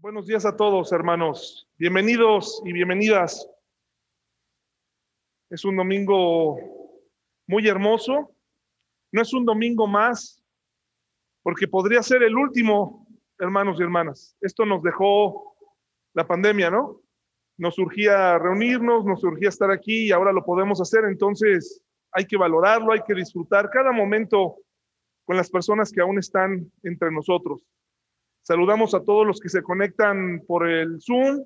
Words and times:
Buenos 0.00 0.28
días 0.28 0.46
a 0.46 0.56
todos, 0.56 0.92
hermanos. 0.92 1.68
Bienvenidos 1.76 2.62
y 2.64 2.72
bienvenidas. 2.72 3.50
Es 5.50 5.64
un 5.64 5.76
domingo 5.76 6.56
muy 7.48 7.66
hermoso. 7.66 8.32
No 9.10 9.22
es 9.22 9.34
un 9.34 9.44
domingo 9.44 9.88
más, 9.88 10.40
porque 11.42 11.66
podría 11.66 12.00
ser 12.04 12.22
el 12.22 12.36
último, 12.36 13.08
hermanos 13.40 13.80
y 13.80 13.82
hermanas. 13.82 14.36
Esto 14.40 14.64
nos 14.64 14.84
dejó 14.84 15.56
la 16.14 16.28
pandemia, 16.28 16.70
¿no? 16.70 17.00
Nos 17.56 17.74
surgía 17.74 18.38
reunirnos, 18.38 19.04
nos 19.04 19.20
surgía 19.20 19.48
estar 19.48 19.72
aquí 19.72 20.06
y 20.06 20.12
ahora 20.12 20.32
lo 20.32 20.44
podemos 20.44 20.80
hacer. 20.80 21.06
Entonces 21.06 21.82
hay 22.12 22.24
que 22.24 22.36
valorarlo, 22.36 22.92
hay 22.92 23.02
que 23.04 23.14
disfrutar 23.14 23.68
cada 23.68 23.90
momento 23.90 24.58
con 25.24 25.36
las 25.36 25.50
personas 25.50 25.90
que 25.90 26.00
aún 26.00 26.20
están 26.20 26.70
entre 26.84 27.10
nosotros. 27.10 27.66
Saludamos 28.48 28.94
a 28.94 29.04
todos 29.04 29.26
los 29.26 29.40
que 29.40 29.50
se 29.50 29.62
conectan 29.62 30.42
por 30.46 30.66
el 30.66 31.02
Zoom, 31.02 31.44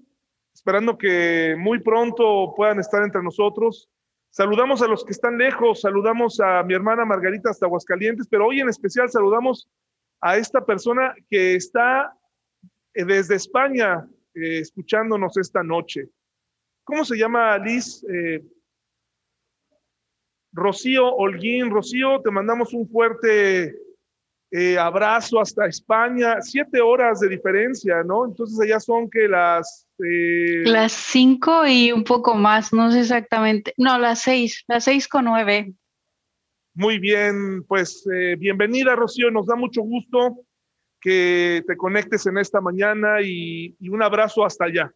esperando 0.54 0.96
que 0.96 1.57
muy 1.58 1.81
pronto 1.81 2.54
puedan 2.57 2.79
estar 2.79 3.03
entre 3.03 3.25
nosotros. 3.25 3.90
Saludamos 4.31 4.82
a 4.82 4.86
los 4.86 5.04
que 5.04 5.11
están 5.11 5.36
lejos, 5.36 5.80
saludamos 5.80 6.39
a 6.39 6.63
mi 6.63 6.75
hermana 6.75 7.04
Margarita 7.04 7.50
hasta 7.50 7.67
Aguascalientes, 7.67 8.29
pero 8.30 8.46
hoy 8.46 8.61
en 8.61 8.68
especial 8.68 9.11
saludamos 9.11 9.68
a 10.21 10.36
esta 10.36 10.64
persona 10.64 11.13
que 11.29 11.57
está 11.57 12.17
eh, 12.94 13.05
desde 13.05 13.35
España 13.35 14.08
eh, 14.36 14.61
escuchándonos 14.61 15.36
esta 15.39 15.64
noche. 15.64 16.08
¿Cómo 16.85 17.05
se 17.05 17.16
llama 17.16 17.58
Liz? 17.58 18.07
Eh, 18.08 18.44
Rocío 20.53 21.13
Holguín. 21.16 21.69
Rocío, 21.69 22.21
te 22.22 22.30
mandamos 22.30 22.72
un 22.72 22.89
fuerte 22.89 23.82
eh, 24.55 24.79
abrazo 24.79 25.41
hasta 25.41 25.67
España, 25.67 26.43
siete 26.43 26.79
horas 26.83 27.21
de 27.21 27.31
diferencia, 27.31 28.03
¿no? 28.05 28.27
Entonces 28.27 28.61
allá 28.61 28.79
son 28.79 29.09
que 29.09 29.27
las... 29.27 29.89
Eh, 29.99 30.63
las 30.67 30.93
cinco 30.93 31.67
y 31.67 31.91
un 31.91 32.05
poco 32.05 32.34
más, 32.34 32.70
no 32.70 32.92
sé 32.92 33.00
exactamente, 33.00 33.72
no, 33.78 33.98
las 33.98 34.20
seis, 34.20 34.62
las 34.69 34.84
seis 34.84 35.09
con 35.09 35.25
nueve. 35.25 35.72
Muy 36.75 36.98
bien, 36.98 37.64
pues 37.64 38.06
eh, 38.14 38.36
bienvenida 38.39 38.94
Rocío, 38.94 39.31
nos 39.31 39.47
da 39.47 39.56
mucho 39.56 39.81
gusto 39.81 40.44
que 41.00 41.64
te 41.66 41.77
conectes 41.77 42.27
en 42.27 42.37
esta 42.37 42.61
mañana 42.61 43.22
y 43.22 43.75
un 43.89 44.03
abrazo 44.03 44.44
hasta 44.44 44.66
allá. 44.66 44.92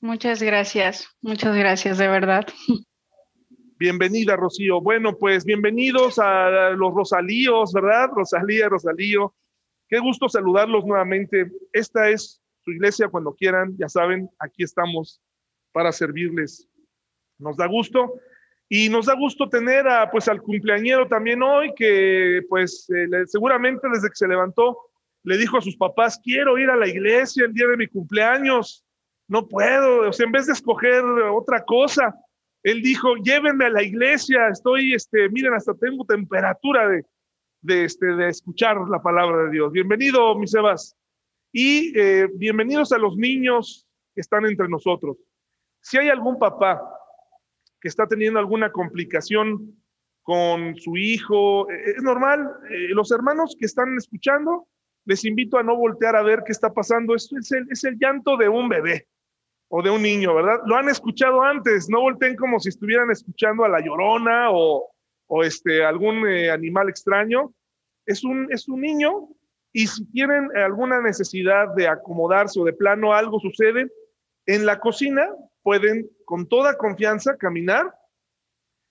Muchas 0.00 0.42
gracias, 0.42 1.06
muchas 1.20 1.54
gracias, 1.54 1.98
de 1.98 2.08
verdad. 2.08 2.46
Bienvenida, 3.78 4.36
Rocío. 4.36 4.80
Bueno, 4.80 5.16
pues 5.18 5.44
bienvenidos 5.44 6.18
a 6.18 6.70
los 6.70 6.94
Rosalíos, 6.94 7.72
¿verdad? 7.72 8.10
Rosalía, 8.14 8.68
Rosalío. 8.68 9.34
Qué 9.88 9.98
gusto 9.98 10.28
saludarlos 10.28 10.84
nuevamente. 10.84 11.50
Esta 11.72 12.08
es 12.08 12.40
su 12.64 12.70
iglesia 12.70 13.08
cuando 13.08 13.34
quieran, 13.34 13.76
ya 13.78 13.88
saben, 13.88 14.30
aquí 14.38 14.62
estamos 14.62 15.20
para 15.72 15.90
servirles. 15.92 16.68
Nos 17.38 17.56
da 17.56 17.66
gusto. 17.66 18.14
Y 18.68 18.88
nos 18.88 19.06
da 19.06 19.14
gusto 19.14 19.48
tener 19.48 19.86
a, 19.88 20.10
pues, 20.10 20.28
al 20.28 20.40
cumpleañero 20.40 21.08
también 21.08 21.42
hoy, 21.42 21.74
que 21.74 22.42
pues 22.48 22.88
eh, 22.90 23.26
seguramente 23.26 23.86
desde 23.92 24.08
que 24.08 24.14
se 24.14 24.28
levantó 24.28 24.78
le 25.24 25.36
dijo 25.36 25.58
a 25.58 25.62
sus 25.62 25.76
papás, 25.76 26.20
quiero 26.22 26.58
ir 26.58 26.70
a 26.70 26.76
la 26.76 26.88
iglesia 26.88 27.44
el 27.44 27.52
día 27.52 27.66
de 27.66 27.76
mi 27.76 27.86
cumpleaños. 27.86 28.84
No 29.28 29.46
puedo, 29.46 30.08
o 30.08 30.12
sea, 30.12 30.26
en 30.26 30.32
vez 30.32 30.46
de 30.46 30.52
escoger 30.52 31.02
otra 31.04 31.64
cosa, 31.64 32.14
él 32.62 32.80
dijo, 32.82 33.16
llévenme 33.16 33.66
a 33.66 33.70
la 33.70 33.82
iglesia, 33.82 34.48
estoy, 34.48 34.94
este, 34.94 35.28
miren, 35.30 35.54
hasta 35.54 35.74
tengo 35.74 36.04
temperatura 36.04 36.88
de, 36.88 37.04
de, 37.60 37.84
este, 37.84 38.06
de 38.06 38.28
escuchar 38.28 38.76
la 38.88 39.02
palabra 39.02 39.44
de 39.44 39.50
Dios. 39.50 39.72
Bienvenido, 39.72 40.38
mis 40.38 40.52
Sebas. 40.52 40.96
Y 41.52 41.98
eh, 41.98 42.28
bienvenidos 42.34 42.92
a 42.92 42.98
los 42.98 43.16
niños 43.16 43.86
que 44.14 44.20
están 44.20 44.46
entre 44.46 44.68
nosotros. 44.68 45.16
Si 45.80 45.98
hay 45.98 46.08
algún 46.08 46.38
papá 46.38 46.80
que 47.80 47.88
está 47.88 48.06
teniendo 48.06 48.38
alguna 48.38 48.70
complicación 48.70 49.76
con 50.22 50.76
su 50.76 50.96
hijo, 50.96 51.68
eh, 51.68 51.94
es 51.96 52.02
normal. 52.02 52.48
Eh, 52.70 52.88
los 52.90 53.10
hermanos 53.10 53.56
que 53.58 53.66
están 53.66 53.96
escuchando, 53.96 54.68
les 55.04 55.24
invito 55.24 55.58
a 55.58 55.64
no 55.64 55.76
voltear 55.76 56.14
a 56.14 56.22
ver 56.22 56.44
qué 56.46 56.52
está 56.52 56.72
pasando. 56.72 57.16
es, 57.16 57.28
el, 57.50 57.66
es 57.70 57.82
el 57.82 57.98
llanto 57.98 58.36
de 58.36 58.48
un 58.48 58.68
bebé 58.68 59.08
o 59.74 59.82
de 59.82 59.88
un 59.88 60.02
niño, 60.02 60.34
¿verdad? 60.34 60.60
Lo 60.66 60.76
han 60.76 60.90
escuchado 60.90 61.40
antes, 61.42 61.88
no 61.88 62.02
volteen 62.02 62.36
como 62.36 62.60
si 62.60 62.68
estuvieran 62.68 63.10
escuchando 63.10 63.64
a 63.64 63.70
la 63.70 63.80
llorona 63.80 64.50
o, 64.50 64.92
este, 65.42 65.82
algún 65.82 66.28
eh, 66.28 66.50
animal 66.50 66.90
extraño. 66.90 67.54
Es 68.04 68.22
un, 68.22 68.52
es 68.52 68.68
un 68.68 68.82
niño 68.82 69.30
y 69.72 69.86
si 69.86 70.04
tienen 70.12 70.54
alguna 70.54 71.00
necesidad 71.00 71.74
de 71.74 71.88
acomodarse 71.88 72.60
o 72.60 72.64
de 72.64 72.74
plano 72.74 73.14
algo 73.14 73.40
sucede, 73.40 73.90
en 74.44 74.66
la 74.66 74.78
cocina 74.78 75.26
pueden 75.62 76.06
con 76.26 76.46
toda 76.46 76.76
confianza 76.76 77.38
caminar 77.38 77.94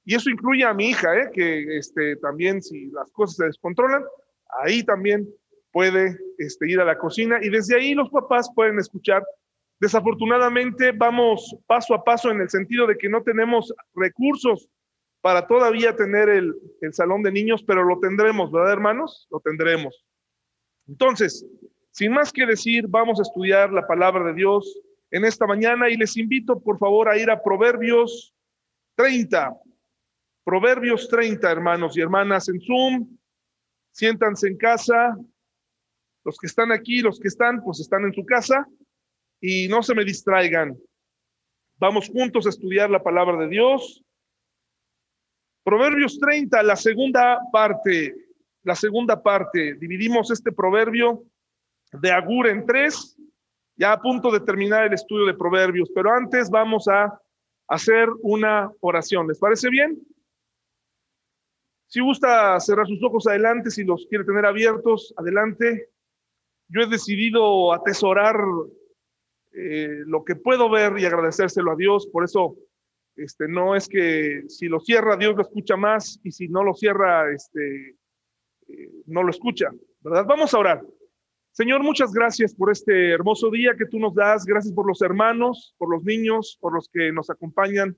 y 0.04 0.16
eso 0.16 0.32
incluye 0.32 0.64
a 0.64 0.74
mi 0.74 0.90
hija, 0.90 1.16
¿eh? 1.16 1.30
que 1.32 1.78
este, 1.78 2.16
también 2.16 2.60
si 2.64 2.88
las 2.88 3.12
cosas 3.12 3.36
se 3.36 3.46
descontrolan, 3.46 4.04
ahí 4.64 4.82
también 4.82 5.30
puede 5.72 6.18
este, 6.40 6.72
ir 6.72 6.80
a 6.80 6.86
la 6.86 6.98
cocina 6.98 7.38
y 7.40 7.50
desde 7.50 7.76
ahí 7.76 7.94
los 7.94 8.10
papás 8.10 8.50
pueden 8.56 8.80
escuchar 8.80 9.24
Desafortunadamente 9.82 10.92
vamos 10.92 11.58
paso 11.66 11.96
a 11.96 12.04
paso 12.04 12.30
en 12.30 12.40
el 12.40 12.52
sentido 12.52 12.86
de 12.86 12.96
que 12.96 13.10
no 13.10 13.24
tenemos 13.24 13.74
recursos 13.96 14.70
para 15.22 15.48
todavía 15.48 15.96
tener 15.96 16.30
el, 16.30 16.54
salón 16.92 17.24
de 17.24 17.32
niños, 17.32 17.64
pero 17.66 17.84
lo 17.84 18.00
tendremos, 18.00 18.52
¿verdad, 18.52 18.74
hermanos? 18.74 19.28
Lo 19.32 19.40
tendremos. 19.40 20.06
Entonces, 20.88 21.48
sin 21.90 22.12
más 22.12 22.32
que 22.32 22.46
decir, 22.46 22.86
vamos 22.88 23.18
a 23.18 23.24
estudiar 23.24 23.74
la 23.74 23.88
palabra 23.88 24.24
de 24.26 24.36
Dios 24.36 24.80
en 25.10 25.26
esta 25.26 25.48
mañana 25.48 25.90
y 25.90 25.98
les 25.98 26.16
invito, 26.16 26.60
por 26.60 26.78
favor, 26.78 27.10
a 27.10 27.18
ir 27.18 27.32
a 27.32 27.42
Proverbios 27.42 28.36
30. 28.98 29.52
Proverbios 30.44 31.10
30, 31.10 31.52
hermanos 31.52 31.98
y 31.98 32.02
hermanas, 32.02 32.50
en 32.50 32.62
Zoom. 32.62 33.18
Siéntanse 33.94 34.48
en 34.48 34.58
casa. 34.58 35.18
Los 36.24 36.38
que 36.38 36.46
están 36.46 36.72
aquí, 36.72 37.02
los 37.02 37.20
que 37.20 37.30
están, 37.30 37.64
pues 37.64 37.80
están 37.80 38.04
en 38.04 38.14
su 38.14 38.24
casa 38.24 38.68
y 39.42 39.68
no 39.68 39.82
se 39.82 39.96
me 39.96 40.06
distraigan. 40.06 40.78
Vamos 41.78 42.08
juntos 42.08 42.46
a 42.46 42.50
estudiar 42.50 42.92
la 42.92 43.02
palabra 43.02 43.38
de 43.38 43.48
Dios. 43.50 44.04
Proverbios 45.64 46.20
30, 46.20 46.62
la 46.64 46.76
segunda 46.76 47.40
parte, 47.52 48.16
la 48.64 48.76
segunda 48.76 49.22
parte. 49.22 49.74
Dividimos 49.74 50.30
este 50.30 50.52
proverbio 50.52 51.24
de 51.92 52.12
Agur 52.12 52.48
en 52.48 52.66
tres, 52.66 53.18
ya 53.76 53.94
a 53.94 54.02
punto 54.02 54.32
de 54.32 54.42
terminar 54.42 54.86
el 54.86 54.94
estudio 54.94 55.26
de 55.26 55.34
Proverbios, 55.34 55.90
pero 55.94 56.14
antes 56.14 56.50
vamos 56.50 56.88
a 56.88 57.20
hacer 57.68 58.08
una 58.22 58.72
oración. 58.80 59.28
¿Les 59.28 59.40
parece 59.40 59.70
bien? 59.70 60.00
Si 61.88 62.00
gusta 62.00 62.60
cerrar 62.60 62.88
sus 62.88 63.04
ojos 63.04 63.28
adelante, 63.28 63.72
si 63.72 63.84
los 63.84 64.06
quiere 64.08 64.24
tener 64.24 64.46
abiertos, 64.46 65.14
adelante. 65.18 65.90
Yo 66.70 66.82
he 66.82 66.88
decidido 66.88 67.74
atesorar 67.74 68.38
eh, 69.54 70.04
lo 70.06 70.24
que 70.24 70.36
puedo 70.36 70.70
ver 70.70 70.98
y 70.98 71.06
agradecérselo 71.06 71.72
a 71.72 71.76
Dios. 71.76 72.08
Por 72.08 72.24
eso, 72.24 72.56
este, 73.16 73.48
no 73.48 73.76
es 73.76 73.88
que 73.88 74.44
si 74.48 74.68
lo 74.68 74.80
cierra, 74.80 75.18
Dios 75.18 75.36
lo 75.36 75.42
escucha 75.42 75.76
más 75.76 76.20
y 76.24 76.32
si 76.32 76.48
no 76.48 76.64
lo 76.64 76.74
cierra, 76.74 77.32
este, 77.32 77.98
eh, 78.68 78.92
no 79.08 79.24
lo 79.24 79.30
escucha, 79.30 79.70
¿verdad? 80.02 80.26
Vamos 80.28 80.54
a 80.54 80.60
orar. 80.60 80.82
Señor, 81.52 81.84
muchas 81.84 82.14
gracias 82.14 82.56
por 82.56 82.72
este 82.72 83.12
hermoso 83.12 83.52
día 83.52 83.76
que 83.78 83.86
tú 83.86 84.00
nos 84.00 84.16
das. 84.16 84.46
Gracias 84.46 84.74
por 84.74 84.88
los 84.88 85.02
hermanos, 85.02 85.76
por 85.78 85.90
los 85.90 86.04
niños, 86.04 86.58
por 86.62 86.74
los 86.74 86.88
que 86.88 87.12
nos 87.12 87.30
acompañan 87.30 87.98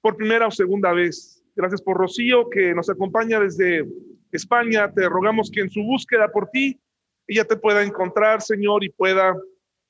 por 0.00 0.16
primera 0.16 0.46
o 0.46 0.50
segunda 0.50 0.92
vez. 0.92 1.44
Gracias 1.54 1.82
por 1.82 1.98
Rocío, 1.98 2.48
que 2.48 2.74
nos 2.74 2.88
acompaña 2.88 3.38
desde 3.38 3.86
España. 4.32 4.90
Te 4.92 5.08
rogamos 5.10 5.50
que 5.50 5.60
en 5.60 5.70
su 5.70 5.82
búsqueda 5.82 6.32
por 6.32 6.48
ti, 6.48 6.80
ella 7.26 7.44
te 7.44 7.56
pueda 7.56 7.82
encontrar, 7.82 8.40
Señor, 8.40 8.82
y 8.82 8.88
pueda 8.88 9.36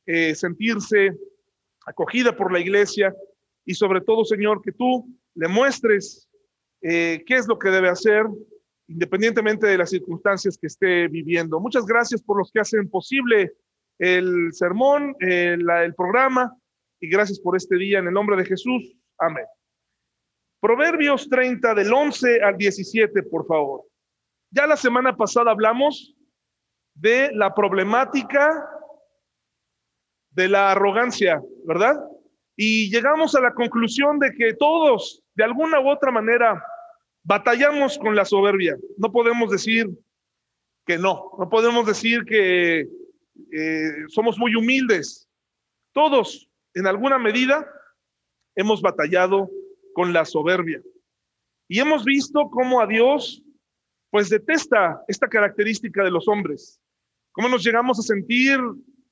eh, 0.06 0.34
sentirse 0.34 1.16
acogida 1.86 2.36
por 2.36 2.52
la 2.52 2.60
iglesia 2.60 3.14
y 3.64 3.74
sobre 3.74 4.00
todo, 4.00 4.24
Señor, 4.24 4.62
que 4.62 4.72
tú 4.72 5.06
le 5.34 5.48
muestres 5.48 6.28
eh, 6.82 7.22
qué 7.26 7.36
es 7.36 7.46
lo 7.46 7.58
que 7.58 7.70
debe 7.70 7.88
hacer 7.88 8.26
independientemente 8.88 9.68
de 9.68 9.78
las 9.78 9.90
circunstancias 9.90 10.58
que 10.58 10.66
esté 10.66 11.06
viviendo. 11.06 11.60
Muchas 11.60 11.86
gracias 11.86 12.20
por 12.22 12.38
los 12.38 12.50
que 12.50 12.58
hacen 12.58 12.90
posible 12.90 13.52
el 13.98 14.52
sermón, 14.52 15.14
el, 15.20 15.68
el 15.70 15.94
programa 15.94 16.56
y 16.98 17.08
gracias 17.08 17.38
por 17.38 17.56
este 17.56 17.76
día 17.76 18.00
en 18.00 18.08
el 18.08 18.12
nombre 18.12 18.36
de 18.36 18.44
Jesús. 18.44 18.96
Amén. 19.18 19.44
Proverbios 20.60 21.28
30 21.28 21.74
del 21.74 21.92
11 21.92 22.42
al 22.42 22.56
17, 22.56 23.22
por 23.24 23.46
favor. 23.46 23.84
Ya 24.50 24.66
la 24.66 24.76
semana 24.76 25.16
pasada 25.16 25.52
hablamos 25.52 26.16
de 26.94 27.30
la 27.32 27.54
problemática 27.54 28.68
de 30.30 30.48
la 30.48 30.72
arrogancia, 30.72 31.40
¿verdad? 31.64 31.96
Y 32.56 32.90
llegamos 32.90 33.34
a 33.34 33.40
la 33.40 33.54
conclusión 33.54 34.18
de 34.18 34.32
que 34.32 34.54
todos, 34.54 35.22
de 35.34 35.44
alguna 35.44 35.80
u 35.80 35.88
otra 35.88 36.10
manera, 36.10 36.62
batallamos 37.22 37.98
con 37.98 38.14
la 38.14 38.24
soberbia. 38.24 38.76
No 38.96 39.10
podemos 39.12 39.50
decir 39.50 39.88
que 40.86 40.98
no, 40.98 41.32
no 41.38 41.48
podemos 41.48 41.86
decir 41.86 42.24
que 42.24 42.80
eh, 42.80 43.92
somos 44.08 44.38
muy 44.38 44.54
humildes. 44.54 45.28
Todos, 45.92 46.48
en 46.74 46.86
alguna 46.86 47.18
medida, 47.18 47.66
hemos 48.54 48.80
batallado 48.80 49.50
con 49.94 50.12
la 50.12 50.24
soberbia. 50.24 50.82
Y 51.68 51.78
hemos 51.78 52.04
visto 52.04 52.50
cómo 52.50 52.80
a 52.80 52.86
Dios, 52.86 53.42
pues 54.10 54.28
detesta 54.28 55.02
esta 55.08 55.28
característica 55.28 56.02
de 56.02 56.10
los 56.10 56.26
hombres. 56.28 56.80
Cómo 57.32 57.48
nos 57.48 57.64
llegamos 57.64 57.98
a 57.98 58.02
sentir 58.02 58.60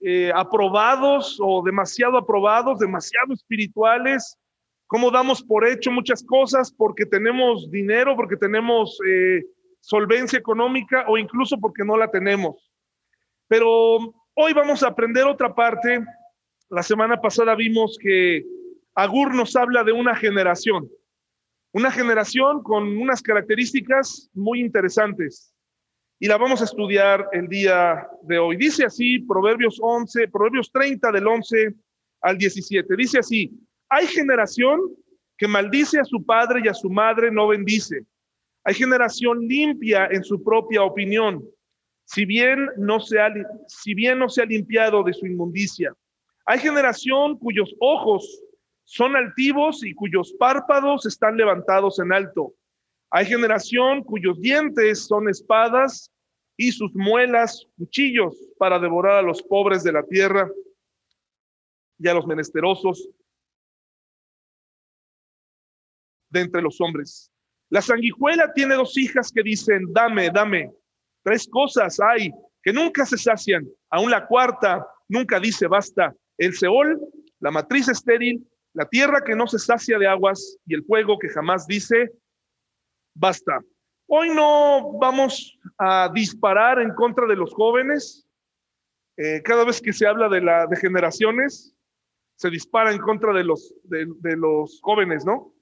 eh, 0.01 0.31
aprobados 0.35 1.39
o 1.41 1.63
demasiado 1.63 2.19
aprobados, 2.19 2.79
demasiado 2.79 3.33
espirituales, 3.35 4.39
cómo 4.87 5.11
damos 5.11 5.43
por 5.43 5.67
hecho 5.67 5.91
muchas 5.91 6.25
cosas 6.25 6.73
porque 6.73 7.05
tenemos 7.05 7.71
dinero, 7.71 8.17
porque 8.17 8.37
tenemos 8.37 8.99
eh, 9.07 9.43
solvencia 9.81 10.39
económica 10.39 11.05
o 11.09 11.19
incluso 11.19 11.59
porque 11.59 11.85
no 11.85 11.97
la 11.97 12.11
tenemos. 12.11 12.71
Pero 13.49 14.15
hoy 14.35 14.53
vamos 14.53 14.83
a 14.83 14.89
aprender 14.89 15.25
otra 15.25 15.55
parte. 15.55 16.05
La 16.71 16.83
semana 16.83 17.21
pasada 17.21 17.55
vimos 17.55 17.99
que 18.01 18.45
Agur 18.95 19.35
nos 19.35 19.57
habla 19.57 19.85
de 19.85 19.93
una 19.93 20.15
generación, 20.15 20.89
una 21.73 21.91
generación 21.91 22.63
con 22.63 22.99
unas 22.99 23.23
características 23.23 24.31
muy 24.35 24.61
interesantes. 24.61 25.55
Y 26.21 26.27
la 26.27 26.37
vamos 26.37 26.61
a 26.61 26.65
estudiar 26.65 27.29
el 27.33 27.47
día 27.49 28.09
de 28.23 28.39
hoy. 28.39 28.57
Dice 28.57 28.85
así, 28.85 29.21
Proverbios 29.21 29.79
11, 29.81 30.27
Proverbios 30.29 30.71
30 30.73 31.13
del 31.13 31.27
11 31.27 31.75
al 32.23 32.37
17. 32.37 32.97
Dice 32.97 33.21
así, 33.21 33.53
hay 33.89 34.07
generación 34.09 34.81
que 35.37 35.47
maldice 35.47 36.01
a 36.01 36.05
su 36.05 36.25
padre 36.25 36.63
y 36.65 36.69
a 36.69 36.75
su 36.75 36.91
madre 36.91 37.31
no 37.31 37.47
bendice. 37.47 38.05
Hay 38.65 38.75
generación 38.75 39.47
limpia 39.47 40.09
en 40.11 40.25
su 40.25 40.43
propia 40.43 40.83
opinión, 40.83 41.49
si 42.05 42.25
bien 42.25 42.69
no 42.77 42.99
se 42.99 43.21
ha, 43.21 43.33
si 43.69 43.95
bien 43.95 44.19
no 44.19 44.29
se 44.29 44.43
ha 44.43 44.45
limpiado 44.45 45.05
de 45.05 45.13
su 45.13 45.25
inmundicia. 45.25 45.95
Hay 46.47 46.59
generación 46.59 47.39
cuyos 47.39 47.75
ojos 47.79 48.43
son 48.83 49.15
altivos 49.15 49.85
y 49.85 49.95
cuyos 49.95 50.33
párpados 50.33 51.07
están 51.07 51.37
levantados 51.37 52.01
en 52.01 52.13
alto. 52.13 52.55
Hay 53.11 53.27
generación 53.27 54.05
cuyos 54.05 54.39
dientes 54.41 55.07
son 55.07 55.29
espadas 55.29 56.11
y 56.57 56.73
sus 56.73 56.95
muelas 56.95 57.67
cuchillos 57.77 58.37
para 58.59 58.79
devorar 58.79 59.19
a 59.19 59.23
los 59.23 59.43
pobres 59.43 59.83
de 59.83 59.93
la 59.93 60.03
tierra 60.03 60.51
y 61.99 62.09
a 62.09 62.15
los 62.15 62.27
menesterosos 62.27 63.09
de 66.31 66.41
entre 66.41 66.61
los 66.61 66.81
hombres. 66.81 67.31
La 67.71 67.81
sanguijuela 67.81 68.53
tiene 68.53 68.75
dos 68.75 68.97
hijas 68.97 69.31
que 69.33 69.43
dicen, 69.43 69.93
dame, 69.93 70.31
dame. 70.31 70.73
Tres 71.23 71.49
cosas 71.49 71.99
hay 72.01 72.33
que 72.63 72.73
nunca 72.73 73.07
se 73.07 73.17
sacian. 73.17 73.67
Aún 73.91 74.11
la 74.11 74.27
cuarta 74.27 74.87
nunca 75.09 75.41
dice, 75.41 75.67
basta. 75.67 76.15
El 76.37 76.55
Seol, 76.55 77.01
la 77.41 77.51
matriz 77.51 77.89
estéril, 77.89 78.47
la 78.75 78.87
tierra 78.87 79.23
que 79.25 79.35
no 79.35 79.47
se 79.47 79.59
sacia 79.59 79.99
de 79.99 80.07
aguas 80.07 80.59
y 80.67 80.75
el 80.75 80.85
fuego 80.85 81.19
que 81.19 81.29
jamás 81.29 81.67
dice, 81.67 82.13
basta. 83.15 83.61
Hoy 84.07 84.31
no 84.31 84.93
vamos 84.99 85.59
a 85.79 86.11
disparar 86.15 86.81
en 86.81 86.95
contra 86.95 87.27
de 87.27 87.37
los 87.37 87.53
jóvenes. 87.53 88.27
Eh, 89.17 89.43
cada 89.43 89.65
vez 89.65 89.81
que 89.81 89.93
se 89.93 90.07
habla 90.07 90.29
de, 90.29 90.41
la, 90.41 90.67
de 90.67 90.77
generaciones, 90.77 91.75
se 92.37 92.51
dispara 92.51 92.93
en 92.93 92.99
contra 92.99 93.33
de 93.33 93.45
los, 93.45 93.75
de 93.85 94.37
los 94.37 94.81
jóvenes, 94.83 95.25
¿no? 95.25 95.53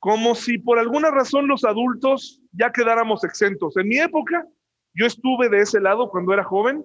como 0.00 0.34
si 0.34 0.58
por 0.58 0.78
alguna 0.78 1.10
razón 1.10 1.46
los 1.46 1.64
adultos 1.64 2.42
ya 2.52 2.72
quedáramos 2.72 3.22
exentos. 3.22 3.76
En 3.76 3.86
mi 3.86 3.98
época, 3.98 4.46
yo 4.94 5.06
estuve 5.06 5.48
de 5.50 5.60
ese 5.60 5.78
lado 5.78 6.10
cuando 6.10 6.32
era 6.32 6.42
joven. 6.42 6.84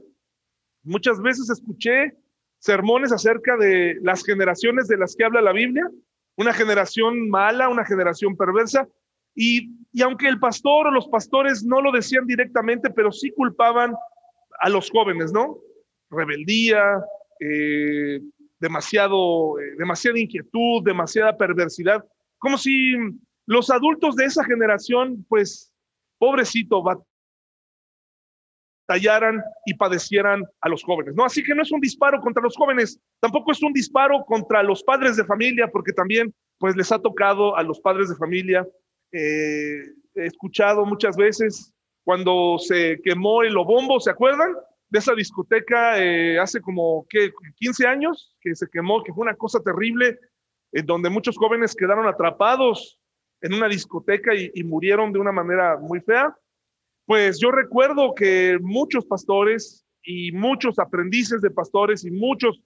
Muchas 0.84 1.22
veces 1.22 1.50
escuché 1.50 2.14
sermones 2.60 3.14
acerca 3.14 3.56
de 3.58 3.98
las 4.02 4.24
generaciones 4.24 4.88
de 4.88 4.98
las 4.98 5.16
que 5.16 5.24
habla 5.24 5.42
la 5.42 5.54
Biblia, 5.54 5.90
una 6.36 6.54
generación 6.54 7.30
mala, 7.30 7.70
una 7.70 7.86
generación 7.86 8.36
perversa, 8.36 8.88
y, 9.36 9.72
aunque 10.02 10.28
el 10.28 10.40
pastor 10.40 10.88
o 10.88 10.92
los 10.92 11.08
pastores 11.08 11.64
no 11.64 11.82
lo 11.82 11.92
decían 11.92 12.26
directamente, 12.26 12.90
pero 12.90 13.12
sí 13.12 13.32
culpaban 13.32 13.94
a 14.62 14.70
los 14.70 14.90
jóvenes, 14.90 15.32
¿no? 15.32 15.58
Rebeldía, 16.10 17.04
eh, 17.40 18.22
demasiado, 18.60 19.60
eh, 19.60 19.76
demasiada 19.78 20.20
inquietud, 20.20 20.84
demasiada 20.84 21.38
perversidad 21.38 22.04
como 22.46 22.58
si 22.60 22.94
los 23.48 23.70
adultos 23.72 24.16
de 24.16 24.26
esa 24.26 24.44
generación, 24.44 25.26
pues, 25.28 25.74
pobrecito, 26.20 26.84
batallaran 28.88 29.44
y 29.66 29.74
padecieran 29.74 30.44
a 30.62 30.70
los 30.70 30.84
jóvenes, 30.84 31.16
¿no? 31.16 31.26
Así 31.26 31.44
que 31.44 31.56
no 31.56 31.64
es 31.64 31.72
un 31.72 31.82
disparo 31.82 32.22
contra 32.22 32.44
los 32.44 32.56
jóvenes, 32.56 33.00
tampoco 33.20 33.52
es 33.52 33.64
un 33.64 33.74
disparo 33.74 34.24
contra 34.26 34.62
los 34.62 34.84
padres 34.84 35.16
de 35.18 35.26
familia, 35.26 35.68
porque 35.68 35.92
también, 35.92 36.34
pues, 36.60 36.76
les 36.76 36.92
ha 36.92 37.00
tocado 37.00 37.56
a 37.58 37.64
los 37.64 37.80
padres 37.80 38.10
de 38.10 38.16
familia. 38.16 38.68
Eh, 39.18 39.94
he 40.16 40.26
escuchado 40.26 40.86
muchas 40.86 41.16
veces 41.16 41.74
cuando 42.04 42.58
se 42.60 43.00
quemó 43.02 43.44
el 43.44 43.56
Obombo, 43.56 44.02
¿se 44.02 44.12
acuerdan? 44.12 44.54
De 44.90 45.00
esa 45.00 45.16
discoteca 45.16 45.98
eh, 46.04 46.38
hace 46.38 46.60
como, 46.60 47.06
¿qué? 47.10 47.32
15 47.56 47.88
años 47.88 48.36
que 48.42 48.54
se 48.56 48.68
quemó, 48.70 49.04
que 49.04 49.14
fue 49.14 49.24
una 49.24 49.36
cosa 49.36 49.62
terrible 49.62 50.20
en 50.74 50.86
donde 50.86 51.10
muchos 51.10 51.38
jóvenes 51.38 51.76
quedaron 51.76 52.08
atrapados 52.08 53.00
en 53.40 53.54
una 53.54 53.70
discoteca 53.70 54.34
y, 54.36 54.64
murieron 54.64 55.14
de 55.14 55.20
una 55.20 55.32
manera 55.32 55.78
muy 55.78 56.02
fea, 56.02 56.36
pues 57.06 57.40
yo 57.40 57.52
recuerdo 57.52 58.14
que 58.16 58.58
muchos 58.62 59.06
pastores 59.06 59.86
y 60.04 60.34
muchos 60.34 60.78
aprendices 60.78 61.42
de 61.42 61.52
pastores 61.52 62.04
y 62.04 62.12
muchos 62.12 62.62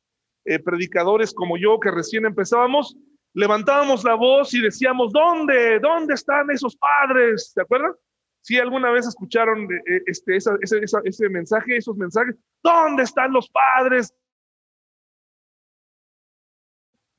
eh, 0.45 0.57
predicadores 0.57 1.31
como 1.31 1.57
yo 1.57 1.79
que 1.79 1.91
recién 1.91 2.25
empezábamos, 2.25 2.97
levantábamos 3.33 4.03
la 4.03 4.15
voz 4.15 4.53
y 4.53 4.61
decíamos, 4.61 5.11
¿dónde? 5.11 5.79
¿Dónde 5.79 6.13
están 6.13 6.49
esos 6.51 6.75
padres? 6.75 7.51
¿Se 7.53 7.61
acuerdan? 7.61 7.93
Si 8.41 8.57
alguna 8.57 8.91
vez 8.91 9.05
escucharon 9.07 9.63
eh, 9.71 10.01
este, 10.05 10.37
ese, 10.37 10.57
ese 10.61 11.29
mensaje, 11.29 11.77
esos 11.77 11.97
mensajes, 11.97 12.35
¿dónde 12.63 13.03
están 13.03 13.31
los 13.33 13.49
padres? 13.49 14.13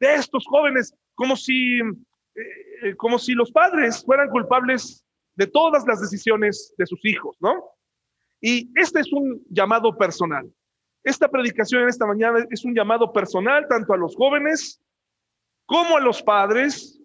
de 0.01 0.15
estos 0.15 0.45
jóvenes, 0.47 0.95
como 1.15 1.37
si, 1.37 1.79
eh, 1.79 1.83
eh, 2.83 2.97
como 2.97 3.19
si 3.19 3.35
los 3.35 3.53
padres 3.53 4.03
fueran 4.05 4.31
culpables 4.31 5.05
de 5.35 5.47
todas 5.47 5.87
las 5.87 6.01
decisiones 6.01 6.75
de 6.77 6.87
sus 6.87 7.05
hijos, 7.05 7.37
¿no? 7.41 7.65
Y 8.41 8.71
este 8.75 9.01
es 9.01 9.13
un 9.13 9.43
llamado 9.51 9.97
personal. 9.97 10.51
Esta 11.05 11.29
predicación 11.29 11.83
en 11.83 11.89
esta 11.91 12.07
mañana 12.07 12.45
es 12.51 12.65
un 12.65 12.75
llamado 12.75 13.13
personal 13.13 13.67
tanto 13.69 13.93
a 13.93 13.99
los 13.99 14.17
jóvenes 14.17 14.81
como 15.71 15.97
a 15.97 16.01
los 16.01 16.21
padres, 16.21 17.01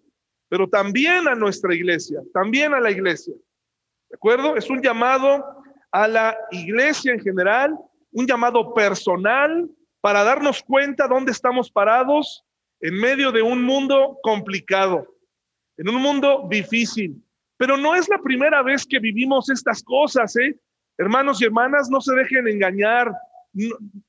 pero 0.48 0.68
también 0.68 1.28
a 1.28 1.36
nuestra 1.36 1.72
iglesia, 1.72 2.20
también 2.34 2.74
a 2.74 2.80
la 2.80 2.90
iglesia. 2.90 3.32
¿De 4.10 4.16
acuerdo? 4.16 4.56
Es 4.56 4.68
un 4.68 4.82
llamado 4.82 5.62
a 5.92 6.08
la 6.08 6.36
iglesia 6.50 7.12
en 7.12 7.20
general, 7.20 7.78
un 8.10 8.26
llamado 8.26 8.74
personal 8.74 9.70
para 10.00 10.24
darnos 10.24 10.64
cuenta 10.64 11.06
dónde 11.06 11.30
estamos 11.30 11.70
parados 11.70 12.44
en 12.80 12.94
medio 12.98 13.30
de 13.30 13.40
un 13.40 13.62
mundo 13.62 14.18
complicado, 14.24 15.14
en 15.76 15.88
un 15.88 16.02
mundo 16.02 16.48
difícil. 16.50 17.22
Pero 17.56 17.76
no 17.76 17.94
es 17.94 18.08
la 18.08 18.18
primera 18.18 18.64
vez 18.64 18.84
que 18.84 18.98
vivimos 18.98 19.48
estas 19.48 19.80
cosas, 19.80 20.34
¿eh? 20.38 20.58
Hermanos 20.98 21.40
y 21.40 21.44
hermanas, 21.44 21.88
no 21.88 22.00
se 22.00 22.16
dejen 22.16 22.48
engañar. 22.48 23.12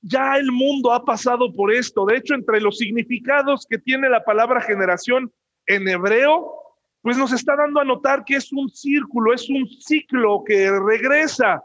Ya 0.01 0.37
el 0.37 0.51
mundo 0.51 0.91
ha 0.91 1.05
pasado 1.05 1.53
por 1.53 1.73
esto. 1.73 2.05
De 2.05 2.17
hecho, 2.17 2.33
entre 2.33 2.59
los 2.59 2.77
significados 2.77 3.65
que 3.69 3.77
tiene 3.77 4.09
la 4.09 4.23
palabra 4.23 4.61
generación 4.61 5.31
en 5.65 5.87
hebreo, 5.87 6.53
pues 7.01 7.17
nos 7.17 7.31
está 7.31 7.55
dando 7.55 7.79
a 7.79 7.85
notar 7.85 8.25
que 8.25 8.35
es 8.35 8.51
un 8.51 8.69
círculo, 8.69 9.33
es 9.33 9.49
un 9.49 9.67
ciclo 9.67 10.43
que 10.45 10.69
regresa. 10.71 11.63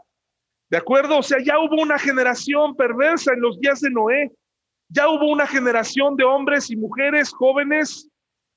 ¿De 0.69 0.77
acuerdo? 0.77 1.17
O 1.17 1.23
sea, 1.23 1.37
ya 1.43 1.59
hubo 1.59 1.81
una 1.81 1.99
generación 1.99 2.75
perversa 2.75 3.33
en 3.33 3.41
los 3.41 3.59
días 3.59 3.81
de 3.81 3.89
Noé, 3.89 4.31
ya 4.89 5.09
hubo 5.09 5.29
una 5.29 5.47
generación 5.47 6.15
de 6.15 6.23
hombres 6.23 6.69
y 6.69 6.75
mujeres 6.75 7.31
jóvenes 7.31 8.09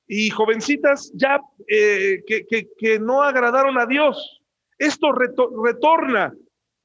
y 0.06 0.30
jovencitas 0.30 1.10
ya 1.14 1.40
eh, 1.66 2.22
que, 2.26 2.98
no 3.00 3.22
agradaron 3.22 3.78
a 3.78 3.86
Dios. 3.86 4.40
Esto 4.78 5.12
retorna. 5.12 6.32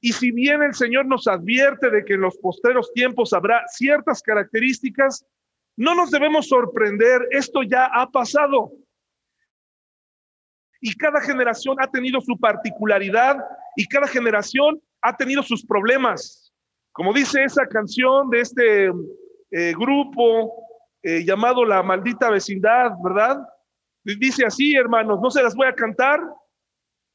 Y 0.04 0.12
si 0.12 0.32
bien 0.32 0.64
el 0.64 0.74
Señor 0.74 1.06
nos 1.06 1.28
advierte 1.28 1.88
de 1.88 2.04
que 2.04 2.14
en 2.14 2.22
los 2.22 2.36
posteros 2.38 2.92
tiempos 2.92 3.32
habrá 3.32 3.62
ciertas 3.68 4.20
características, 4.20 5.24
no 5.76 5.94
nos 5.94 6.10
debemos 6.10 6.48
sorprender, 6.48 7.28
esto 7.30 7.62
ya 7.62 7.86
ha 7.86 8.10
pasado. 8.10 8.72
Y 10.80 10.92
cada 10.96 11.20
generación 11.20 11.76
ha 11.80 11.88
tenido 11.88 12.20
su 12.20 12.36
particularidad 12.36 13.36
y 13.76 13.86
cada 13.86 14.08
generación 14.08 14.82
ha 15.02 15.16
tenido 15.16 15.40
sus 15.44 15.64
problemas. 15.64 16.52
Como 16.90 17.12
dice 17.12 17.44
esa 17.44 17.64
canción 17.68 18.28
de 18.28 18.40
este 18.40 18.86
eh, 19.52 19.72
grupo 19.78 20.66
eh, 21.00 21.24
llamado 21.24 21.64
La 21.64 21.80
Maldita 21.84 22.28
Vecindad, 22.28 22.90
¿verdad? 23.04 23.38
Dice 24.02 24.44
así, 24.44 24.74
hermanos, 24.74 25.20
no 25.22 25.30
se 25.30 25.44
las 25.44 25.54
voy 25.54 25.68
a 25.68 25.74
cantar, 25.76 26.20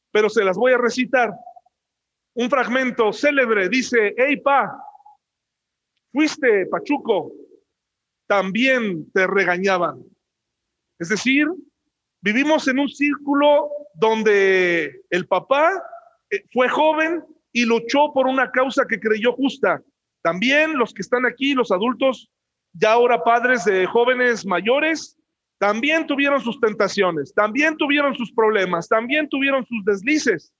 pero 0.10 0.30
se 0.30 0.46
las 0.46 0.56
voy 0.56 0.72
a 0.72 0.78
recitar. 0.78 1.34
Un 2.38 2.52
fragmento 2.52 3.12
célebre 3.12 3.68
dice, 3.68 4.14
hey 4.16 4.38
pa, 4.38 4.72
fuiste 6.12 6.68
pachuco, 6.68 7.32
también 8.28 9.12
te 9.12 9.26
regañaban. 9.26 10.04
Es 11.00 11.10
decir, 11.10 11.48
vivimos 12.22 12.68
en 12.68 12.78
un 12.78 12.90
círculo 12.90 13.72
donde 13.96 15.02
el 15.10 15.28
papá 15.28 15.84
eh, 16.30 16.44
fue 16.54 16.70
joven 16.70 17.24
y 17.52 17.66
luchó 17.66 18.14
por 18.14 18.28
una 18.28 18.52
causa 18.52 18.86
que 18.88 19.00
creyó 19.00 19.34
justa. 19.34 19.82
También 20.22 20.78
los 20.78 20.94
que 20.94 21.02
están 21.02 21.26
aquí, 21.26 21.56
los 21.56 21.72
adultos, 21.72 22.30
ya 22.72 22.92
ahora 22.92 23.24
padres 23.24 23.66
de 23.66 23.88
jóvenes 23.88 24.46
mayores, 24.46 25.18
también 25.58 26.06
tuvieron 26.06 26.40
sus 26.40 26.60
tentaciones, 26.60 27.34
también 27.34 27.78
tuvieron 27.78 28.14
sus 28.14 28.32
problemas, 28.32 28.88
también 28.88 29.28
tuvieron 29.28 29.66
sus 29.66 29.84
deslices, 29.86 30.54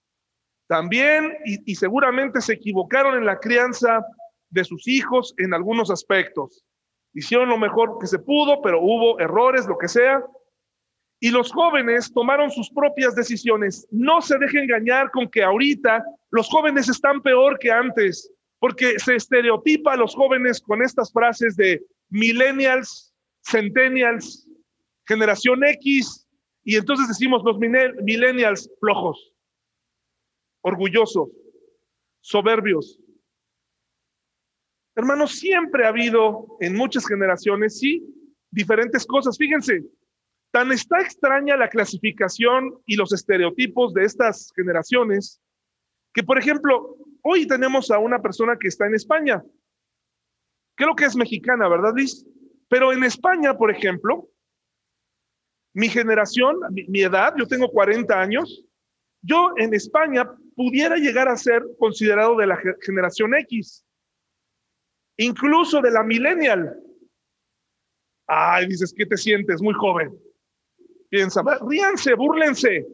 también 0.68 1.34
y, 1.46 1.76
seguramente 1.76 2.42
se 2.42 2.54
equivocaron 2.54 3.16
en 3.16 3.26
la 3.26 3.40
crianza 3.40 4.06
de 4.50 4.64
sus 4.64 4.88
hijos 4.88 5.34
en 5.38 5.54
algunos 5.54 5.90
aspectos. 5.90 6.64
Hicieron 7.14 7.50
lo 7.50 7.58
mejor 7.58 7.98
que 8.00 8.08
se 8.08 8.20
pudo, 8.20 8.62
pero 8.62 8.82
hubo 8.82 9.20
errores, 9.20 9.66
lo 9.66 9.78
que 9.78 9.88
sea. 9.88 10.24
Y 11.20 11.32
los 11.32 11.52
jóvenes 11.52 12.12
tomaron 12.14 12.52
sus 12.52 12.70
propias 12.70 13.16
decisiones. 13.16 13.88
No 13.92 14.22
se 14.22 14.38
dejen 14.38 14.64
engañar 14.64 15.10
con 15.12 15.28
que 15.30 15.42
ahorita 15.42 16.04
los 16.32 16.48
jóvenes 16.50 16.90
están 16.90 17.22
peor 17.22 17.58
que 17.60 17.72
antes, 17.72 18.32
porque 18.60 19.00
se 19.00 19.16
estereotipa 19.16 19.94
a 19.94 19.98
los 19.98 20.14
jóvenes 20.14 20.62
con 20.62 20.84
estas 20.84 21.12
frases 21.12 21.56
de 21.56 21.82
millennials, 22.10 23.14
centennials, 23.42 24.48
generación 25.08 25.64
X, 25.64 26.28
y 26.64 26.76
entonces 26.76 27.08
decimos 27.08 27.42
los 27.46 27.58
millennials 27.58 28.70
flojos, 28.82 29.34
orgullosos, 30.62 31.30
soberbios. 32.22 33.00
Hermanos, 34.96 35.40
siempre 35.40 35.86
ha 35.86 35.90
habido 35.90 36.58
en 36.60 36.76
muchas 36.76 37.08
generaciones, 37.08 37.80
sí, 37.80 38.04
diferentes 38.52 39.06
cosas. 39.06 39.38
Fíjense, 39.38 39.84
tan 40.52 40.72
está 40.72 41.02
extraña 41.02 41.56
la 41.56 41.70
clasificación 41.70 42.82
y 42.86 42.96
los 42.96 43.14
estereotipos 43.14 43.94
de 43.94 44.06
estas 44.06 44.52
generaciones 44.56 45.42
que, 46.14 46.24
por 46.24 46.40
ejemplo, 46.40 46.98
hoy 47.22 47.46
tenemos 47.46 47.92
a 47.92 48.00
una 48.00 48.22
persona 48.22 48.58
que 48.60 48.70
está 48.70 48.88
en 48.88 48.96
España. 48.96 49.44
Creo 50.76 50.96
que 50.96 51.06
es 51.06 51.16
mexicana, 51.16 51.68
¿verdad, 51.68 51.94
Liz? 51.96 52.26
Pero 52.70 52.92
en 52.92 53.04
España, 53.04 53.56
por 53.56 53.72
ejemplo, 53.72 54.30
mi 55.74 55.90
generación, 55.90 56.58
mi, 56.72 57.02
edad, 57.02 57.36
yo 57.38 57.48
tengo 57.48 57.70
40 57.70 58.20
años, 58.20 58.66
yo 59.22 59.52
en 59.58 59.76
España 59.76 60.28
pudiera 60.58 60.96
llegar 60.96 61.30
a 61.30 61.38
ser 61.38 61.64
considerado 61.78 62.36
de 62.36 62.48
la 62.48 62.60
generación 62.82 63.36
X, 63.36 63.86
incluso 65.18 65.82
de 65.82 65.92
la 65.92 66.04
millennial. 66.04 66.82
Ay, 68.26 68.66
dices, 68.66 68.92
¿qué 68.98 69.06
te 69.06 69.18
sientes? 69.18 69.62
Muy 69.62 69.76
joven. 69.76 70.18
Piensa, 71.10 71.44
ríanse, 71.62 72.16
búrlense, 72.16 72.88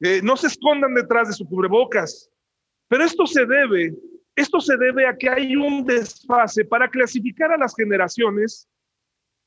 eh, 0.00 0.20
no 0.22 0.36
se 0.36 0.48
escondan 0.48 0.94
detrás 0.94 1.28
de 1.28 1.34
su 1.34 1.48
cubrebocas. 1.48 2.30
Pero 2.88 3.04
esto 3.04 3.26
se 3.26 3.46
debe, 3.46 3.94
esto 4.36 4.60
se 4.60 4.76
debe 4.76 5.06
a 5.06 5.16
que 5.16 5.30
hay 5.30 5.56
un 5.56 5.86
desfase 5.86 6.62
para 6.62 6.90
clasificar 6.90 7.52
a 7.52 7.56
las 7.56 7.74
generaciones 7.74 8.68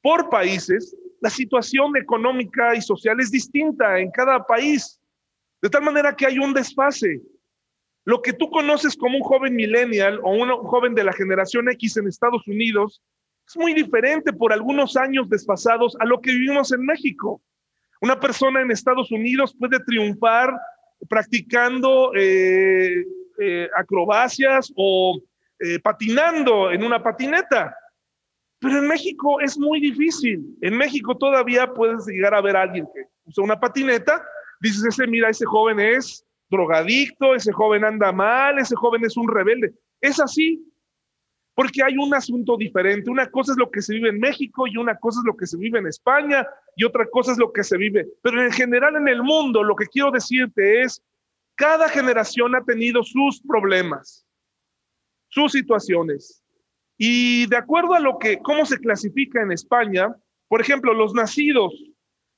por 0.01 0.29
países. 0.29 0.97
La 1.21 1.29
situación 1.29 1.95
económica 1.95 2.75
y 2.75 2.81
social 2.81 3.19
es 3.19 3.29
distinta 3.29 3.99
en 3.99 4.09
cada 4.09 4.43
país, 4.43 4.99
de 5.61 5.69
tal 5.69 5.83
manera 5.83 6.15
que 6.15 6.25
hay 6.25 6.39
un 6.39 6.51
desfase. 6.51 7.21
Lo 8.05 8.21
que 8.21 8.33
tú 8.33 8.49
conoces 8.49 8.95
como 8.95 9.17
un 9.17 9.23
joven 9.23 9.55
millennial 9.55 10.19
o 10.23 10.31
un 10.31 10.49
joven 10.67 10.93
de 10.93 11.03
la 11.03 11.11
generación 11.11 11.69
X 11.69 11.97
en 11.97 12.07
Estados 12.07 12.47
Unidos 12.47 13.01
es 13.47 13.57
muy 13.57 13.73
diferente 13.73 14.31
por 14.31 14.53
algunos 14.53 14.95
años 14.95 15.27
desfasados 15.29 15.97
a 15.99 16.05
lo 16.05 16.21
que 16.21 16.31
vivimos 16.31 16.71
en 16.71 16.85
México. 16.85 17.41
Una 18.01 18.19
persona 18.19 18.61
en 18.61 18.71
Estados 18.71 19.11
Unidos 19.11 19.55
puede 19.57 19.79
triunfar 19.79 20.53
practicando 21.09 22.11
eh, 22.15 23.05
eh, 23.39 23.69
acrobacias 23.75 24.71
o 24.75 25.19
eh, 25.59 25.79
patinando 25.79 26.71
en 26.71 26.83
una 26.83 27.01
patineta. 27.01 27.75
Pero 28.59 28.79
en 28.79 28.87
México 28.87 29.39
es 29.41 29.57
muy 29.57 29.79
difícil. 29.79 30.57
En 30.61 30.77
México 30.77 31.17
todavía 31.17 31.73
puedes 31.73 32.05
llegar 32.07 32.33
a 32.33 32.41
ver 32.41 32.55
a 32.55 32.63
alguien 32.63 32.87
que 32.93 33.07
usa 33.25 33.43
una 33.43 33.59
patineta, 33.59 34.23
dices, 34.59 34.85
ese, 34.85 35.07
mira, 35.07 35.29
ese 35.29 35.45
joven 35.45 35.79
es 35.79 36.24
drogadicto, 36.49 37.35
ese 37.35 37.51
joven 37.51 37.83
anda 37.83 38.11
mal, 38.11 38.59
ese 38.59 38.75
joven 38.75 39.03
es 39.05 39.17
un 39.17 39.27
rebelde. 39.27 39.73
Es 40.01 40.19
así, 40.19 40.63
porque 41.55 41.81
hay 41.83 41.97
un 41.97 42.13
asunto 42.13 42.57
diferente. 42.57 43.09
Una 43.09 43.29
cosa 43.31 43.53
es 43.53 43.57
lo 43.57 43.71
que 43.71 43.81
se 43.81 43.93
vive 43.93 44.09
en 44.09 44.19
México 44.19 44.67
y 44.67 44.77
una 44.77 44.97
cosa 44.97 45.21
es 45.21 45.25
lo 45.25 45.35
que 45.35 45.47
se 45.47 45.57
vive 45.57 45.79
en 45.79 45.87
España 45.87 46.45
y 46.75 46.83
otra 46.83 47.07
cosa 47.09 47.31
es 47.31 47.37
lo 47.37 47.51
que 47.51 47.63
se 47.63 47.77
vive. 47.77 48.07
Pero 48.21 48.43
en 48.43 48.51
general 48.51 48.95
en 48.95 49.07
el 49.07 49.23
mundo, 49.23 49.63
lo 49.63 49.75
que 49.75 49.87
quiero 49.87 50.11
decirte 50.11 50.81
es 50.81 51.01
cada 51.55 51.87
generación 51.87 52.55
ha 52.55 52.63
tenido 52.63 53.03
sus 53.03 53.41
problemas, 53.41 54.27
sus 55.29 55.53
situaciones. 55.53 56.43
Y 56.97 57.47
de 57.47 57.57
acuerdo 57.57 57.93
a 57.93 57.99
lo 57.99 58.19
que, 58.19 58.39
cómo 58.39 58.65
se 58.65 58.77
clasifica 58.77 59.41
en 59.41 59.51
España, 59.51 60.13
por 60.47 60.61
ejemplo, 60.61 60.93
los 60.93 61.13
nacidos 61.13 61.73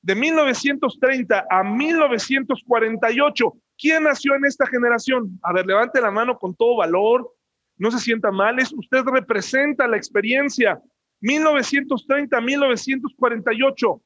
de 0.02 0.14
1930 0.14 1.46
a 1.50 1.64
1948, 1.64 3.52
¿quién 3.78 4.04
nació 4.04 4.34
en 4.34 4.44
esta 4.44 4.66
generación? 4.66 5.38
A 5.42 5.52
ver, 5.52 5.66
levante 5.66 6.00
la 6.00 6.10
mano 6.10 6.38
con 6.38 6.54
todo 6.54 6.76
valor, 6.76 7.32
no 7.76 7.90
se 7.90 8.00
sienta 8.00 8.30
mal, 8.30 8.58
es, 8.58 8.72
usted 8.72 9.04
representa 9.04 9.86
la 9.86 9.96
experiencia 9.96 10.82
1930 11.20 12.36
a 12.36 12.40
1948. 12.40 14.02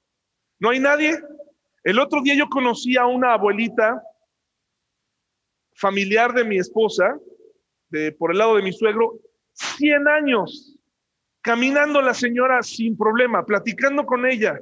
¿No 0.61 0.71
hay 0.71 0.79
nadie? 0.79 1.19
El 1.83 1.99
otro 1.99 2.23
día 2.23 2.35
yo 2.35 2.49
conocí 2.49 2.97
a 2.97 3.07
una 3.07 3.35
abuelita 3.35 4.02
familiar 5.75 6.33
de 6.33 6.45
mi 6.45 6.59
esposa, 6.59 7.19
de, 7.88 8.12
por 8.12 8.33
el 8.33 8.38
lado 8.38 8.57
de 8.57 8.62
mi 8.62 8.73
suegro, 8.73 9.19
100 9.55 10.09
años, 10.09 10.79
caminando 11.41 12.00
la 12.00 12.14
señora 12.14 12.62
sin 12.62 12.97
problema, 12.97 13.45
platicando 13.45 14.07
con 14.07 14.25
ella. 14.26 14.61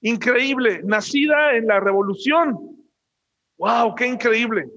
Increíble, 0.00 0.82
nacida 0.84 1.56
en 1.56 1.66
la 1.66 1.80
revolución. 1.80 2.83
¡Wow! 3.58 3.94
¡Qué 3.94 4.06
increíble! 4.06 4.68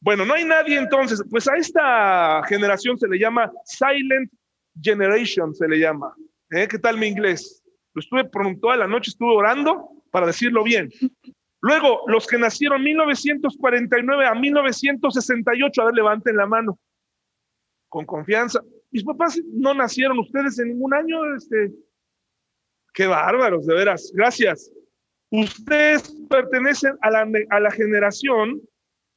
Bueno, 0.00 0.24
no 0.24 0.32
hay 0.32 0.44
nadie 0.44 0.78
entonces, 0.78 1.22
pues 1.30 1.46
a 1.46 1.56
esta 1.56 2.42
generación 2.48 2.98
se 2.98 3.06
le 3.06 3.18
llama 3.18 3.52
Silent 3.64 4.32
Generation, 4.80 5.54
se 5.54 5.68
le 5.68 5.78
llama. 5.78 6.14
¿Eh? 6.50 6.66
¿Qué 6.66 6.78
tal 6.78 6.96
mi 6.96 7.06
inglés? 7.06 7.62
Lo 7.92 8.00
estuve 8.00 8.24
toda 8.60 8.76
la 8.76 8.86
noche, 8.86 9.10
estuve 9.10 9.34
orando 9.34 9.90
para 10.10 10.26
decirlo 10.26 10.64
bien. 10.64 10.90
Luego, 11.60 12.02
los 12.06 12.26
que 12.26 12.38
nacieron 12.38 12.82
1949 12.82 14.26
a 14.26 14.34
1968, 14.34 15.82
a 15.82 15.84
ver, 15.84 15.94
levanten 15.94 16.36
la 16.36 16.46
mano, 16.46 16.78
con 17.88 18.06
confianza. 18.06 18.62
Mis 18.90 19.04
papás 19.04 19.38
no 19.52 19.74
nacieron 19.74 20.18
ustedes 20.18 20.58
en 20.58 20.68
ningún 20.68 20.94
año, 20.94 21.34
este, 21.34 21.72
qué 22.94 23.06
bárbaros, 23.06 23.66
de 23.66 23.74
veras, 23.74 24.10
gracias. 24.14 24.72
Ustedes 25.30 26.14
pertenecen 26.28 26.96
a 27.02 27.10
la, 27.10 27.28
a 27.50 27.60
la 27.60 27.70
generación 27.70 28.60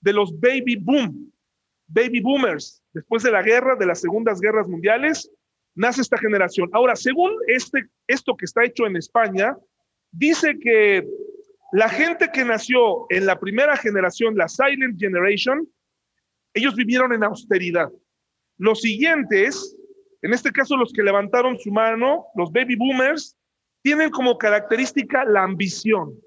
de 0.01 0.13
los 0.13 0.39
baby 0.39 0.75
boom, 0.75 1.31
baby 1.87 2.19
boomers. 2.19 2.83
Después 2.93 3.23
de 3.23 3.31
la 3.31 3.41
guerra, 3.41 3.75
de 3.75 3.85
las 3.85 4.01
segundas 4.01 4.39
guerras 4.39 4.67
mundiales, 4.67 5.31
nace 5.75 6.01
esta 6.01 6.17
generación. 6.17 6.69
Ahora, 6.73 6.95
según 6.95 7.31
este, 7.47 7.87
esto 8.07 8.35
que 8.35 8.45
está 8.45 8.63
hecho 8.63 8.85
en 8.85 8.95
España, 8.95 9.57
dice 10.11 10.59
que 10.59 11.07
la 11.71 11.89
gente 11.89 12.29
que 12.31 12.45
nació 12.45 13.07
en 13.09 13.25
la 13.25 13.39
primera 13.39 13.75
generación, 13.75 14.35
la 14.37 14.47
Silent 14.47 14.99
Generation, 14.99 15.67
ellos 16.53 16.75
vivieron 16.75 17.13
en 17.13 17.23
austeridad. 17.23 17.89
Los 18.57 18.81
siguientes, 18.81 19.75
en 20.21 20.33
este 20.33 20.51
caso 20.51 20.77
los 20.77 20.93
que 20.93 21.01
levantaron 21.01 21.57
su 21.57 21.71
mano, 21.71 22.27
los 22.35 22.51
baby 22.51 22.75
boomers, 22.75 23.35
tienen 23.83 24.09
como 24.09 24.35
característica 24.37 25.23
la 25.25 25.43
ambición. 25.43 26.17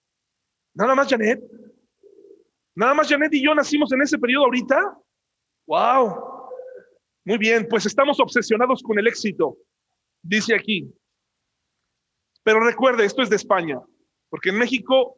Nada 0.74 0.94
más 0.94 1.08
Janet. 1.08 1.42
Nada 2.74 2.94
más 2.94 3.08
Janet 3.08 3.32
y 3.34 3.44
yo 3.44 3.54
nacimos 3.54 3.92
en 3.92 4.02
ese 4.02 4.18
periodo 4.18 4.44
ahorita. 4.44 4.98
¡Wow! 5.66 6.32
Muy 7.24 7.38
bien, 7.38 7.66
pues 7.68 7.86
estamos 7.86 8.18
obsesionados 8.18 8.82
con 8.82 8.98
el 8.98 9.06
éxito. 9.06 9.56
Dice 10.22 10.54
aquí, 10.54 10.92
Pero 12.42 12.60
recuerde, 12.60 13.04
esto 13.04 13.22
es 13.22 13.30
de 13.30 13.36
España, 13.36 13.80
porque 14.28 14.50
en 14.50 14.58
México 14.58 15.16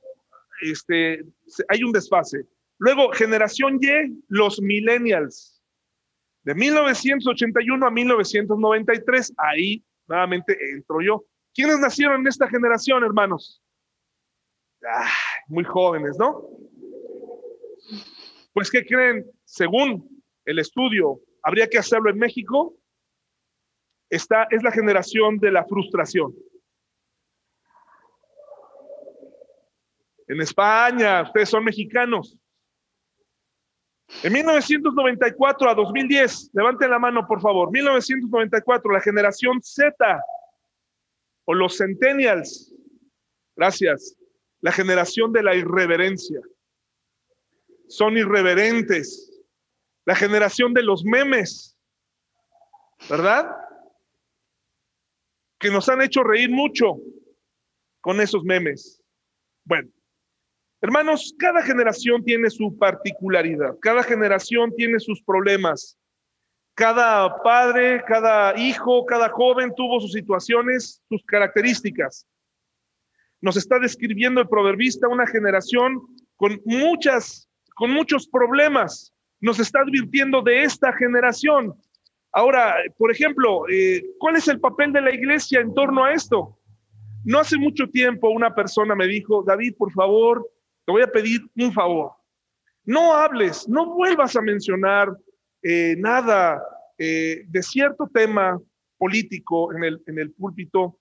este, 0.60 1.24
hay 1.68 1.82
un 1.82 1.92
desfase. 1.92 2.46
Luego, 2.78 3.10
generación 3.12 3.78
Y, 3.80 4.22
los 4.28 4.60
millennials. 4.60 5.62
De 6.42 6.54
1981 6.54 7.86
a 7.86 7.90
1993, 7.90 9.32
ahí 9.38 9.82
nuevamente 10.06 10.56
entro 10.74 11.00
yo. 11.00 11.24
¿Quiénes 11.54 11.78
nacieron 11.78 12.20
en 12.20 12.26
esta 12.26 12.48
generación, 12.48 13.04
hermanos? 13.04 13.63
Muy 15.48 15.64
jóvenes, 15.64 16.16
¿no? 16.18 16.48
Pues, 18.52 18.70
¿qué 18.70 18.84
creen? 18.84 19.30
Según 19.44 20.22
el 20.44 20.58
estudio, 20.58 21.20
habría 21.42 21.68
que 21.68 21.78
hacerlo 21.78 22.10
en 22.10 22.18
México. 22.18 22.74
Esta 24.10 24.46
es 24.50 24.62
la 24.62 24.70
generación 24.70 25.38
de 25.38 25.50
la 25.50 25.64
frustración. 25.64 26.34
En 30.26 30.40
España, 30.40 31.22
ustedes 31.22 31.48
son 31.48 31.64
mexicanos. 31.64 32.38
En 34.22 34.32
1994 34.32 35.70
a 35.70 35.74
2010, 35.74 36.50
levanten 36.54 36.90
la 36.90 36.98
mano 36.98 37.26
por 37.26 37.40
favor, 37.40 37.70
1994, 37.70 38.92
la 38.92 39.00
generación 39.00 39.60
Z 39.62 40.22
o 41.46 41.54
los 41.54 41.76
centennials, 41.76 42.74
gracias, 43.56 44.16
la 44.64 44.72
generación 44.72 45.30
de 45.30 45.42
la 45.42 45.54
irreverencia. 45.54 46.40
Son 47.86 48.16
irreverentes. 48.16 49.30
La 50.06 50.14
generación 50.14 50.72
de 50.72 50.82
los 50.82 51.04
memes, 51.04 51.76
¿verdad? 53.10 53.54
Que 55.58 55.70
nos 55.70 55.86
han 55.90 56.00
hecho 56.00 56.22
reír 56.22 56.48
mucho 56.48 56.96
con 58.00 58.22
esos 58.22 58.42
memes. 58.42 59.02
Bueno, 59.64 59.90
hermanos, 60.80 61.34
cada 61.38 61.60
generación 61.60 62.24
tiene 62.24 62.48
su 62.48 62.74
particularidad, 62.78 63.76
cada 63.82 64.02
generación 64.02 64.74
tiene 64.74 64.98
sus 64.98 65.22
problemas. 65.22 65.98
Cada 66.74 67.42
padre, 67.42 68.02
cada 68.06 68.58
hijo, 68.58 69.04
cada 69.04 69.28
joven 69.28 69.74
tuvo 69.76 70.00
sus 70.00 70.12
situaciones, 70.12 71.02
sus 71.06 71.22
características 71.26 72.26
nos 73.44 73.58
está 73.58 73.78
describiendo 73.78 74.40
el 74.40 74.48
proverbista 74.48 75.06
una 75.06 75.26
generación 75.26 76.00
con 76.36 76.58
muchas, 76.64 77.46
con 77.74 77.90
muchos 77.90 78.26
problemas. 78.26 79.12
Nos 79.38 79.60
está 79.60 79.80
advirtiendo 79.80 80.40
de 80.40 80.62
esta 80.62 80.94
generación. 80.94 81.74
Ahora, 82.32 82.76
por 82.96 83.10
ejemplo, 83.10 83.68
eh, 83.68 84.02
¿cuál 84.18 84.36
es 84.36 84.48
el 84.48 84.60
papel 84.60 84.94
de 84.94 85.02
la 85.02 85.14
iglesia 85.14 85.60
en 85.60 85.74
torno 85.74 86.04
a 86.04 86.14
esto? 86.14 86.58
No 87.22 87.38
hace 87.38 87.58
mucho 87.58 87.86
tiempo 87.90 88.30
una 88.30 88.54
persona 88.54 88.94
me 88.94 89.06
dijo, 89.06 89.44
David, 89.46 89.74
por 89.76 89.92
favor, 89.92 90.50
te 90.86 90.92
voy 90.92 91.02
a 91.02 91.12
pedir 91.12 91.42
un 91.58 91.70
favor. 91.70 92.12
No 92.86 93.14
hables, 93.14 93.68
no 93.68 93.94
vuelvas 93.94 94.36
a 94.36 94.40
mencionar 94.40 95.14
eh, 95.62 95.96
nada 95.98 96.62
eh, 96.96 97.42
de 97.46 97.62
cierto 97.62 98.08
tema 98.10 98.58
político 98.96 99.70
en 99.74 99.84
el, 99.84 100.02
en 100.06 100.18
el 100.18 100.32
púlpito, 100.32 100.98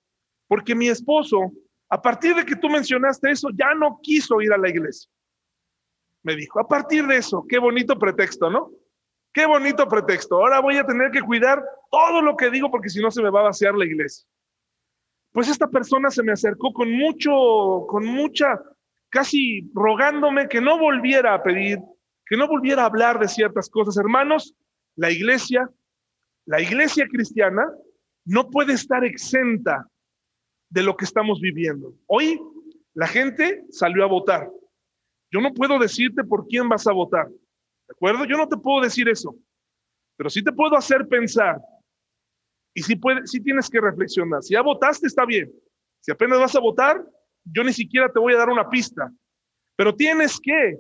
porque 0.50 0.76
mi 0.76 0.90
esposo 0.90 1.54
a 1.94 2.02
partir 2.02 2.34
de 2.34 2.44
que 2.44 2.56
tú 2.56 2.70
mencionaste 2.70 3.30
eso, 3.30 3.50
ya 3.54 3.76
no 3.76 4.00
quiso 4.02 4.42
ir 4.42 4.52
a 4.52 4.58
la 4.58 4.68
iglesia. 4.68 5.12
Me 6.24 6.36
dijo, 6.36 6.60
a 6.60 6.68
partir 6.68 7.06
de 7.06 7.18
eso, 7.18 7.46
qué 7.48 7.60
bonito 7.60 8.00
pretexto, 8.00 8.50
¿no? 8.50 8.72
Qué 9.32 9.46
bonito 9.46 9.88
pretexto. 9.88 10.38
Ahora 10.38 10.60
voy 10.60 10.76
a 10.78 10.88
tener 10.88 11.12
que 11.12 11.22
cuidar 11.22 11.64
todo 11.92 12.24
lo 12.24 12.36
que 12.36 12.50
digo 12.50 12.72
porque 12.72 12.90
si 12.90 13.00
no 13.00 13.12
se 13.12 13.22
me 13.22 13.30
va 13.30 13.42
a 13.42 13.50
vaciar 13.50 13.76
la 13.76 13.86
iglesia. 13.86 14.28
Pues 15.34 15.48
esta 15.50 15.68
persona 15.68 16.10
se 16.10 16.24
me 16.24 16.32
acercó 16.32 16.74
con 16.74 16.92
mucho, 16.92 17.86
con 17.88 18.08
mucha, 18.08 18.60
casi 19.10 19.70
rogándome 19.76 20.50
que 20.50 20.62
no 20.62 20.80
volviera 20.80 21.36
a 21.36 21.44
pedir, 21.44 21.78
que 22.26 22.38
no 22.38 22.48
volviera 22.48 22.82
a 22.82 22.88
hablar 22.88 23.20
de 23.20 23.28
ciertas 23.28 23.70
cosas. 23.70 23.98
Hermanos, 23.98 24.56
la 24.96 25.12
iglesia, 25.12 25.70
la 26.46 26.60
iglesia 26.60 27.06
cristiana 27.08 27.72
no 28.26 28.50
puede 28.50 28.74
estar 28.74 29.06
exenta 29.06 29.88
de 30.74 30.82
lo 30.82 30.98
que 30.98 31.06
estamos 31.06 31.40
viviendo. 31.40 31.94
Hoy 32.08 32.42
la 32.96 33.06
gente 33.06 33.64
salió 33.70 34.04
a 34.04 34.08
votar. 34.08 34.50
Yo 35.32 35.40
no 35.40 35.54
puedo 35.54 35.78
decirte 35.78 36.24
por 36.24 36.48
quién 36.48 36.68
vas 36.68 36.88
a 36.88 36.92
votar. 36.92 37.28
¿De 37.30 37.92
acuerdo? 37.96 38.26
Yo 38.26 38.38
no 38.38 38.48
te 38.48 38.58
puedo 38.58 38.82
decir 38.82 39.08
eso. 39.08 39.36
Pero 40.18 40.32
sí 40.32 40.44
te 40.44 40.52
puedo 40.52 40.76
hacer 40.76 41.08
pensar. 41.08 41.62
Y 42.74 42.82
sí, 42.82 42.96
puede, 42.96 43.28
sí 43.28 43.40
tienes 43.40 43.70
que 43.70 43.80
reflexionar. 43.80 44.42
Si 44.42 44.54
ya 44.54 44.64
votaste, 44.64 45.06
está 45.06 45.26
bien. 45.26 45.54
Si 46.00 46.12
apenas 46.12 46.40
vas 46.40 46.56
a 46.56 46.60
votar, 46.60 47.06
yo 47.46 47.64
ni 47.64 47.72
siquiera 47.72 48.12
te 48.12 48.20
voy 48.20 48.34
a 48.34 48.38
dar 48.38 48.50
una 48.50 48.68
pista. 48.68 49.14
Pero 49.76 49.96
tienes 49.96 50.40
que 50.40 50.80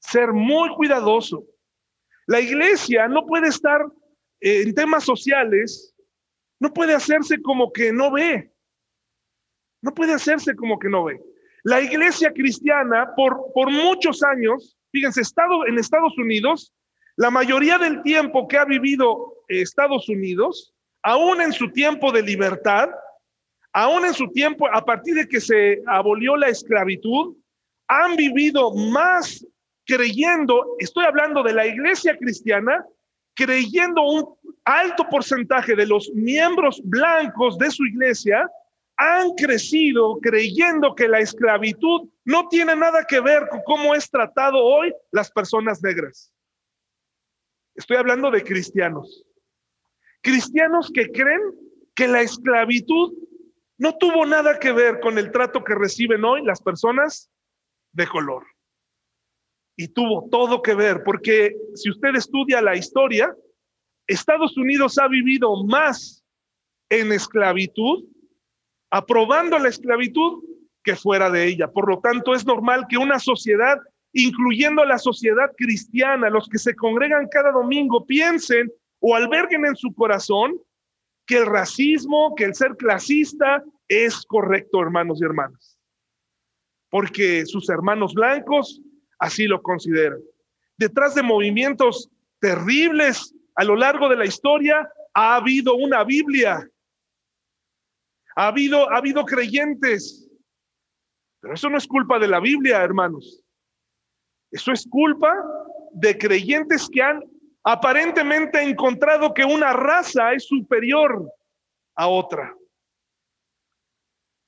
ser 0.00 0.32
muy 0.32 0.68
cuidadoso. 0.74 1.46
La 2.26 2.40
iglesia 2.40 3.06
no 3.06 3.24
puede 3.24 3.48
estar 3.48 3.82
eh, 4.40 4.62
en 4.62 4.74
temas 4.74 5.04
sociales, 5.04 5.94
no 6.58 6.72
puede 6.72 6.94
hacerse 6.94 7.40
como 7.40 7.72
que 7.72 7.92
no 7.92 8.10
ve. 8.10 8.51
No 9.82 9.92
puede 9.92 10.14
hacerse 10.14 10.56
como 10.56 10.78
que 10.78 10.88
no 10.88 11.04
ve. 11.04 11.20
La 11.64 11.80
iglesia 11.80 12.32
cristiana, 12.32 13.12
por, 13.14 13.52
por 13.54 13.70
muchos 13.70 14.22
años, 14.22 14.76
fíjense, 14.90 15.20
estado, 15.20 15.66
en 15.66 15.78
Estados 15.78 16.16
Unidos, 16.18 16.72
la 17.16 17.30
mayoría 17.30 17.78
del 17.78 18.02
tiempo 18.02 18.48
que 18.48 18.58
ha 18.58 18.64
vivido 18.64 19.34
Estados 19.48 20.08
Unidos, 20.08 20.72
aún 21.02 21.40
en 21.40 21.52
su 21.52 21.70
tiempo 21.70 22.10
de 22.10 22.22
libertad, 22.22 22.88
aún 23.72 24.04
en 24.04 24.14
su 24.14 24.28
tiempo, 24.28 24.66
a 24.72 24.84
partir 24.84 25.14
de 25.14 25.28
que 25.28 25.40
se 25.40 25.82
abolió 25.86 26.36
la 26.36 26.48
esclavitud, 26.48 27.36
han 27.88 28.16
vivido 28.16 28.74
más 28.74 29.46
creyendo, 29.84 30.76
estoy 30.78 31.04
hablando 31.04 31.42
de 31.42 31.52
la 31.52 31.66
iglesia 31.66 32.16
cristiana, 32.16 32.84
creyendo 33.34 34.02
un 34.02 34.34
alto 34.64 35.08
porcentaje 35.08 35.74
de 35.74 35.86
los 35.86 36.10
miembros 36.14 36.80
blancos 36.84 37.58
de 37.58 37.70
su 37.70 37.84
iglesia 37.84 38.48
han 38.96 39.32
crecido 39.32 40.18
creyendo 40.20 40.94
que 40.94 41.08
la 41.08 41.20
esclavitud 41.20 42.08
no 42.24 42.48
tiene 42.48 42.76
nada 42.76 43.04
que 43.04 43.20
ver 43.20 43.48
con 43.48 43.60
cómo 43.64 43.94
es 43.94 44.10
tratado 44.10 44.58
hoy 44.58 44.92
las 45.10 45.30
personas 45.30 45.82
negras. 45.82 46.32
Estoy 47.74 47.96
hablando 47.96 48.30
de 48.30 48.44
cristianos. 48.44 49.24
Cristianos 50.20 50.90
que 50.92 51.10
creen 51.10 51.40
que 51.94 52.06
la 52.06 52.20
esclavitud 52.20 53.14
no 53.78 53.96
tuvo 53.96 54.24
nada 54.26 54.58
que 54.58 54.72
ver 54.72 55.00
con 55.00 55.18
el 55.18 55.32
trato 55.32 55.64
que 55.64 55.74
reciben 55.74 56.24
hoy 56.24 56.44
las 56.44 56.62
personas 56.62 57.30
de 57.92 58.06
color. 58.06 58.44
Y 59.76 59.88
tuvo 59.88 60.28
todo 60.30 60.62
que 60.62 60.74
ver, 60.74 61.02
porque 61.02 61.56
si 61.74 61.90
usted 61.90 62.14
estudia 62.14 62.60
la 62.60 62.76
historia, 62.76 63.34
Estados 64.06 64.56
Unidos 64.56 64.98
ha 64.98 65.08
vivido 65.08 65.64
más 65.64 66.22
en 66.90 67.10
esclavitud 67.10 68.04
aprobando 68.92 69.58
la 69.58 69.70
esclavitud 69.70 70.44
que 70.84 70.94
fuera 70.94 71.30
de 71.30 71.46
ella. 71.46 71.66
Por 71.68 71.88
lo 71.88 72.00
tanto, 72.00 72.34
es 72.34 72.44
normal 72.44 72.86
que 72.88 72.98
una 72.98 73.18
sociedad, 73.18 73.78
incluyendo 74.12 74.84
la 74.84 74.98
sociedad 74.98 75.50
cristiana, 75.56 76.28
los 76.28 76.46
que 76.48 76.58
se 76.58 76.76
congregan 76.76 77.26
cada 77.30 77.52
domingo, 77.52 78.04
piensen 78.06 78.70
o 79.00 79.16
alberguen 79.16 79.64
en 79.64 79.76
su 79.76 79.94
corazón 79.94 80.60
que 81.26 81.38
el 81.38 81.46
racismo, 81.46 82.34
que 82.34 82.44
el 82.44 82.54
ser 82.54 82.76
clasista 82.76 83.64
es 83.88 84.26
correcto, 84.26 84.82
hermanos 84.82 85.20
y 85.22 85.24
hermanas. 85.24 85.78
Porque 86.90 87.46
sus 87.46 87.70
hermanos 87.70 88.12
blancos 88.12 88.82
así 89.18 89.46
lo 89.46 89.62
consideran. 89.62 90.18
Detrás 90.76 91.14
de 91.14 91.22
movimientos 91.22 92.10
terribles 92.40 93.34
a 93.54 93.64
lo 93.64 93.74
largo 93.74 94.10
de 94.10 94.16
la 94.16 94.26
historia 94.26 94.86
ha 95.14 95.36
habido 95.36 95.74
una 95.76 96.04
Biblia 96.04 96.68
ha 98.36 98.48
habido, 98.48 98.90
ha 98.90 98.98
habido 98.98 99.24
creyentes, 99.24 100.28
pero 101.40 101.54
eso 101.54 101.68
no 101.68 101.76
es 101.76 101.86
culpa 101.86 102.18
de 102.18 102.28
la 102.28 102.40
Biblia, 102.40 102.82
hermanos. 102.82 103.42
Eso 104.50 104.70
es 104.72 104.86
culpa 104.88 105.34
de 105.92 106.16
creyentes 106.16 106.88
que 106.90 107.02
han 107.02 107.22
aparentemente 107.64 108.60
encontrado 108.62 109.32
que 109.34 109.44
una 109.44 109.72
raza 109.72 110.32
es 110.32 110.46
superior 110.46 111.30
a 111.96 112.08
otra. 112.08 112.54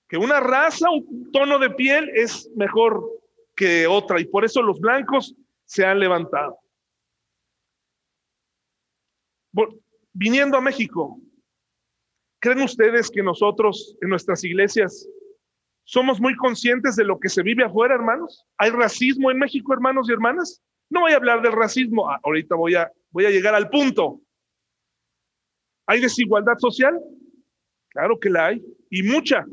Que 0.08 0.16
una 0.18 0.40
raza, 0.40 0.90
un 0.90 1.30
tono 1.32 1.58
de 1.58 1.70
piel 1.70 2.10
es 2.14 2.48
mejor 2.54 3.02
que 3.56 3.86
otra 3.86 4.20
y 4.20 4.26
por 4.26 4.44
eso 4.44 4.62
los 4.62 4.78
blancos 4.80 5.34
se 5.64 5.84
han 5.84 5.98
levantado. 5.98 6.58
Viniendo 10.12 10.56
a 10.56 10.60
México, 10.60 11.18
¿Creen 12.44 12.60
ustedes 12.60 13.10
que 13.10 13.22
nosotros 13.22 13.96
en 14.02 14.10
nuestras 14.10 14.44
iglesias 14.44 15.08
somos 15.84 16.20
muy 16.20 16.36
conscientes 16.36 16.94
de 16.94 17.02
lo 17.02 17.18
que 17.18 17.30
se 17.30 17.42
vive 17.42 17.64
afuera, 17.64 17.94
hermanos? 17.94 18.44
¿Hay 18.58 18.68
racismo 18.68 19.30
en 19.30 19.38
México, 19.38 19.72
hermanos 19.72 20.10
y 20.10 20.12
hermanas? 20.12 20.62
No 20.90 21.00
voy 21.00 21.12
a 21.12 21.16
hablar 21.16 21.40
del 21.40 21.52
racismo, 21.52 22.10
ah, 22.10 22.20
ahorita 22.22 22.54
voy 22.54 22.74
a, 22.74 22.92
voy 23.12 23.24
a 23.24 23.30
llegar 23.30 23.54
al 23.54 23.70
punto. 23.70 24.20
¿Hay 25.86 26.02
desigualdad 26.02 26.58
social? 26.58 27.00
Claro 27.88 28.20
que 28.20 28.28
la 28.28 28.48
hay, 28.48 28.62
y 28.90 29.02
mucha. 29.04 29.46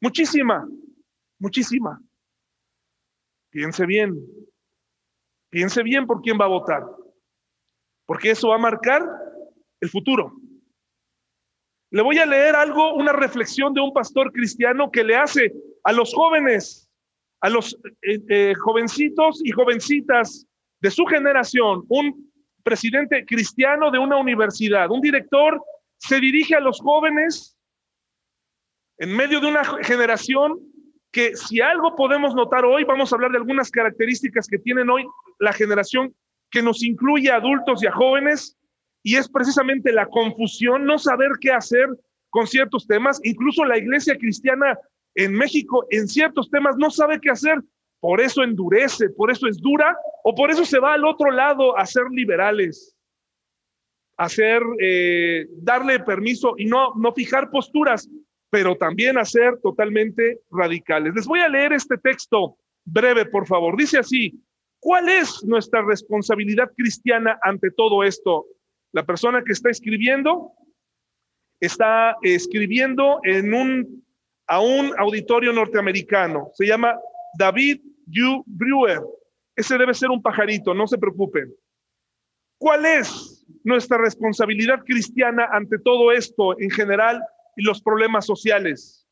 Muchísima, 0.00 0.66
muchísima. 1.38 2.00
Piense 3.50 3.84
bien, 3.84 4.14
piense 5.50 5.82
bien 5.82 6.06
por 6.06 6.22
quién 6.22 6.38
va 6.40 6.46
a 6.46 6.56
votar, 6.56 6.82
porque 8.06 8.30
eso 8.30 8.48
va 8.48 8.54
a 8.54 8.58
marcar 8.70 9.02
el 9.82 9.90
futuro. 9.90 10.41
Le 11.92 12.00
voy 12.00 12.18
a 12.18 12.24
leer 12.24 12.56
algo, 12.56 12.94
una 12.94 13.12
reflexión 13.12 13.74
de 13.74 13.82
un 13.82 13.92
pastor 13.92 14.32
cristiano 14.32 14.90
que 14.90 15.04
le 15.04 15.14
hace 15.14 15.52
a 15.84 15.92
los 15.92 16.14
jóvenes, 16.14 16.90
a 17.42 17.50
los 17.50 17.78
eh, 18.00 18.18
eh, 18.30 18.54
jovencitos 18.54 19.42
y 19.44 19.50
jovencitas 19.50 20.46
de 20.80 20.90
su 20.90 21.04
generación, 21.04 21.84
un 21.88 22.32
presidente 22.64 23.26
cristiano 23.26 23.90
de 23.90 23.98
una 23.98 24.16
universidad, 24.16 24.90
un 24.90 25.02
director 25.02 25.62
se 25.98 26.18
dirige 26.18 26.54
a 26.54 26.60
los 26.60 26.80
jóvenes 26.80 27.58
en 28.96 29.14
medio 29.14 29.40
de 29.40 29.48
una 29.48 29.62
generación 29.84 30.60
que 31.12 31.36
si 31.36 31.60
algo 31.60 31.94
podemos 31.94 32.34
notar 32.34 32.64
hoy, 32.64 32.84
vamos 32.84 33.12
a 33.12 33.16
hablar 33.16 33.32
de 33.32 33.36
algunas 33.36 33.70
características 33.70 34.46
que 34.48 34.58
tienen 34.58 34.88
hoy 34.88 35.04
la 35.40 35.52
generación 35.52 36.14
que 36.50 36.62
nos 36.62 36.82
incluye 36.82 37.30
a 37.30 37.36
adultos 37.36 37.82
y 37.82 37.86
a 37.86 37.92
jóvenes, 37.92 38.56
y 39.02 39.16
es 39.16 39.28
precisamente 39.28 39.92
la 39.92 40.06
confusión, 40.06 40.84
no 40.84 40.98
saber 40.98 41.30
qué 41.40 41.50
hacer 41.50 41.88
con 42.30 42.46
ciertos 42.46 42.86
temas. 42.86 43.20
Incluso 43.24 43.64
la 43.64 43.78
iglesia 43.78 44.16
cristiana 44.16 44.78
en 45.14 45.34
México 45.34 45.86
en 45.90 46.08
ciertos 46.08 46.50
temas 46.50 46.76
no 46.78 46.90
sabe 46.90 47.20
qué 47.20 47.30
hacer, 47.30 47.58
por 48.00 48.20
eso 48.20 48.42
endurece, 48.42 49.10
por 49.10 49.30
eso 49.30 49.46
es 49.46 49.58
dura, 49.58 49.96
o 50.24 50.34
por 50.34 50.50
eso 50.50 50.64
se 50.64 50.78
va 50.78 50.94
al 50.94 51.04
otro 51.04 51.30
lado 51.30 51.76
a 51.76 51.86
ser 51.86 52.04
liberales, 52.10 52.96
a 54.16 54.28
ser, 54.28 54.62
eh, 54.80 55.46
darle 55.58 56.00
permiso 56.00 56.54
y 56.56 56.64
no, 56.64 56.94
no 56.96 57.12
fijar 57.12 57.50
posturas, 57.50 58.08
pero 58.50 58.76
también 58.76 59.18
a 59.18 59.24
ser 59.24 59.58
totalmente 59.62 60.40
radicales. 60.50 61.14
Les 61.14 61.26
voy 61.26 61.40
a 61.40 61.48
leer 61.48 61.72
este 61.72 61.96
texto 61.96 62.56
breve, 62.84 63.26
por 63.26 63.46
favor. 63.46 63.76
Dice 63.76 63.98
así, 63.98 64.42
¿cuál 64.80 65.08
es 65.08 65.44
nuestra 65.44 65.82
responsabilidad 65.82 66.70
cristiana 66.76 67.38
ante 67.42 67.70
todo 67.70 68.04
esto? 68.04 68.46
La 68.92 69.04
persona 69.04 69.42
que 69.44 69.52
está 69.52 69.70
escribiendo 69.70 70.52
está 71.60 72.16
escribiendo 72.22 73.20
en 73.22 73.54
un, 73.54 74.04
a 74.48 74.60
un 74.60 74.92
auditorio 74.98 75.52
norteamericano. 75.52 76.50
Se 76.54 76.66
llama 76.66 76.98
David 77.38 77.80
U. 78.08 78.42
Brewer. 78.46 79.00
Ese 79.54 79.78
debe 79.78 79.94
ser 79.94 80.10
un 80.10 80.20
pajarito, 80.20 80.74
no 80.74 80.86
se 80.86 80.98
preocupen. 80.98 81.54
¿Cuál 82.58 82.84
es 82.86 83.46
nuestra 83.64 83.98
responsabilidad 83.98 84.82
cristiana 84.84 85.48
ante 85.52 85.78
todo 85.78 86.12
esto 86.12 86.58
en 86.58 86.70
general 86.70 87.22
y 87.56 87.62
los 87.64 87.80
problemas 87.80 88.26
sociales? 88.26 89.06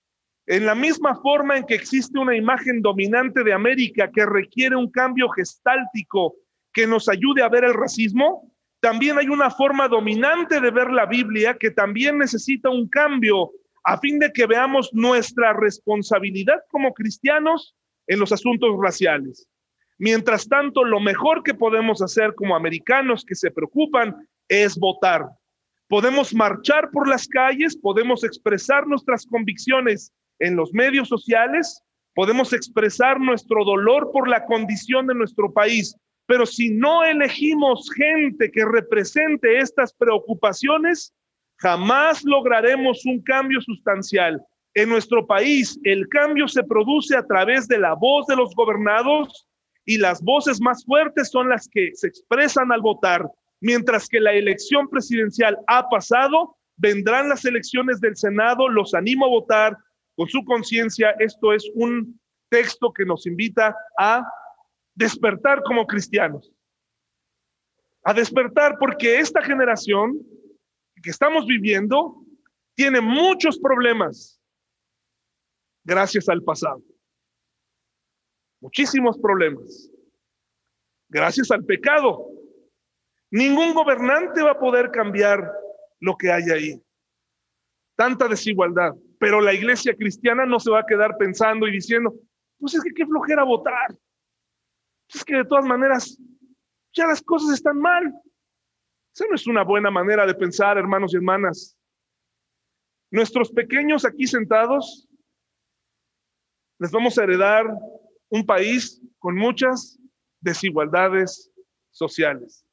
En 0.46 0.66
la 0.66 0.74
misma 0.74 1.14
forma 1.20 1.56
en 1.56 1.64
que 1.64 1.74
existe 1.74 2.18
una 2.18 2.36
imagen 2.36 2.82
dominante 2.82 3.44
de 3.44 3.52
América 3.52 4.10
que 4.10 4.26
requiere 4.26 4.74
un 4.74 4.90
cambio 4.90 5.28
gestáltico 5.28 6.34
que 6.72 6.86
nos 6.86 7.08
ayude 7.08 7.42
a 7.42 7.48
ver 7.48 7.64
el 7.64 7.74
racismo, 7.74 8.49
también 8.80 9.18
hay 9.18 9.28
una 9.28 9.50
forma 9.50 9.88
dominante 9.88 10.60
de 10.60 10.70
ver 10.70 10.90
la 10.90 11.06
Biblia 11.06 11.56
que 11.58 11.70
también 11.70 12.18
necesita 12.18 12.70
un 12.70 12.88
cambio 12.88 13.52
a 13.84 13.98
fin 13.98 14.18
de 14.18 14.32
que 14.32 14.46
veamos 14.46 14.90
nuestra 14.92 15.52
responsabilidad 15.52 16.62
como 16.70 16.92
cristianos 16.92 17.74
en 18.06 18.18
los 18.18 18.32
asuntos 18.32 18.70
raciales. 18.82 19.46
Mientras 19.98 20.48
tanto, 20.48 20.82
lo 20.82 20.98
mejor 20.98 21.42
que 21.42 21.54
podemos 21.54 22.00
hacer 22.00 22.34
como 22.34 22.56
americanos 22.56 23.24
que 23.24 23.34
se 23.34 23.50
preocupan 23.50 24.16
es 24.48 24.78
votar. 24.78 25.26
Podemos 25.88 26.34
marchar 26.34 26.90
por 26.90 27.06
las 27.06 27.28
calles, 27.28 27.76
podemos 27.76 28.24
expresar 28.24 28.86
nuestras 28.86 29.26
convicciones 29.26 30.12
en 30.38 30.56
los 30.56 30.72
medios 30.72 31.08
sociales, 31.08 31.82
podemos 32.14 32.52
expresar 32.52 33.20
nuestro 33.20 33.64
dolor 33.64 34.10
por 34.12 34.28
la 34.28 34.44
condición 34.46 35.06
de 35.06 35.14
nuestro 35.14 35.52
país, 35.52 35.94
pero 36.30 36.46
si 36.46 36.70
no 36.70 37.02
elegimos 37.02 37.90
gente 37.96 38.52
que 38.52 38.64
represente 38.64 39.58
estas 39.58 39.92
preocupaciones, 39.92 41.12
jamás 41.56 42.22
lograremos 42.22 43.04
un 43.04 43.20
cambio 43.22 43.60
sustancial. 43.60 44.40
En 44.74 44.90
nuestro 44.90 45.26
país, 45.26 45.76
el 45.82 46.06
cambio 46.06 46.46
se 46.46 46.62
produce 46.62 47.16
a 47.16 47.26
través 47.26 47.66
de 47.66 47.78
la 47.78 47.94
voz 47.94 48.28
de 48.28 48.36
los 48.36 48.54
gobernados 48.54 49.48
y 49.84 49.98
las 49.98 50.22
voces 50.22 50.60
más 50.60 50.84
fuertes 50.84 51.30
son 51.30 51.48
las 51.48 51.68
que 51.68 51.90
se 51.94 52.06
expresan 52.06 52.70
al 52.70 52.80
votar. 52.80 53.28
Mientras 53.60 54.06
que 54.06 54.20
la 54.20 54.32
elección 54.32 54.88
presidencial 54.88 55.58
ha 55.66 55.88
pasado, 55.88 56.56
vendrán 56.76 57.28
las 57.28 57.44
elecciones 57.44 58.00
del 58.00 58.16
Senado, 58.16 58.68
los 58.68 58.94
animo 58.94 59.26
a 59.26 59.30
votar 59.30 59.76
con 60.14 60.28
su 60.28 60.44
conciencia. 60.44 61.10
Esto 61.18 61.52
es 61.52 61.68
un 61.74 62.20
texto 62.50 62.92
que 62.92 63.04
nos 63.04 63.26
invita 63.26 63.74
a 63.98 64.22
despertar 65.00 65.62
como 65.62 65.86
cristianos. 65.86 66.52
A 68.04 68.12
despertar 68.12 68.76
porque 68.78 69.18
esta 69.18 69.40
generación 69.42 70.20
que 71.02 71.08
estamos 71.08 71.46
viviendo 71.46 72.22
tiene 72.74 73.00
muchos 73.00 73.58
problemas 73.58 74.38
gracias 75.84 76.28
al 76.28 76.42
pasado. 76.42 76.82
Muchísimos 78.60 79.16
problemas. 79.18 79.90
Gracias 81.08 81.50
al 81.50 81.64
pecado. 81.64 82.26
Ningún 83.30 83.72
gobernante 83.72 84.42
va 84.42 84.50
a 84.50 84.60
poder 84.60 84.90
cambiar 84.90 85.50
lo 85.98 86.14
que 86.16 86.30
hay 86.30 86.44
ahí. 86.50 86.82
Tanta 87.96 88.28
desigualdad. 88.28 88.92
Pero 89.18 89.40
la 89.40 89.54
iglesia 89.54 89.94
cristiana 89.94 90.44
no 90.44 90.60
se 90.60 90.70
va 90.70 90.80
a 90.80 90.86
quedar 90.86 91.16
pensando 91.16 91.66
y 91.66 91.72
diciendo, 91.72 92.14
pues 92.58 92.74
es 92.74 92.82
que 92.82 92.92
qué 92.92 93.06
flojera 93.06 93.44
votar. 93.44 93.96
Es 95.12 95.24
que 95.24 95.36
de 95.36 95.44
todas 95.44 95.64
maneras, 95.64 96.18
ya 96.92 97.06
las 97.06 97.22
cosas 97.22 97.54
están 97.54 97.78
mal. 97.78 98.12
Esa 99.14 99.26
no 99.28 99.34
es 99.34 99.46
una 99.46 99.64
buena 99.64 99.90
manera 99.90 100.24
de 100.26 100.34
pensar, 100.34 100.78
hermanos 100.78 101.12
y 101.12 101.16
hermanas. 101.16 101.76
Nuestros 103.10 103.50
pequeños 103.50 104.04
aquí 104.04 104.26
sentados, 104.26 105.08
les 106.78 106.90
vamos 106.92 107.18
a 107.18 107.24
heredar 107.24 107.66
un 108.28 108.46
país 108.46 109.02
con 109.18 109.34
muchas 109.34 109.98
desigualdades 110.40 111.50
sociales. 111.90 112.64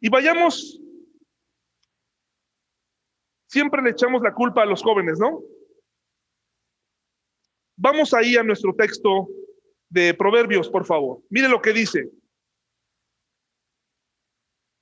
Y 0.00 0.08
vayamos, 0.08 0.80
siempre 3.46 3.82
le 3.82 3.90
echamos 3.90 4.22
la 4.22 4.32
culpa 4.32 4.62
a 4.62 4.66
los 4.66 4.82
jóvenes, 4.82 5.18
¿no? 5.18 5.42
Vamos 7.76 8.14
ahí 8.14 8.36
a 8.36 8.42
nuestro 8.42 8.74
texto 8.74 9.28
de 9.88 10.14
Proverbios, 10.14 10.68
por 10.68 10.84
favor. 10.84 11.22
Mire 11.30 11.48
lo 11.48 11.60
que 11.60 11.72
dice. 11.72 12.10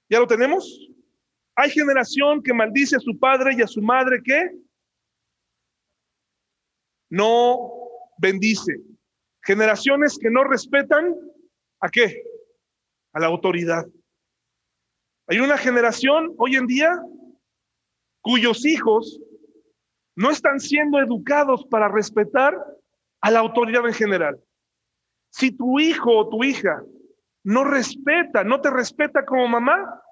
¿Ya 0.08 0.18
lo 0.18 0.26
tenemos? 0.26 0.88
Hay 1.54 1.70
generación 1.70 2.42
que 2.42 2.52
maldice 2.52 2.96
a 2.96 3.00
su 3.00 3.18
padre 3.18 3.54
y 3.56 3.62
a 3.62 3.66
su 3.66 3.80
madre 3.80 4.22
que 4.22 4.50
no 7.10 7.70
bendice. 8.18 8.80
Generaciones 9.42 10.18
que 10.18 10.30
no 10.30 10.44
respetan 10.44 11.14
a 11.80 11.88
qué? 11.88 12.22
A 13.12 13.20
la 13.20 13.26
autoridad. 13.26 13.86
Hay 15.28 15.38
una 15.40 15.56
generación 15.56 16.34
hoy 16.38 16.56
en 16.56 16.66
día 16.66 16.90
cuyos 18.20 18.64
hijos 18.64 19.20
no 20.16 20.30
están 20.30 20.60
siendo 20.60 20.98
educados 20.98 21.64
para 21.70 21.88
respetar 21.88 22.54
a 23.20 23.30
la 23.30 23.40
autoridad 23.40 23.86
en 23.86 23.94
general. 23.94 24.40
Si 25.36 25.50
tu 25.50 25.78
hijo 25.78 26.16
o 26.16 26.28
tu 26.30 26.42
hija 26.42 26.82
no 27.44 27.62
respeta, 27.62 28.42
no 28.42 28.58
te 28.62 28.70
respeta 28.70 29.22
como 29.26 29.46
mamá 29.46 30.02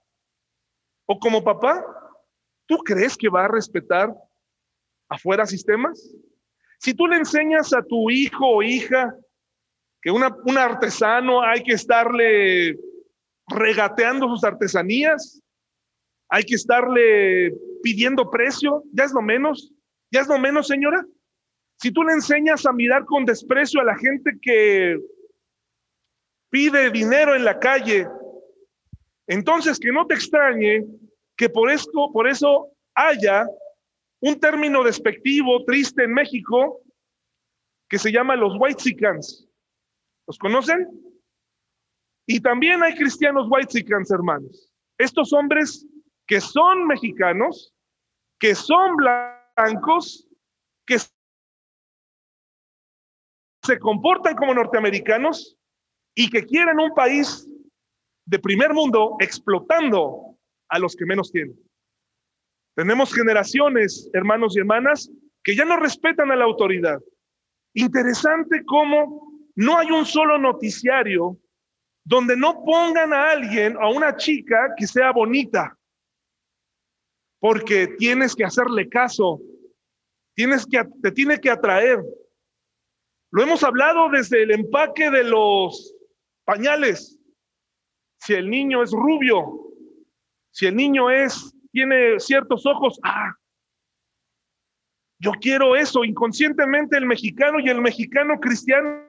o 1.07 1.19
como 1.19 1.43
papá, 1.43 1.83
¿tú 2.67 2.77
crees 2.85 3.17
que 3.17 3.31
va 3.31 3.47
a 3.47 3.49
respetar 3.49 4.15
afuera 5.09 5.47
sistemas? 5.47 6.15
Si 6.79 6.93
tú 6.93 7.07
le 7.07 7.17
enseñas 7.17 7.73
a 7.73 7.83
tu 7.83 8.11
hijo 8.11 8.47
o 8.47 8.63
hija 8.63 9.17
que 10.03 10.11
un 10.11 10.59
artesano 10.59 11.41
hay 11.41 11.63
que 11.63 11.73
estarle 11.73 12.79
regateando 13.49 14.29
sus 14.29 14.45
artesanías, 14.45 15.41
hay 16.29 16.45
que 16.45 16.57
estarle 16.57 17.51
pidiendo 17.83 18.31
precio, 18.31 18.83
ya 18.93 19.05
es 19.05 19.13
lo 19.15 19.23
menos, 19.23 19.73
ya 20.13 20.21
es 20.21 20.29
lo 20.29 20.39
menos, 20.39 20.67
señora. 20.69 21.03
Si 21.79 21.91
tú 21.91 22.03
le 22.03 22.13
enseñas 22.13 22.67
a 22.67 22.73
mirar 22.75 23.07
con 23.07 23.25
desprecio 23.25 23.81
a 23.81 23.85
la 23.85 23.97
gente 23.97 24.39
que 24.43 24.99
pide 26.55 26.89
dinero 26.93 27.35
en 27.35 27.45
la 27.45 27.59
calle, 27.59 28.07
entonces 29.27 29.77
que 29.77 29.91
no 29.91 30.07
te 30.07 30.15
extrañe 30.15 30.85
que 31.37 31.49
por 31.49 31.69
esto, 31.69 32.13
por 32.13 32.29
eso 32.29 32.71
haya 32.95 33.45
un 34.21 34.39
término 34.39 34.85
despectivo, 34.85 35.65
triste 35.65 36.05
en 36.05 36.15
México, 36.15 36.81
que 37.89 37.99
se 37.99 38.13
llama 38.13 38.37
los 38.37 38.53
whitesicans. 38.57 39.49
¿Los 40.29 40.39
conocen? 40.39 40.89
Y 42.25 42.39
también 42.39 42.85
hay 42.85 42.95
cristianos 42.95 43.49
whitesicans, 43.51 44.13
hermanos. 44.13 44.73
Estos 44.97 45.33
hombres 45.33 45.85
que 46.25 46.41
son 46.41 46.87
mexicanos, 46.87 47.75
que 48.39 48.55
son 48.55 48.95
blancos, 48.95 50.29
que 50.87 50.99
se 53.65 53.79
comportan 53.81 54.37
como 54.37 54.55
norteamericanos 54.55 55.59
y 56.15 56.31
que 56.31 56.45
quieren 56.45 56.81
un 56.81 56.95
país 56.95 57.49
de 58.27 58.39
primer 58.39 58.73
mundo 58.73 59.17
explotando 59.21 60.37
a 60.69 60.79
los 60.79 60.97
que 60.97 61.07
menos 61.07 61.31
tienen. 61.31 61.59
Tenemos 62.75 63.13
generaciones, 63.13 64.11
hermanos 64.13 64.57
y 64.57 64.61
hermanas, 64.61 65.11
que 65.43 65.55
ya 65.55 65.65
no 65.65 65.77
respetan 65.77 66.31
a 66.31 66.37
la 66.37 66.45
autoridad. 66.45 67.01
Interesante 67.75 68.65
cómo 68.65 69.33
no 69.55 69.79
hay 69.79 69.91
un 69.91 70.07
solo 70.07 70.39
noticiario 70.39 71.39
donde 72.05 72.37
no 72.37 72.65
pongan 72.65 73.13
a 73.13 73.31
alguien, 73.31 73.77
a 73.81 73.89
una 73.89 74.17
chica 74.17 74.75
que 74.77 74.87
sea 74.87 75.13
bonita, 75.13 75.77
porque 77.41 77.89
tienes 77.99 78.35
que 78.35 78.45
hacerle 78.45 78.89
caso, 78.89 79.41
tienes 80.35 80.67
que, 80.67 80.85
te 81.03 81.13
tiene 81.13 81.41
que 81.41 81.51
atraer. 81.51 82.03
Lo 83.31 83.43
hemos 83.43 83.63
hablado 83.65 84.09
desde 84.11 84.43
el 84.43 84.51
empaque 84.51 85.11
de 85.11 85.25
los 85.25 85.94
pañales. 86.45 87.19
Si 88.19 88.35
el 88.35 88.49
niño 88.49 88.83
es 88.83 88.93
rubio, 88.93 89.73
si 90.51 90.67
el 90.67 90.77
niño 90.77 91.11
es, 91.11 91.55
tiene 91.73 92.19
ciertos 92.21 92.65
ojos, 92.65 92.99
ah, 93.03 93.35
yo 95.19 95.33
quiero 95.41 95.77
eso. 95.77 96.05
Inconscientemente 96.05 96.97
el 96.97 97.07
mexicano 97.07 97.59
y 97.61 97.69
el 97.69 97.81
mexicano 97.81 98.39
cristiano 98.41 99.05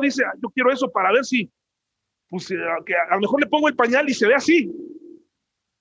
dice, 0.00 0.24
ah, 0.24 0.32
yo 0.42 0.48
quiero 0.50 0.72
eso 0.72 0.90
para 0.90 1.12
ver 1.12 1.24
si, 1.24 1.52
pues 2.28 2.50
eh, 2.50 2.56
que 2.86 2.94
a 2.94 3.14
lo 3.14 3.20
mejor 3.20 3.40
le 3.40 3.46
pongo 3.46 3.68
el 3.68 3.76
pañal 3.76 4.08
y 4.08 4.14
se 4.14 4.26
ve 4.26 4.34
así. 4.34 4.70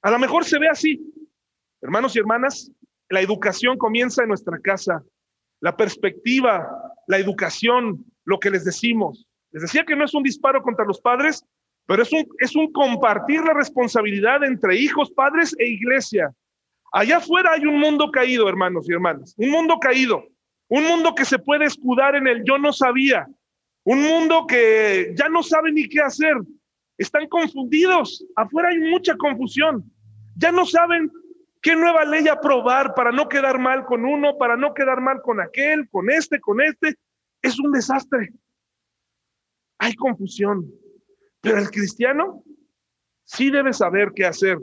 A 0.02 0.12
lo 0.12 0.20
mejor 0.20 0.44
se 0.44 0.60
ve 0.60 0.68
así. 0.68 1.00
Hermanos 1.82 2.16
y 2.16 2.20
hermanas, 2.20 2.72
la 3.10 3.22
educación 3.22 3.78
comienza 3.78 4.24
en 4.24 4.30
nuestra 4.30 4.60
casa. 4.60 5.04
La 5.62 5.76
perspectiva, 5.78 6.68
la 7.08 7.18
educación, 7.18 8.04
lo 8.26 8.40
que 8.40 8.50
les 8.50 8.66
decimos. 8.66 9.26
Les 9.52 9.64
decía 9.64 9.86
que 9.86 9.96
no 9.96 10.06
es 10.06 10.14
un 10.14 10.24
disparo 10.24 10.62
contra 10.62 10.86
los 10.86 11.00
padres, 11.00 11.46
pero 11.86 12.04
es 12.04 12.12
un, 12.12 12.28
es 12.40 12.56
un 12.56 12.72
compartir 12.72 13.42
la 13.42 13.54
responsabilidad 13.54 14.44
entre 14.44 14.78
hijos, 14.78 15.12
padres 15.12 15.56
e 15.58 15.68
iglesia. 15.68 16.32
Allá 16.94 17.18
afuera 17.18 17.54
hay 17.54 17.66
un 17.66 17.80
mundo 17.80 18.12
caído, 18.12 18.50
hermanos 18.50 18.88
y 18.90 18.94
hermanas, 18.94 19.34
un 19.38 19.50
mundo 19.50 19.80
caído, 19.80 20.26
un 20.68 20.84
mundo 20.86 21.16
que 21.16 21.26
se 21.26 21.40
puede 21.40 21.66
escudar 21.66 22.16
en 22.16 22.28
el 22.28 22.44
yo 22.44 22.58
no 22.58 22.74
sabía, 22.74 23.28
un 23.84 24.02
mundo 24.04 24.46
que 24.48 25.14
ya 25.16 25.30
no 25.30 25.42
sabe 25.42 25.72
ni 25.72 25.88
qué 25.88 26.02
hacer. 26.02 26.36
Están 26.98 27.28
confundidos. 27.28 28.24
Afuera 28.36 28.70
hay 28.70 28.78
mucha 28.78 29.16
confusión. 29.18 29.84
Ya 30.36 30.52
no 30.52 30.66
saben 30.66 31.12
qué 31.62 31.76
nueva 31.76 32.06
ley 32.06 32.28
aprobar 32.28 32.94
para 32.94 33.12
no 33.12 33.30
quedar 33.30 33.60
mal 33.60 33.86
con 33.86 34.06
uno, 34.06 34.38
para 34.38 34.58
no 34.58 34.74
quedar 34.74 35.02
mal 35.02 35.22
con 35.22 35.40
aquel, 35.40 35.90
con 35.90 36.10
este, 36.10 36.40
con 36.40 36.62
este. 36.62 36.96
Es 37.42 37.60
un 37.60 37.72
desastre. 37.72 38.32
Hay 39.80 39.96
confusión. 39.96 40.72
Pero 41.42 41.58
el 41.58 41.72
cristiano 41.72 42.44
sí 43.24 43.50
debe 43.50 43.74
saber 43.74 44.12
qué 44.16 44.26
hacer. 44.26 44.60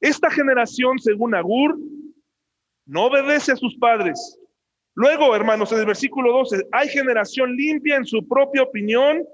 Esta 0.00 0.30
generación, 0.30 0.98
según 0.98 1.34
Agur, 1.34 1.78
no 2.86 3.06
obedece 3.06 3.52
a 3.52 3.56
sus 3.56 3.76
padres, 3.76 4.38
Luego, 5.00 5.32
hermanos, 5.36 5.70
en 5.70 5.78
el 5.78 5.86
versículo 5.86 6.32
12, 6.32 6.66
hay 6.72 6.88
generación 6.88 7.54
limpia 7.54 7.94
en 7.94 8.04
su 8.04 8.26
propia 8.26 8.64
opinión, 8.64 9.24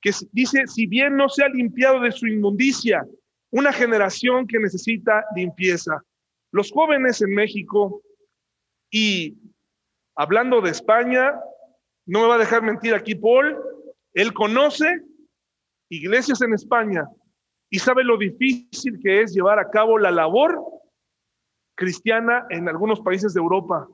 que 0.00 0.10
dice, 0.32 0.66
si 0.66 0.86
bien 0.86 1.18
no 1.18 1.28
se 1.28 1.44
ha 1.44 1.50
limpiado 1.50 2.00
de 2.00 2.12
su 2.12 2.26
inmundicia, 2.26 3.04
una 3.50 3.74
generación 3.74 4.46
que 4.46 4.58
necesita 4.58 5.22
limpieza. 5.36 6.02
Los 6.52 6.70
jóvenes 6.70 7.20
en 7.22 7.34
México 7.34 8.02
y 8.90 9.38
hablando 10.14 10.60
de 10.60 10.70
España, 10.70 11.34
no 12.06 12.20
me 12.20 12.28
va 12.28 12.34
a 12.36 12.38
dejar 12.38 12.62
mentir 12.62 12.94
aquí 12.94 13.14
Paul, 13.14 13.58
él 14.12 14.32
conoce 14.32 15.02
iglesias 15.88 16.42
en 16.42 16.52
España 16.54 17.06
y 17.70 17.78
sabe 17.78 18.04
lo 18.04 18.18
difícil 18.18 19.00
que 19.02 19.22
es 19.22 19.32
llevar 19.32 19.58
a 19.58 19.70
cabo 19.70 19.98
la 19.98 20.10
labor 20.10 20.62
cristiana 21.74 22.46
en 22.50 22.68
algunos 22.68 23.00
países 23.00 23.32
de 23.32 23.40
Europa. 23.40 23.88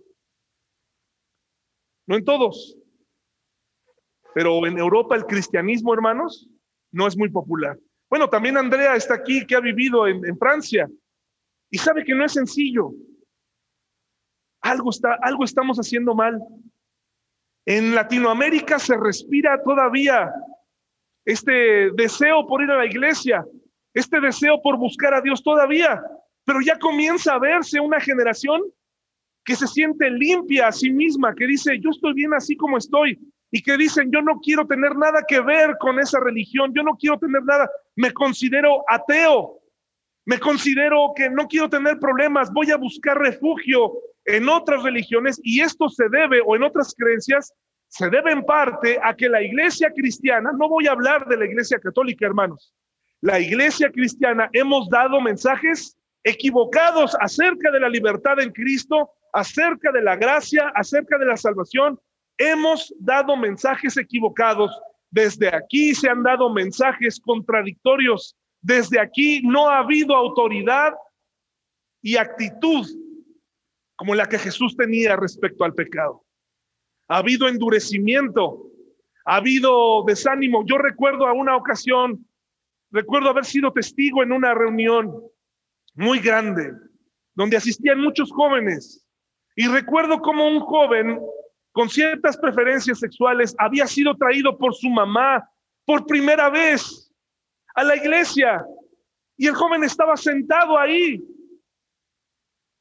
No 2.08 2.16
en 2.16 2.24
todos. 2.24 2.76
Pero 4.34 4.66
en 4.66 4.78
Europa 4.78 5.14
el 5.14 5.26
cristianismo, 5.26 5.94
hermanos, 5.94 6.48
no 6.92 7.06
es 7.06 7.16
muy 7.16 7.30
popular. 7.30 7.78
Bueno, 8.10 8.28
también 8.28 8.56
Andrea 8.56 8.96
está 8.96 9.14
aquí, 9.14 9.46
que 9.46 9.54
ha 9.54 9.60
vivido 9.60 10.06
en, 10.06 10.38
Francia, 10.38 10.88
y 11.70 11.78
sabe 11.78 12.04
que 12.04 12.14
no 12.14 12.24
es 12.24 12.32
sencillo. 12.32 12.92
Algo, 14.60 14.90
está, 14.90 15.18
algo 15.22 15.44
estamos 15.44 15.78
haciendo 15.78 16.14
mal. 16.14 16.40
En 17.66 17.94
Latinoamérica 17.94 18.78
se 18.78 18.96
respira 18.96 19.62
todavía 19.62 20.32
este 21.24 21.90
deseo 21.92 22.46
por 22.46 22.62
ir 22.62 22.70
a 22.70 22.78
la 22.78 22.86
iglesia, 22.86 23.46
este 23.92 24.20
deseo 24.20 24.60
por 24.62 24.78
buscar 24.78 25.12
a 25.12 25.20
Dios 25.20 25.42
todavía, 25.42 26.02
pero 26.44 26.60
ya 26.62 26.78
comienza 26.78 27.34
a 27.34 27.38
verse 27.38 27.78
una 27.78 28.00
generación 28.00 28.62
que 29.44 29.54
se 29.54 29.66
siente 29.66 30.10
limpia 30.10 30.68
a 30.68 30.72
sí 30.72 30.90
misma, 30.90 31.34
que 31.34 31.46
dice, 31.46 31.78
yo 31.80 31.90
estoy 31.90 32.14
bien 32.14 32.32
así 32.34 32.56
como 32.56 32.78
estoy, 32.78 33.18
y 33.50 33.62
que 33.62 33.76
dicen, 33.76 34.10
yo 34.10 34.22
no 34.22 34.40
quiero 34.40 34.66
tener 34.66 34.96
nada 34.96 35.24
que 35.26 35.40
ver 35.40 35.76
con 35.78 35.98
esa 35.98 36.20
religión, 36.20 36.72
yo 36.74 36.82
no 36.82 36.96
quiero 36.96 37.18
tener 37.18 37.42
nada, 37.44 37.68
me 37.96 38.12
considero 38.12 38.84
ateo, 38.88 39.57
me 40.28 40.38
considero 40.38 41.14
que 41.16 41.30
no 41.30 41.48
quiero 41.48 41.70
tener 41.70 41.98
problemas, 41.98 42.52
voy 42.52 42.70
a 42.70 42.76
buscar 42.76 43.16
refugio 43.16 43.94
en 44.26 44.46
otras 44.46 44.82
religiones 44.82 45.40
y 45.42 45.62
esto 45.62 45.88
se 45.88 46.06
debe, 46.10 46.42
o 46.44 46.54
en 46.54 46.64
otras 46.64 46.94
creencias, 46.94 47.54
se 47.86 48.10
debe 48.10 48.32
en 48.32 48.44
parte 48.44 49.00
a 49.02 49.14
que 49.14 49.26
la 49.26 49.40
iglesia 49.42 49.90
cristiana, 49.90 50.52
no 50.52 50.68
voy 50.68 50.86
a 50.86 50.92
hablar 50.92 51.26
de 51.28 51.38
la 51.38 51.46
iglesia 51.46 51.78
católica, 51.78 52.26
hermanos, 52.26 52.74
la 53.22 53.40
iglesia 53.40 53.90
cristiana 53.90 54.50
hemos 54.52 54.90
dado 54.90 55.18
mensajes 55.22 55.96
equivocados 56.22 57.16
acerca 57.22 57.70
de 57.70 57.80
la 57.80 57.88
libertad 57.88 58.38
en 58.38 58.52
Cristo 58.52 59.10
acerca 59.32 59.90
de 59.92 60.02
la 60.02 60.16
gracia, 60.16 60.70
acerca 60.74 61.16
de 61.16 61.24
la 61.24 61.38
salvación, 61.38 61.98
hemos 62.36 62.94
dado 62.98 63.34
mensajes 63.34 63.96
equivocados. 63.96 64.78
Desde 65.10 65.48
aquí 65.48 65.94
se 65.94 66.10
han 66.10 66.22
dado 66.22 66.52
mensajes 66.52 67.18
contradictorios. 67.18 68.36
Desde 68.60 69.00
aquí 69.00 69.42
no 69.42 69.68
ha 69.68 69.78
habido 69.78 70.14
autoridad 70.14 70.94
y 72.02 72.16
actitud 72.16 72.86
como 73.96 74.14
la 74.14 74.26
que 74.26 74.38
Jesús 74.38 74.76
tenía 74.76 75.16
respecto 75.16 75.64
al 75.64 75.74
pecado. 75.74 76.24
Ha 77.08 77.18
habido 77.18 77.48
endurecimiento, 77.48 78.70
ha 79.24 79.36
habido 79.36 80.04
desánimo. 80.06 80.64
Yo 80.66 80.78
recuerdo 80.78 81.26
a 81.26 81.32
una 81.32 81.56
ocasión, 81.56 82.24
recuerdo 82.90 83.30
haber 83.30 83.44
sido 83.44 83.72
testigo 83.72 84.22
en 84.22 84.32
una 84.32 84.54
reunión 84.54 85.12
muy 85.94 86.20
grande, 86.20 86.72
donde 87.34 87.56
asistían 87.56 88.00
muchos 88.00 88.30
jóvenes 88.30 89.04
y 89.56 89.66
recuerdo 89.66 90.20
como 90.20 90.46
un 90.46 90.60
joven 90.60 91.18
con 91.72 91.88
ciertas 91.88 92.36
preferencias 92.36 93.00
sexuales 93.00 93.54
había 93.58 93.86
sido 93.86 94.16
traído 94.16 94.56
por 94.56 94.74
su 94.74 94.88
mamá 94.88 95.48
por 95.84 96.06
primera 96.06 96.48
vez 96.48 97.07
a 97.78 97.84
la 97.84 97.96
iglesia. 97.96 98.66
Y 99.36 99.46
el 99.46 99.54
joven 99.54 99.84
estaba 99.84 100.16
sentado 100.16 100.76
ahí, 100.76 101.24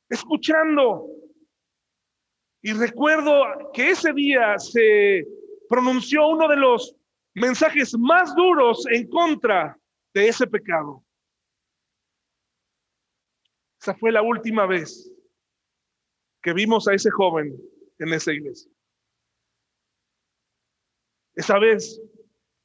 escuchando. 0.10 1.07
Y 2.63 2.73
recuerdo 2.73 3.71
que 3.73 3.91
ese 3.91 4.12
día 4.13 4.57
se 4.57 5.23
pronunció 5.69 6.27
uno 6.27 6.47
de 6.47 6.55
los 6.55 6.95
mensajes 7.36 7.95
más 7.99 8.36
duros 8.36 8.86
en 8.89 9.07
contra 9.07 9.79
de 10.15 10.29
ese 10.29 10.47
pecado. 10.47 11.03
Esa 13.79 13.93
fue 13.93 14.12
la 14.12 14.23
última 14.23 14.65
vez 14.65 15.13
que 16.41 16.53
vimos 16.53 16.88
a 16.88 16.95
ese 16.95 17.12
joven 17.12 17.55
en 17.99 18.13
esa 18.13 18.33
iglesia. 18.33 18.71
Esa 21.36 21.60
vez, 21.60 22.01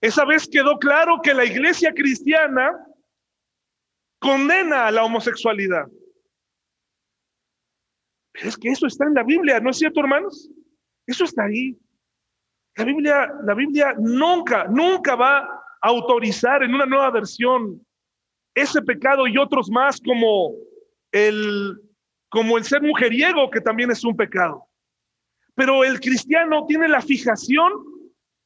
esa 0.02 0.24
vez 0.24 0.48
quedó 0.48 0.78
claro 0.78 1.20
que 1.22 1.32
la 1.32 1.44
iglesia 1.44 1.94
cristiana 1.94 2.76
condena 4.18 4.88
a 4.88 4.90
la 4.90 5.04
homosexualidad. 5.04 5.86
Pero 8.32 8.48
es 8.48 8.56
que 8.56 8.68
eso 8.70 8.86
está 8.86 9.06
en 9.06 9.14
la 9.14 9.22
Biblia, 9.22 9.60
¿no 9.60 9.70
es 9.70 9.78
cierto, 9.78 10.00
hermanos? 10.00 10.50
Eso 11.06 11.24
está 11.24 11.44
ahí. 11.44 11.78
La 12.74 12.84
Biblia, 12.84 13.32
la 13.44 13.54
Biblia 13.54 13.94
nunca, 13.96 14.64
nunca 14.64 15.14
va 15.14 15.38
a 15.38 15.62
autorizar 15.82 16.64
en 16.64 16.74
una 16.74 16.86
nueva 16.86 17.10
versión 17.10 17.80
ese 18.54 18.82
pecado 18.82 19.28
y 19.28 19.38
otros 19.38 19.70
más 19.70 20.00
como 20.00 20.52
el 21.12 21.80
como 22.28 22.56
el 22.56 22.64
ser 22.64 22.80
mujeriego, 22.80 23.50
que 23.50 23.60
también 23.60 23.90
es 23.90 24.02
un 24.04 24.16
pecado. 24.16 24.66
Pero 25.54 25.84
el 25.84 26.00
cristiano 26.00 26.64
tiene 26.66 26.88
la 26.88 27.02
fijación 27.02 27.91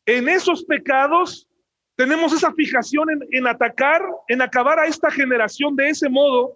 en 0.07 0.29
esos 0.29 0.65
pecados, 0.65 1.49
tenemos 1.97 2.33
esa 2.33 2.53
fijación 2.53 3.09
en, 3.31 3.47
atacar, 3.47 4.03
en 4.29 4.41
acabar 4.41 4.79
a 4.79 4.87
esta 4.87 5.11
generación 5.11 5.75
de 5.75 5.89
ese 5.89 6.09
modo, 6.09 6.55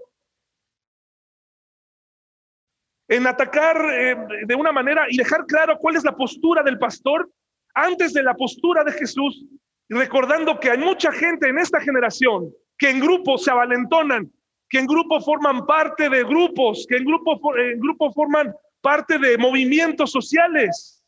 en 3.09 3.27
atacar 3.27 3.77
eh, 3.93 4.17
de 4.47 4.55
una 4.55 4.71
manera 4.71 5.07
y 5.11 5.17
dejar 5.17 5.45
claro 5.47 5.77
cuál 5.79 5.97
es 5.97 6.05
la 6.05 6.17
postura 6.17 6.63
del 6.63 6.79
pastor 6.79 7.29
antes 7.75 8.13
de 8.13 8.23
la 8.23 8.35
postura 8.35 8.85
de 8.85 8.93
Jesús, 8.93 9.45
recordando 9.89 10.61
que 10.61 10.71
hay 10.71 10.79
mucha 10.79 11.11
gente 11.11 11.49
en 11.49 11.59
esta 11.59 11.81
generación 11.81 12.53
que 12.79 12.91
en 12.91 13.01
grupos 13.01 13.45
se 13.45 13.51
avalentonan, 13.51 14.31
que 14.69 14.79
en 14.79 14.87
grupo 14.87 15.21
forman 15.21 15.67
parte 15.67 16.09
de 16.09 16.23
grupos, 16.23 16.87
que 16.89 16.97
en 16.99 17.05
grupo, 17.05 17.57
en 17.57 17.81
grupo 17.81 18.13
forman 18.13 18.55
parte 18.81 19.19
de 19.19 19.37
movimientos 19.37 20.13
sociales, 20.13 21.00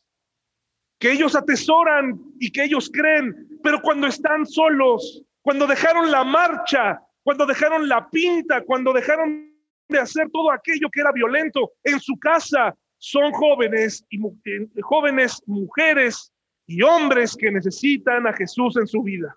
que 1.03 1.11
ellos 1.11 1.35
atesoran 1.35 2.17
y 2.39 2.53
que 2.53 2.63
ellos 2.63 2.89
creen, 2.89 3.59
pero 3.61 3.83
cuando 3.83 4.07
están 4.07 4.47
solos, 4.47 5.25
cuando 5.41 5.67
dejaron 5.67 6.13
la 6.13 6.23
marcha, 6.23 7.03
cuando 7.25 7.45
dejaron 7.45 7.89
la 7.89 8.09
pinta, 8.09 8.61
cuando 8.61 8.93
dejaron 8.93 9.53
de 9.89 9.99
hacer 9.99 10.31
todo 10.31 10.53
aquello 10.53 10.89
que 10.93 11.01
era 11.01 11.11
violento 11.11 11.73
en 11.83 11.99
su 11.99 12.17
casa, 12.21 12.73
son 12.99 13.33
jóvenes 13.33 14.07
y 14.11 14.25
eh, 14.45 14.69
jóvenes 14.83 15.43
mujeres 15.47 16.33
y 16.69 16.83
hombres 16.83 17.37
que 17.37 17.51
necesitan 17.51 18.29
a 18.29 18.33
Jesús 18.35 18.77
en 18.77 18.87
su 18.87 19.03
vida. 19.03 19.37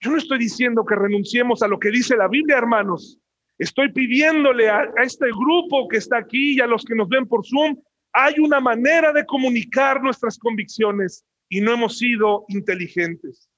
Yo 0.00 0.10
no 0.10 0.18
estoy 0.18 0.36
diciendo 0.36 0.84
que 0.84 0.96
renunciemos 0.96 1.62
a 1.62 1.68
lo 1.68 1.78
que 1.78 1.88
dice 1.88 2.14
la 2.14 2.28
Biblia, 2.28 2.58
hermanos. 2.58 3.18
Estoy 3.56 3.90
pidiéndole 3.90 4.68
a, 4.68 4.80
a, 4.80 5.02
este 5.02 5.28
grupo 5.28 5.88
que 5.88 5.96
está 5.96 6.18
aquí 6.18 6.56
y 6.56 6.60
a 6.60 6.66
los 6.66 6.84
que 6.84 6.94
nos 6.94 7.08
ven 7.08 7.26
por 7.26 7.46
Zoom, 7.46 7.74
hay 8.14 8.38
una 8.38 8.60
manera 8.60 9.12
de 9.12 9.26
comunicar 9.26 10.00
nuestras 10.00 10.38
convicciones 10.38 11.24
y 11.48 11.60
no 11.60 11.72
hemos 11.72 11.98
sido 11.98 12.44
inteligentes. 12.48 13.50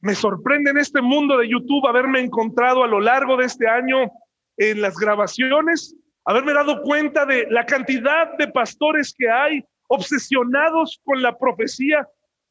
Me 0.00 0.14
sorprende 0.14 0.70
en 0.70 0.78
este 0.78 1.00
mundo 1.00 1.38
de 1.38 1.48
YouTube 1.48 1.86
haberme 1.86 2.20
encontrado 2.20 2.82
a 2.82 2.88
lo 2.88 3.00
largo 3.00 3.36
de 3.36 3.46
este 3.46 3.68
año 3.68 4.10
en 4.56 4.82
las 4.82 4.96
grabaciones, 4.96 5.96
haberme 6.24 6.52
dado 6.52 6.82
cuenta 6.82 7.24
de 7.24 7.46
la 7.50 7.64
cantidad 7.64 8.36
de 8.36 8.48
pastores 8.48 9.14
que 9.16 9.30
hay 9.30 9.64
obsesionados 9.88 11.00
con 11.04 11.22
la 11.22 11.38
profecía, 11.38 12.06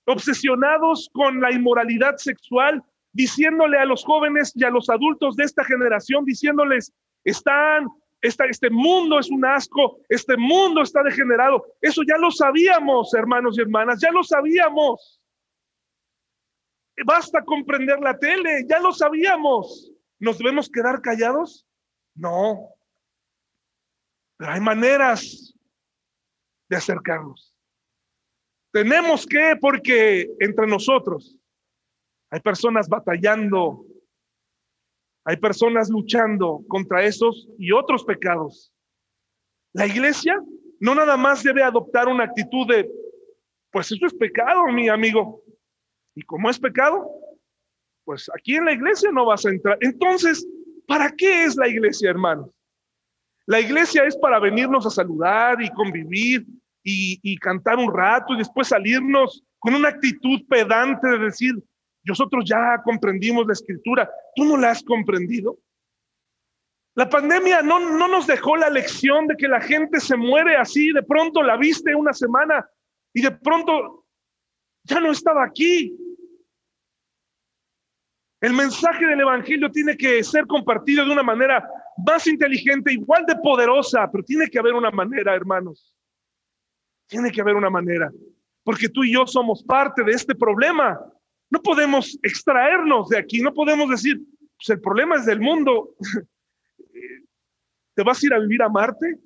obsesionados 0.05 1.09
con 1.13 1.41
la 1.41 1.51
inmoralidad 1.51 2.15
sexual, 2.17 2.81
diciéndole 3.11 3.77
a 3.77 3.85
los 3.85 4.03
jóvenes 4.03 4.53
y 4.55 4.63
a 4.63 4.69
los 4.69 4.89
adultos 4.89 5.35
de 5.35 5.43
esta 5.43 5.63
generación, 5.65 6.23
diciéndoles, 6.25 6.93
están, 7.23 7.87
este 8.23 8.69
mundo 8.69 9.19
es 9.19 9.29
un 9.29 9.45
asco, 9.45 9.99
este 10.07 10.37
mundo 10.37 10.81
está 10.81 11.03
degenerado. 11.03 11.65
Eso 11.81 12.01
ya 12.07 12.17
lo 12.17 12.31
sabíamos, 12.31 13.13
hermanos 13.13 13.57
y 13.57 13.61
hermanas, 13.61 13.99
ya 14.01 14.11
lo 14.11 14.23
sabíamos. 14.23 15.21
Basta 17.05 17.43
comprender 17.43 17.99
la 17.99 18.17
tele, 18.17 18.65
ya 18.67 18.79
lo 18.79 18.93
sabíamos. 18.93 19.91
¿Nos 20.19 20.37
debemos 20.37 20.69
quedar 20.69 21.01
callados? 21.01 21.67
No. 22.15 22.69
Pero 24.37 24.51
hay 24.51 24.61
maneras 24.61 25.53
de 26.69 26.77
acercarnos. 26.77 27.53
Tenemos 28.71 29.25
que, 29.25 29.57
porque 29.59 30.29
entre 30.39 30.65
nosotros 30.65 31.37
hay 32.29 32.39
personas 32.39 32.87
batallando, 32.87 33.85
hay 35.25 35.37
personas 35.37 35.89
luchando 35.89 36.63
contra 36.67 37.03
esos 37.03 37.47
y 37.57 37.71
otros 37.71 38.03
pecados. 38.03 38.73
La 39.73 39.87
iglesia 39.87 40.39
no 40.79 40.93
nada 40.95 41.15
más 41.15 41.43
debe 41.43 41.63
adoptar 41.63 42.07
una 42.07 42.25
actitud 42.25 42.67
de, 42.67 42.89
pues 43.71 43.91
eso 43.91 44.05
es 44.05 44.13
pecado, 44.13 44.67
mi 44.67 44.89
amigo. 44.89 45.41
Y 46.15 46.21
como 46.23 46.49
es 46.49 46.59
pecado, 46.59 47.09
pues 48.03 48.29
aquí 48.35 48.55
en 48.55 48.65
la 48.65 48.73
iglesia 48.73 49.11
no 49.11 49.25
vas 49.25 49.45
a 49.45 49.49
entrar. 49.49 49.77
Entonces, 49.79 50.45
¿para 50.87 51.09
qué 51.11 51.45
es 51.45 51.55
la 51.55 51.67
iglesia, 51.67 52.09
hermanos? 52.09 52.49
La 53.45 53.59
iglesia 53.59 54.05
es 54.05 54.17
para 54.17 54.39
venirnos 54.39 54.85
a 54.85 54.89
saludar 54.89 55.61
y 55.61 55.69
convivir 55.71 56.45
y, 56.83 57.19
y, 57.23 57.37
cantar 57.37 57.77
un 57.77 57.93
rato 57.93 58.33
y 58.33 58.37
después 58.37 58.67
salirnos 58.67 59.43
con 59.59 59.73
una 59.73 59.89
actitud 59.89 60.41
pedante 60.49 61.07
de 61.07 61.17
decir, 61.17 61.53
nosotros 62.03 62.43
ya 62.45 62.81
comprendimos 62.83 63.45
la 63.47 63.53
escritura, 63.53 64.09
¿tú 64.35 64.45
no 64.45 64.57
la 64.57 64.71
has 64.71 64.83
comprendido? 64.83 65.57
La 66.95 67.09
pandemia 67.09 67.61
no, 67.61 67.79
no 67.79 68.07
nos 68.07 68.27
dejó 68.27 68.55
la 68.55 68.69
lección 68.69 69.25
de 69.27 69.35
que 69.35 69.47
la 69.47 69.61
gente 69.61 69.99
se 69.99 70.15
muere 70.15 70.55
así, 70.57 70.91
de 70.91 71.01
pronto 71.01 71.41
la 71.41 71.57
viste 71.57 71.95
una 71.95 72.13
semana 72.13 72.69
y 73.13 73.21
de 73.21 73.31
pronto 73.31 74.05
ya 74.83 74.99
no 74.99 75.11
estaba 75.11 75.43
aquí. 75.43 75.97
El 78.41 78.53
mensaje 78.53 79.05
del 79.05 79.21
Evangelio 79.21 79.71
tiene 79.71 79.95
que 79.95 80.23
ser 80.23 80.45
compartido 80.45 81.05
de 81.05 81.11
una 81.11 81.23
manera 81.23 81.65
más 82.05 82.27
inteligente, 82.27 82.91
igual 82.91 83.25
de 83.25 83.37
poderosa, 83.37 84.09
pero 84.11 84.23
tiene 84.23 84.49
que 84.49 84.59
haber 84.59 84.73
una 84.73 84.91
manera, 84.91 85.33
hermanos. 85.33 85.95
Tiene 87.07 87.31
que 87.31 87.41
haber 87.41 87.55
una 87.55 87.69
manera, 87.69 88.11
porque 88.63 88.89
tú 88.89 89.03
y 89.03 89.13
yo 89.13 89.25
somos 89.27 89.63
parte 89.63 90.03
de 90.03 90.11
este 90.11 90.35
problema. 90.35 90.99
No 91.53 91.61
podemos 91.61 92.17
extraernos 92.23 93.09
de 93.09 93.19
aquí, 93.19 93.39
no 93.39 93.53
podemos 93.53 93.87
decir, 93.87 94.19
pues 94.57 94.69
el 94.69 94.81
problema 94.81 95.17
es 95.17 95.27
del 95.27 95.39
mundo. 95.39 95.95
¿Te 97.93 98.01
vas 98.01 98.23
a 98.23 98.25
ir 98.25 98.33
a 98.33 98.39
vivir 98.39 98.63
a 98.63 98.69
Marte? 98.69 99.19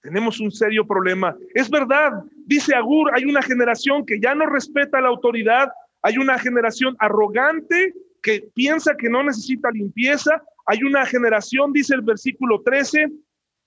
Tenemos 0.00 0.38
un 0.38 0.52
serio 0.52 0.86
problema. 0.86 1.36
Es 1.54 1.68
verdad, 1.68 2.12
dice 2.46 2.72
Agur, 2.76 3.10
hay 3.12 3.24
una 3.24 3.42
generación 3.42 4.06
que 4.06 4.20
ya 4.20 4.36
no 4.36 4.46
respeta 4.46 5.00
la 5.00 5.08
autoridad, 5.08 5.68
hay 6.02 6.18
una 6.18 6.38
generación 6.38 6.94
arrogante 7.00 7.92
que 8.22 8.48
piensa 8.54 8.96
que 8.96 9.10
no 9.10 9.24
necesita 9.24 9.72
limpieza. 9.72 10.40
Hay 10.66 10.84
una 10.84 11.04
generación, 11.04 11.72
dice 11.72 11.96
el 11.96 12.02
versículo 12.02 12.62
13, 12.62 13.10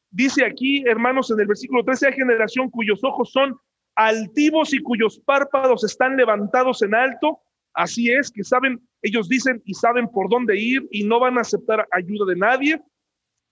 dice 0.09 0.45
aquí, 0.45 0.85
hermanos, 0.87 1.31
en 1.31 1.41
el 1.41 1.47
versículo 1.47 1.83
13, 1.83 2.07
hay 2.07 2.13
generación 2.13 2.69
cuyos 2.69 3.03
ojos 3.03 3.29
son 3.29 3.59
altivos 3.99 4.73
y 4.73 4.79
cuyos 4.79 5.19
párpados 5.19 5.83
están 5.83 6.15
levantados 6.15 6.81
en 6.81 6.95
alto. 6.95 7.37
Así 7.73 8.09
es, 8.09 8.31
que 8.31 8.45
saben, 8.45 8.79
ellos 9.01 9.27
dicen 9.27 9.61
y 9.65 9.73
saben 9.73 10.07
por 10.07 10.29
dónde 10.29 10.57
ir 10.57 10.87
y 10.89 11.03
no 11.03 11.19
van 11.19 11.37
a 11.37 11.41
aceptar 11.41 11.85
ayuda 11.91 12.25
de 12.31 12.37
nadie. 12.37 12.81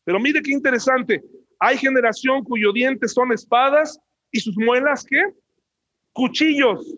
Pero 0.06 0.22
mire 0.22 0.42
qué 0.42 0.52
interesante, 0.52 1.22
hay 1.60 1.78
generación 1.78 2.46
cuyos 2.46 2.74
dientes 2.74 3.12
son 3.12 3.34
espadas 3.34 4.00
y 4.32 4.40
sus 4.40 4.56
muelas, 4.58 5.06
¿qué? 5.06 5.22
Cuchillos 6.14 6.96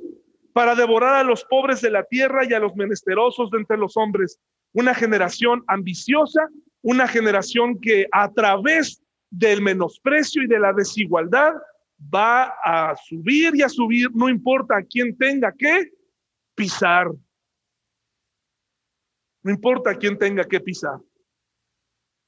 para 0.53 0.75
devorar 0.75 1.15
a 1.15 1.23
los 1.23 1.43
pobres 1.45 1.81
de 1.81 1.89
la 1.89 2.03
tierra 2.03 2.45
y 2.47 2.53
a 2.53 2.59
los 2.59 2.75
menesterosos 2.75 3.49
de 3.49 3.57
entre 3.57 3.77
los 3.77 3.97
hombres. 3.97 4.39
Una 4.73 4.93
generación 4.93 5.63
ambiciosa, 5.65 6.47
una 6.83 7.07
generación 7.07 7.79
que 7.79 8.05
a 8.11 8.31
través 8.31 9.01
del 9.31 9.63
menosprecio 9.63 10.43
y 10.43 10.47
de 10.47 10.59
la 10.59 10.71
desigualdad 10.71 11.53
va 12.01 12.53
a 12.63 12.95
subir 12.95 13.55
y 13.55 13.61
a 13.61 13.69
subir, 13.69 14.09
no 14.13 14.29
importa 14.29 14.77
a 14.77 14.83
quién 14.83 15.17
tenga 15.17 15.51
que 15.51 15.91
pisar. 16.55 17.07
No 19.43 19.51
importa 19.51 19.91
a 19.91 19.95
quién 19.95 20.17
tenga 20.17 20.43
que 20.43 20.59
pisar. 20.59 20.99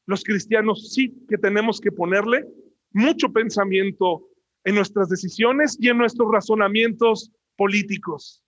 Los 0.06 0.24
cristianos 0.24 0.94
sí 0.94 1.14
que 1.30 1.38
tenemos 1.38 1.80
que 1.80 1.92
ponerle 1.92 2.46
mucho 2.92 3.32
pensamiento 3.32 4.28
en 4.64 4.76
nuestras 4.76 5.10
decisiones 5.10 5.78
y 5.80 5.90
en 5.90 5.98
nuestros 5.98 6.32
razonamientos 6.32 7.32
políticos. 7.56 8.44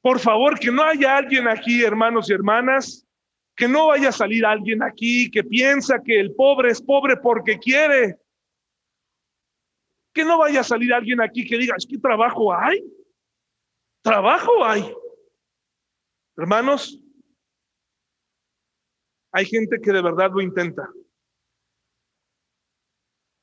Por 0.00 0.18
favor, 0.18 0.58
que 0.58 0.72
no 0.72 0.82
haya 0.82 1.16
alguien 1.16 1.46
aquí, 1.46 1.82
hermanos 1.82 2.30
y 2.30 2.32
hermanas, 2.32 3.06
que 3.54 3.68
no 3.68 3.88
vaya 3.88 4.08
a 4.08 4.12
salir 4.12 4.46
alguien 4.46 4.82
aquí 4.82 5.30
que 5.30 5.44
piensa 5.44 6.02
que 6.02 6.18
el 6.18 6.34
pobre 6.34 6.70
es 6.70 6.80
pobre 6.80 7.16
porque 7.16 7.58
quiere. 7.58 8.16
Que 10.12 10.24
no 10.24 10.38
vaya 10.38 10.60
a 10.60 10.64
salir 10.64 10.92
alguien 10.92 11.20
aquí 11.20 11.46
que 11.46 11.56
diga, 11.56 11.74
es 11.76 11.86
que 11.86 11.98
trabajo 11.98 12.52
hay. 12.54 12.82
Trabajo 14.02 14.64
hay. 14.64 14.92
Hermanos, 16.36 16.98
hay 19.32 19.44
gente 19.44 19.80
que 19.80 19.92
de 19.92 20.02
verdad 20.02 20.30
lo 20.32 20.40
intenta. 20.40 20.88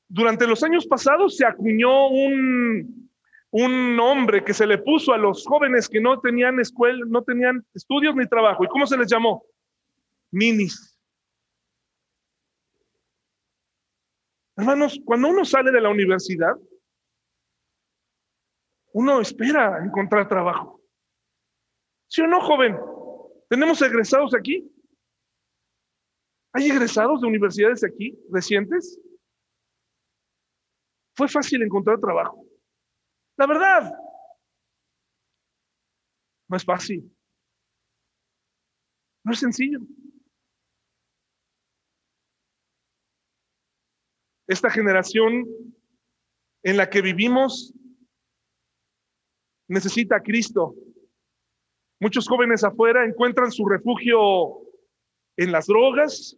Durante 0.08 0.46
los 0.46 0.62
años 0.62 0.86
pasados 0.86 1.36
se 1.36 1.46
acuñó 1.46 2.08
un, 2.08 3.10
un 3.50 3.96
nombre 3.96 4.44
que 4.44 4.54
se 4.54 4.66
le 4.66 4.78
puso 4.78 5.12
a 5.12 5.18
los 5.18 5.46
jóvenes 5.46 5.88
que 5.88 6.00
no 6.00 6.20
tenían 6.20 6.60
escuela, 6.60 7.04
no 7.06 7.22
tenían 7.22 7.64
estudios 7.74 8.14
ni 8.14 8.26
trabajo. 8.26 8.64
¿Y 8.64 8.68
cómo 8.68 8.86
se 8.86 8.96
les 8.96 9.10
llamó? 9.10 9.44
Minis. 10.30 10.87
Hermanos, 14.58 15.00
cuando 15.04 15.28
uno 15.28 15.44
sale 15.44 15.70
de 15.70 15.80
la 15.80 15.88
universidad, 15.88 16.56
uno 18.92 19.20
espera 19.20 19.78
encontrar 19.84 20.28
trabajo. 20.28 20.82
¿Sí 22.08 22.22
o 22.22 22.26
no, 22.26 22.40
joven? 22.40 22.76
¿Tenemos 23.48 23.80
egresados 23.82 24.34
aquí? 24.34 24.68
¿Hay 26.54 26.70
egresados 26.70 27.20
de 27.20 27.28
universidades 27.28 27.84
aquí 27.84 28.18
recientes? 28.32 29.00
Fue 31.14 31.28
fácil 31.28 31.62
encontrar 31.62 32.00
trabajo. 32.00 32.44
La 33.36 33.46
verdad, 33.46 33.92
no 36.48 36.56
es 36.56 36.64
fácil. 36.64 37.16
No 39.22 39.32
es 39.32 39.38
sencillo. 39.38 39.78
Esta 44.48 44.70
generación 44.70 45.46
en 46.62 46.76
la 46.78 46.88
que 46.88 47.02
vivimos 47.02 47.74
necesita 49.68 50.16
a 50.16 50.22
Cristo. 50.22 50.74
Muchos 52.00 52.26
jóvenes 52.26 52.64
afuera 52.64 53.04
encuentran 53.04 53.52
su 53.52 53.68
refugio 53.68 54.62
en 55.36 55.52
las 55.52 55.66
drogas, 55.66 56.36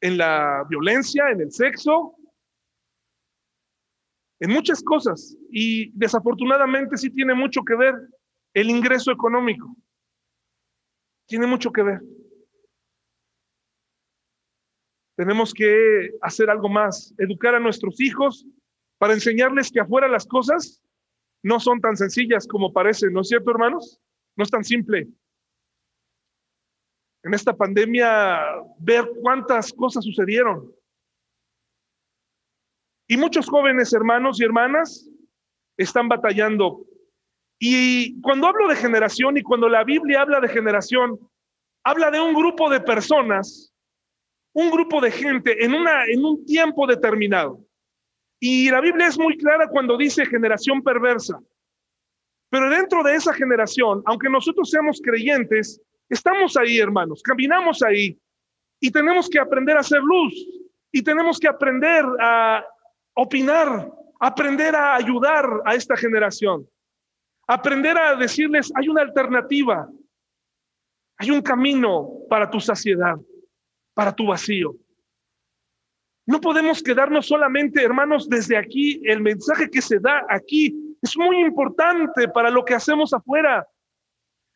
en 0.00 0.16
la 0.16 0.64
violencia, 0.70 1.28
en 1.30 1.42
el 1.42 1.52
sexo, 1.52 2.16
en 4.40 4.50
muchas 4.50 4.82
cosas. 4.82 5.36
Y 5.50 5.90
desafortunadamente 5.92 6.96
sí 6.96 7.10
tiene 7.10 7.34
mucho 7.34 7.62
que 7.62 7.76
ver 7.76 7.94
el 8.54 8.70
ingreso 8.70 9.12
económico. 9.12 9.76
Tiene 11.26 11.46
mucho 11.46 11.70
que 11.70 11.82
ver. 11.82 12.00
Tenemos 15.20 15.52
que 15.52 16.12
hacer 16.22 16.48
algo 16.48 16.70
más, 16.70 17.14
educar 17.18 17.54
a 17.54 17.60
nuestros 17.60 18.00
hijos 18.00 18.46
para 18.96 19.12
enseñarles 19.12 19.70
que 19.70 19.78
afuera 19.78 20.08
las 20.08 20.26
cosas 20.26 20.82
no 21.42 21.60
son 21.60 21.78
tan 21.78 21.94
sencillas 21.94 22.48
como 22.48 22.72
parecen, 22.72 23.12
¿no 23.12 23.20
es 23.20 23.28
cierto, 23.28 23.50
hermanos? 23.50 24.00
No 24.34 24.44
es 24.44 24.50
tan 24.50 24.64
simple. 24.64 25.08
En 27.22 27.34
esta 27.34 27.54
pandemia, 27.54 28.40
ver 28.78 29.10
cuántas 29.20 29.74
cosas 29.74 30.06
sucedieron. 30.06 30.74
Y 33.06 33.18
muchos 33.18 33.46
jóvenes 33.46 33.92
hermanos 33.92 34.40
y 34.40 34.44
hermanas 34.44 35.06
están 35.76 36.08
batallando. 36.08 36.86
Y 37.58 38.18
cuando 38.22 38.46
hablo 38.46 38.68
de 38.68 38.76
generación 38.76 39.36
y 39.36 39.42
cuando 39.42 39.68
la 39.68 39.84
Biblia 39.84 40.22
habla 40.22 40.40
de 40.40 40.48
generación, 40.48 41.20
habla 41.84 42.10
de 42.10 42.20
un 42.20 42.32
grupo 42.32 42.70
de 42.70 42.80
personas, 42.80 43.69
un 44.52 44.70
grupo 44.70 45.00
de 45.00 45.10
gente 45.10 45.64
en, 45.64 45.74
una, 45.74 46.04
en 46.06 46.24
un 46.24 46.44
tiempo 46.44 46.86
determinado. 46.86 47.60
Y 48.40 48.70
la 48.70 48.80
Biblia 48.80 49.06
es 49.06 49.18
muy 49.18 49.36
clara 49.36 49.68
cuando 49.68 49.96
dice 49.96 50.24
generación 50.26 50.82
perversa. 50.82 51.38
Pero 52.50 52.68
dentro 52.68 53.02
de 53.02 53.14
esa 53.14 53.32
generación, 53.32 54.02
aunque 54.06 54.28
nosotros 54.28 54.70
seamos 54.70 55.00
creyentes, 55.02 55.80
estamos 56.08 56.56
ahí, 56.56 56.78
hermanos, 56.78 57.22
caminamos 57.22 57.82
ahí. 57.82 58.18
Y 58.80 58.90
tenemos 58.90 59.28
que 59.28 59.38
aprender 59.38 59.76
a 59.76 59.80
hacer 59.80 60.00
luz. 60.00 60.34
Y 60.90 61.02
tenemos 61.02 61.38
que 61.38 61.46
aprender 61.46 62.04
a 62.20 62.64
opinar, 63.14 63.92
aprender 64.18 64.74
a 64.74 64.96
ayudar 64.96 65.46
a 65.64 65.74
esta 65.74 65.96
generación, 65.96 66.68
aprender 67.46 67.96
a 67.96 68.16
decirles, 68.16 68.72
hay 68.74 68.88
una 68.88 69.02
alternativa, 69.02 69.88
hay 71.18 71.30
un 71.30 71.42
camino 71.42 72.10
para 72.28 72.50
tu 72.50 72.58
saciedad, 72.60 73.16
para 74.00 74.16
tu 74.16 74.28
vacío. 74.28 74.76
No 76.24 76.40
podemos 76.40 76.82
quedarnos 76.82 77.26
solamente, 77.26 77.84
hermanos, 77.84 78.30
desde 78.30 78.56
aquí. 78.56 78.98
El 79.04 79.20
mensaje 79.20 79.68
que 79.68 79.82
se 79.82 79.98
da 79.98 80.24
aquí 80.30 80.74
es 81.02 81.14
muy 81.18 81.38
importante 81.42 82.26
para 82.28 82.48
lo 82.48 82.64
que 82.64 82.72
hacemos 82.72 83.12
afuera. 83.12 83.68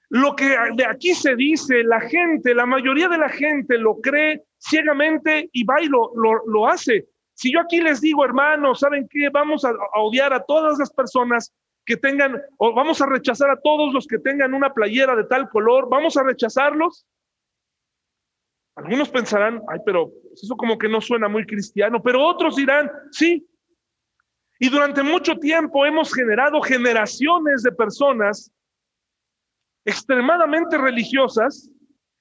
Lo 0.09 0.35
que 0.35 0.57
de 0.77 0.87
aquí 0.87 1.15
se 1.15 1.37
dice, 1.37 1.85
la 1.85 2.01
gente, 2.01 2.55
la 2.55 2.65
mayoría 2.65 3.07
de 3.07 3.19
la 3.19 3.29
gente 3.29 3.77
lo 3.77 4.01
cree 4.01 4.45
ciegamente 4.59 5.51
y 5.53 5.63
va 5.63 5.83
y 5.83 5.89
lo, 5.89 6.11
lo 6.15 6.67
hace. 6.67 7.07
Si 7.35 7.53
yo 7.53 7.61
aquí 7.61 7.83
les 7.83 8.01
digo, 8.01 8.25
hermanos, 8.25 8.81
¿saben 8.81 9.07
qué? 9.11 9.29
Vamos 9.29 9.63
a, 9.67 9.75
odiar 9.97 10.33
a 10.33 10.43
todas 10.43 10.79
las 10.79 10.91
personas 10.91 11.53
que 11.85 11.99
tengan, 11.99 12.41
o 12.57 12.73
vamos 12.73 13.03
a 13.03 13.07
rechazar 13.07 13.51
a 13.51 13.61
todos 13.61 13.93
los 13.93 14.07
que 14.07 14.19
tengan 14.21 14.55
una 14.55 14.73
playera 14.73 15.15
de 15.15 15.25
tal 15.25 15.51
color, 15.51 15.91
vamos 15.91 16.17
a 16.17 16.23
rechazarlos. 16.23 17.05
Algunos 18.77 19.09
pensarán, 19.09 19.63
ay, 19.69 19.79
pero 19.87 20.13
eso 20.33 20.57
como 20.57 20.77
que 20.77 20.89
no 20.89 21.01
suena 21.01 21.29
muy 21.29 21.47
cristiano, 21.47 22.03
pero 22.03 22.27
otros 22.27 22.57
dirán, 22.57 22.91
sí. 23.13 23.47
Y 24.59 24.69
durante 24.69 25.03
mucho 25.03 25.37
tiempo 25.37 25.87
hemos 25.87 26.13
generado 26.13 26.61
generaciones 26.61 27.63
de 27.63 27.73
personas 27.73 28.53
extremadamente 29.85 30.79
religiosas, 30.79 31.71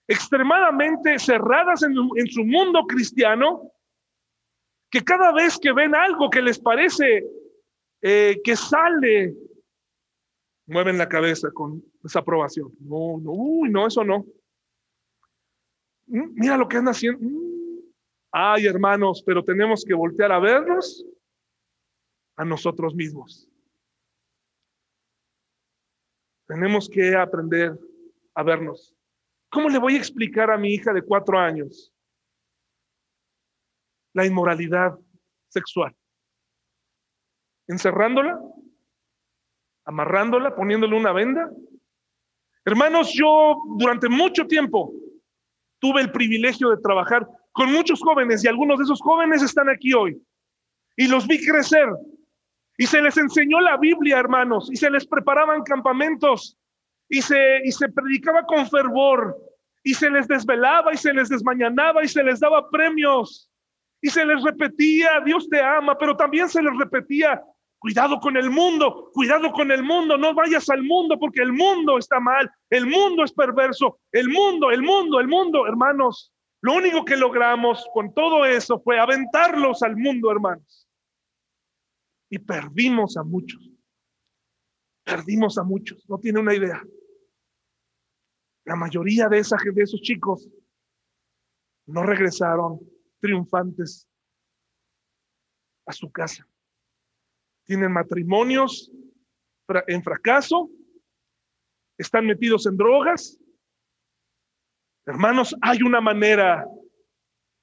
extremadamente 0.07 1.17
cerradas 1.17 1.81
en, 1.83 2.27
su 2.27 2.43
mundo 2.43 2.85
cristiano, 2.87 3.71
que 4.91 5.03
cada 5.03 5.31
vez 5.31 5.57
que 5.57 5.71
ven 5.71 5.95
algo 5.95 6.29
que 6.29 6.41
les 6.41 6.59
parece 6.59 7.23
eh, 8.01 8.39
que 8.43 8.55
sale, 8.55 9.33
mueven 10.67 10.97
la 10.97 11.09
cabeza 11.09 11.49
con 11.51 11.83
desaprobación. 12.01 12.71
No, 12.79 13.19
no, 13.19 13.31
uy, 13.31 13.69
no, 13.69 13.87
eso 13.87 14.03
no. 14.03 14.25
Mm, 16.07 16.33
mira 16.35 16.57
lo 16.57 16.67
que 16.67 16.77
andan 16.77 16.93
haciendo. 16.93 17.19
Mm. 17.21 17.79
Ay, 18.31 18.65
hermanos, 18.65 19.23
pero 19.25 19.43
tenemos 19.43 19.83
que 19.85 19.93
voltear 19.93 20.31
a 20.31 20.39
vernos 20.39 21.05
a 22.35 22.43
nosotros 22.43 22.95
mismos. 22.95 23.47
Tenemos 26.47 26.89
que 26.89 27.15
aprender 27.15 27.77
a 28.33 28.43
vernos. 28.43 28.95
¿Cómo 29.49 29.69
le 29.69 29.77
voy 29.77 29.95
a 29.95 29.99
explicar 29.99 30.49
a 30.49 30.57
mi 30.57 30.73
hija 30.73 30.91
de 30.91 31.03
cuatro 31.03 31.37
años 31.37 31.93
la 34.13 34.25
inmoralidad 34.25 34.97
sexual. 35.49 35.95
Encerrándola, 37.67 38.39
amarrándola, 39.85 40.55
poniéndole 40.55 40.95
una 40.95 41.11
venda. 41.11 41.51
Hermanos, 42.65 43.13
yo 43.13 43.61
durante 43.77 44.07
mucho 44.07 44.47
tiempo 44.47 44.93
tuve 45.83 45.99
el 45.99 46.11
privilegio 46.13 46.69
de 46.69 46.81
trabajar 46.81 47.27
con 47.51 47.69
muchos 47.73 47.99
jóvenes 47.99 48.41
y 48.41 48.47
algunos 48.47 48.77
de 48.77 48.85
esos 48.85 49.01
jóvenes 49.01 49.43
están 49.43 49.69
aquí 49.69 49.93
hoy. 49.93 50.17
Y 50.95 51.09
los 51.09 51.27
vi 51.27 51.45
crecer. 51.45 51.89
Y 52.77 52.85
se 52.85 53.01
les 53.01 53.17
enseñó 53.17 53.59
la 53.59 53.75
Biblia, 53.75 54.17
hermanos, 54.17 54.69
y 54.71 54.77
se 54.77 54.89
les 54.89 55.05
preparaban 55.05 55.61
campamentos 55.63 56.57
y 57.09 57.21
se, 57.21 57.65
y 57.65 57.71
se 57.73 57.89
predicaba 57.89 58.43
con 58.43 58.65
fervor 58.65 59.37
y 59.83 59.93
se 59.93 60.09
les 60.09 60.25
desvelaba 60.25 60.93
y 60.93 60.97
se 60.97 61.13
les 61.13 61.27
desmañanaba 61.27 62.01
y 62.01 62.07
se 62.07 62.23
les 62.23 62.39
daba 62.39 62.69
premios. 62.69 63.51
Y 64.01 64.09
se 64.09 64.25
les 64.25 64.41
repetía, 64.41 65.19
Dios 65.25 65.49
te 65.49 65.61
ama, 65.61 65.97
pero 65.97 66.15
también 66.15 66.47
se 66.47 66.61
les 66.61 66.77
repetía, 66.77 67.41
cuidado 67.83 68.17
con 68.21 68.37
el 68.37 68.49
mundo, 68.49 69.11
cuidado 69.11 69.51
con 69.51 69.69
el 69.69 69.83
mundo, 69.83 70.17
no 70.17 70.33
vayas 70.33 70.69
al 70.69 70.83
mundo 70.83 71.19
porque 71.19 71.41
el 71.41 71.51
mundo 71.51 71.97
está 71.97 72.17
mal, 72.17 72.49
el 72.69 72.87
mundo 72.87 73.25
es 73.25 73.33
perverso, 73.33 73.99
el 74.13 74.29
mundo, 74.29 74.71
el 74.71 74.81
mundo, 74.81 75.19
el 75.19 75.27
mundo, 75.27 75.67
hermanos. 75.67 76.33
Lo 76.61 76.75
único 76.75 77.03
que 77.03 77.17
logramos 77.17 77.85
con 77.93 78.13
todo 78.13 78.45
eso 78.45 78.79
fue 78.79 78.97
aventarlos 78.97 79.83
al 79.83 79.97
mundo, 79.97 80.31
hermanos. 80.31 80.87
Y 82.29 82.39
perdimos 82.39 83.17
a 83.17 83.23
muchos. 83.23 83.69
Perdimos 85.03 85.57
a 85.57 85.63
muchos, 85.63 86.09
no 86.09 86.17
tiene 86.19 86.39
una 86.39 86.55
idea. 86.55 86.81
La 88.63 88.77
mayoría 88.77 89.27
de, 89.27 89.41
de 89.41 89.83
esos 89.83 89.99
chicos 89.99 90.49
no 91.87 92.03
regresaron 92.03 92.79
triunfantes 93.19 94.07
a 95.85 95.91
su 95.91 96.09
casa. 96.09 96.47
Tienen 97.65 97.91
matrimonios 97.91 98.91
en 99.87 100.03
fracaso, 100.03 100.69
están 101.97 102.25
metidos 102.25 102.65
en 102.65 102.77
drogas. 102.77 103.39
Hermanos, 105.05 105.55
hay 105.61 105.81
una 105.81 106.01
manera 106.01 106.65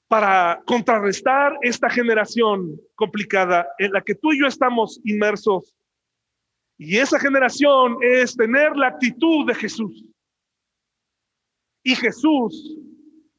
para 0.09 0.61
contrarrestar 0.67 1.57
esta 1.63 1.89
generación 1.89 2.81
complicada 2.97 3.69
en 3.79 3.93
la 3.93 4.03
que 4.03 4.15
tú 4.15 4.33
y 4.33 4.41
yo 4.41 4.47
estamos 4.47 5.01
inmersos. 5.05 5.77
Y 6.79 6.97
esa 6.97 7.21
generación 7.21 7.99
es 8.03 8.35
tener 8.35 8.75
la 8.77 8.89
actitud 8.89 9.47
de 9.47 9.55
Jesús. 9.55 10.05
Y 11.85 11.95
Jesús 11.95 12.77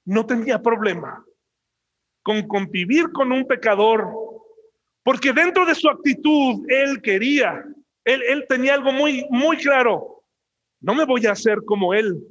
no 0.06 0.26
tenía 0.26 0.62
problema 0.62 1.26
con 2.24 2.48
convivir 2.48 3.12
con 3.12 3.32
un 3.32 3.46
pecador, 3.46 4.08
porque 5.04 5.34
dentro 5.34 5.66
de 5.66 5.76
su 5.76 5.90
actitud 5.90 6.66
él 6.70 7.02
quería, 7.02 7.64
él, 8.04 8.46
tenía 8.48 8.76
algo 8.76 8.92
muy, 8.92 9.26
muy 9.30 9.58
claro, 9.58 10.24
no 10.80 10.96
me 10.96 11.06
voy 11.06 11.26
a 11.26 11.32
hacer 11.32 11.60
como 11.66 11.94
él, 11.94 12.24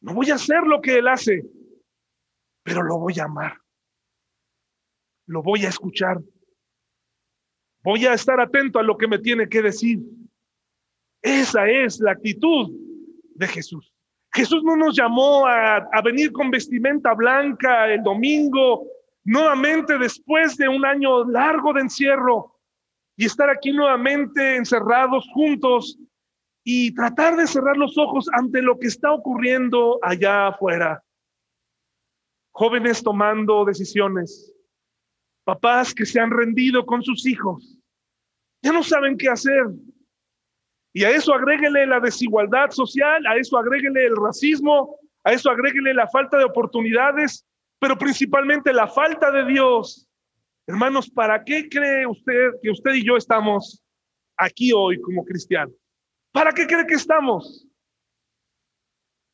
no 0.00 0.14
voy 0.14 0.30
a 0.30 0.34
hacer 0.34 0.62
lo 0.62 0.80
que 0.80 0.98
él 0.98 1.08
hace, 1.08 1.44
pero 2.62 2.82
lo 2.82 2.98
voy 2.98 3.18
a 3.18 3.24
amar, 3.24 3.58
lo 5.26 5.42
voy 5.42 5.64
a 5.64 5.68
escuchar, 5.68 6.18
voy 7.82 8.06
a 8.06 8.14
estar 8.14 8.40
atento 8.40 8.78
a 8.78 8.82
lo 8.82 8.96
que 8.96 9.08
me 9.08 9.18
tiene 9.18 9.48
que 9.48 9.62
decir. 9.62 10.00
Esa 11.22 11.68
es 11.68 11.98
la 12.00 12.12
actitud 12.12 12.70
de 13.34 13.46
Jesús. 13.48 13.92
Jesús 14.32 14.62
no 14.62 14.76
nos 14.76 14.96
llamó 14.96 15.46
a, 15.46 15.76
a, 15.76 16.02
venir 16.02 16.32
con 16.32 16.50
vestimenta 16.50 17.14
blanca 17.14 17.92
el 17.92 18.02
domingo 18.02 18.86
nuevamente 19.24 19.98
después 19.98 20.56
de 20.56 20.68
un 20.68 20.84
año 20.84 21.24
largo 21.24 21.72
de 21.72 21.82
encierro 21.82 22.58
y 23.16 23.26
estar 23.26 23.50
aquí 23.50 23.72
nuevamente 23.72 24.56
encerrados 24.56 25.26
juntos 25.32 25.98
y 26.64 26.94
tratar 26.94 27.36
de 27.36 27.46
cerrar 27.46 27.76
los 27.76 27.96
ojos 27.98 28.28
ante 28.32 28.62
lo 28.62 28.78
que 28.78 28.88
está 28.88 29.12
ocurriendo 29.12 29.98
allá 30.02 30.48
afuera. 30.48 31.02
Jóvenes 32.52 33.02
tomando 33.02 33.64
decisiones, 33.64 34.54
Papás 35.48 35.94
que 35.94 36.04
se 36.04 36.20
han 36.20 36.30
rendido 36.30 36.84
con 36.84 37.02
sus 37.02 37.26
hijos. 37.26 37.78
Ya 38.62 38.70
no 38.70 38.82
saben 38.82 39.16
qué 39.16 39.30
hacer. 39.30 39.64
Y 40.92 41.04
a 41.04 41.10
eso 41.10 41.32
agréguele 41.32 41.86
la 41.86 42.00
desigualdad 42.00 42.70
social, 42.70 43.26
a 43.26 43.34
eso 43.34 43.56
agréguele 43.56 44.04
el 44.04 44.16
racismo, 44.16 44.98
a 45.24 45.32
eso 45.32 45.50
agréguele 45.50 45.94
la 45.94 46.06
falta 46.08 46.36
de 46.36 46.44
oportunidades, 46.44 47.46
pero 47.78 47.96
principalmente 47.96 48.72
la 48.72 48.88
falta 48.88 49.30
de 49.30 49.46
Dios. 49.46 50.08
Hermanos, 50.66 51.08
¿para 51.10 51.42
qué 51.44 51.68
cree 51.68 52.06
usted 52.06 52.50
que 52.62 52.70
usted 52.70 52.94
y 52.94 53.04
yo 53.04 53.16
estamos 53.16 53.82
aquí 54.36 54.72
hoy 54.72 55.00
como 55.00 55.24
cristianos? 55.24 55.74
¿Para 56.32 56.52
qué 56.52 56.66
cree 56.66 56.86
que 56.86 56.94
estamos? 56.94 57.66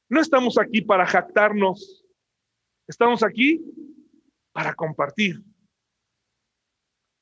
No 0.08 0.20
estamos 0.20 0.58
aquí 0.58 0.80
para 0.82 1.06
jactarnos, 1.06 2.04
estamos 2.86 3.22
aquí 3.22 3.60
para 4.52 4.74
compartir 4.74 5.42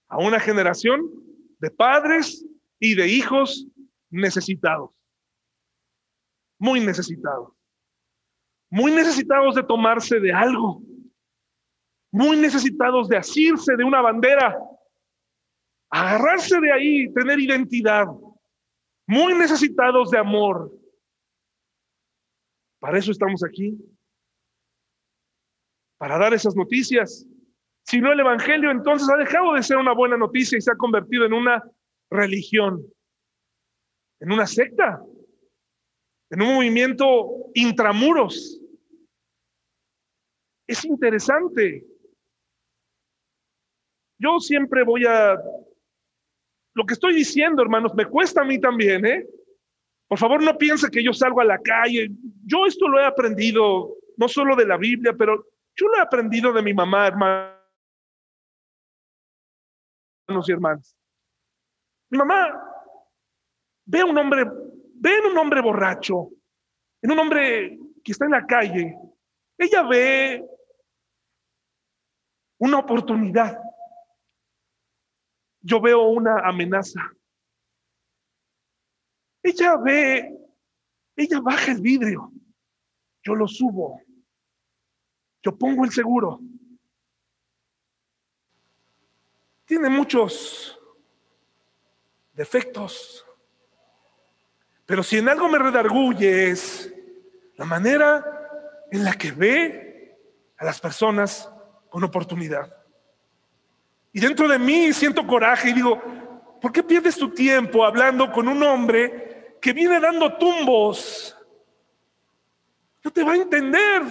a 0.08 0.18
una 0.18 0.38
generación 0.38 1.10
de 1.58 1.70
padres 1.70 2.44
y 2.78 2.94
de 2.94 3.08
hijos 3.08 3.66
necesitados, 4.10 4.90
muy 6.58 6.80
necesitados, 6.80 7.52
muy 8.68 8.92
necesitados 8.92 9.54
de 9.54 9.62
tomarse 9.62 10.20
de 10.20 10.32
algo, 10.32 10.82
muy 12.12 12.36
necesitados 12.36 13.08
de 13.08 13.16
asirse 13.16 13.74
de 13.76 13.84
una 13.84 14.00
bandera, 14.00 14.56
agarrarse 15.90 16.60
de 16.60 16.72
ahí, 16.72 17.12
tener 17.12 17.40
identidad, 17.40 18.06
muy 19.06 19.34
necesitados 19.34 20.10
de 20.10 20.18
amor. 20.18 20.70
Para 22.80 22.98
eso 22.98 23.10
estamos 23.10 23.42
aquí, 23.44 23.76
para 25.98 26.18
dar 26.18 26.34
esas 26.34 26.54
noticias. 26.54 27.26
Si 27.84 28.00
no, 28.00 28.12
el 28.12 28.20
Evangelio 28.20 28.70
entonces 28.70 29.08
ha 29.08 29.16
dejado 29.16 29.54
de 29.54 29.62
ser 29.62 29.76
una 29.76 29.92
buena 29.92 30.16
noticia 30.16 30.58
y 30.58 30.60
se 30.60 30.70
ha 30.70 30.76
convertido 30.76 31.24
en 31.24 31.32
una 31.32 31.62
religión 32.10 32.84
en 34.22 34.30
una 34.30 34.46
secta, 34.46 35.02
en 36.30 36.42
un 36.42 36.54
movimiento 36.54 37.50
intramuros. 37.54 38.60
Es 40.68 40.84
interesante. 40.84 41.84
Yo 44.22 44.38
siempre 44.38 44.84
voy 44.84 45.04
a... 45.04 45.36
Lo 46.74 46.86
que 46.86 46.94
estoy 46.94 47.14
diciendo, 47.14 47.60
hermanos, 47.60 47.92
me 47.94 48.06
cuesta 48.06 48.42
a 48.42 48.44
mí 48.44 48.60
también, 48.60 49.04
¿eh? 49.04 49.26
Por 50.08 50.18
favor, 50.18 50.42
no 50.42 50.56
piense 50.56 50.90
que 50.90 51.02
yo 51.02 51.12
salgo 51.12 51.40
a 51.40 51.44
la 51.44 51.58
calle. 51.58 52.08
Yo 52.44 52.66
esto 52.66 52.86
lo 52.86 53.00
he 53.00 53.04
aprendido, 53.04 53.96
no 54.16 54.28
solo 54.28 54.54
de 54.54 54.66
la 54.66 54.76
Biblia, 54.76 55.12
pero 55.12 55.46
yo 55.74 55.88
lo 55.88 55.96
he 55.96 56.00
aprendido 56.00 56.52
de 56.52 56.62
mi 56.62 56.72
mamá, 56.72 57.08
hermanos 57.08 57.58
y 60.46 60.52
hermanas. 60.52 60.96
Mi 62.10 62.18
mamá 62.18 62.62
ve 63.86 64.00
a 64.00 64.04
un 64.04 64.16
hombre, 64.16 64.44
ve 64.94 65.18
en 65.18 65.32
un 65.32 65.38
hombre 65.38 65.60
borracho, 65.60 66.28
en 67.02 67.10
un 67.10 67.18
hombre 67.18 67.78
que 68.04 68.12
está 68.12 68.26
en 68.26 68.32
la 68.32 68.46
calle, 68.46 68.96
ella 69.58 69.82
ve 69.82 70.44
una 72.58 72.78
oportunidad. 72.78 73.58
Yo 75.62 75.80
veo 75.80 76.02
una 76.08 76.40
amenaza. 76.40 77.00
Ella 79.42 79.76
ve, 79.76 80.38
ella 81.16 81.40
baja 81.40 81.72
el 81.72 81.80
vidrio, 81.80 82.30
yo 83.24 83.34
lo 83.34 83.48
subo, 83.48 84.00
yo 85.42 85.56
pongo 85.56 85.84
el 85.84 85.90
seguro. 85.90 86.40
Tiene 89.64 89.88
muchos 89.88 90.78
defectos, 92.32 93.24
pero 94.86 95.02
si 95.02 95.18
en 95.18 95.28
algo 95.28 95.48
me 95.48 95.58
redarguye 95.58 96.50
es 96.50 96.92
la 97.56 97.64
manera 97.64 98.86
en 98.90 99.04
la 99.04 99.14
que 99.14 99.32
ve 99.32 100.18
a 100.56 100.64
las 100.64 100.80
personas 100.80 101.50
con 101.88 102.04
oportunidad. 102.04 102.81
Y 104.12 104.20
dentro 104.20 104.46
de 104.46 104.58
mí 104.58 104.92
siento 104.92 105.26
coraje 105.26 105.70
y 105.70 105.72
digo, 105.72 106.00
¿por 106.60 106.72
qué 106.72 106.82
pierdes 106.82 107.16
tu 107.16 107.30
tiempo 107.30 107.84
hablando 107.84 108.30
con 108.30 108.48
un 108.48 108.62
hombre 108.62 109.56
que 109.60 109.72
viene 109.72 109.98
dando 109.98 110.34
tumbos? 110.34 111.36
No 113.02 113.10
te 113.10 113.24
va 113.24 113.32
a 113.32 113.36
entender. 113.36 114.02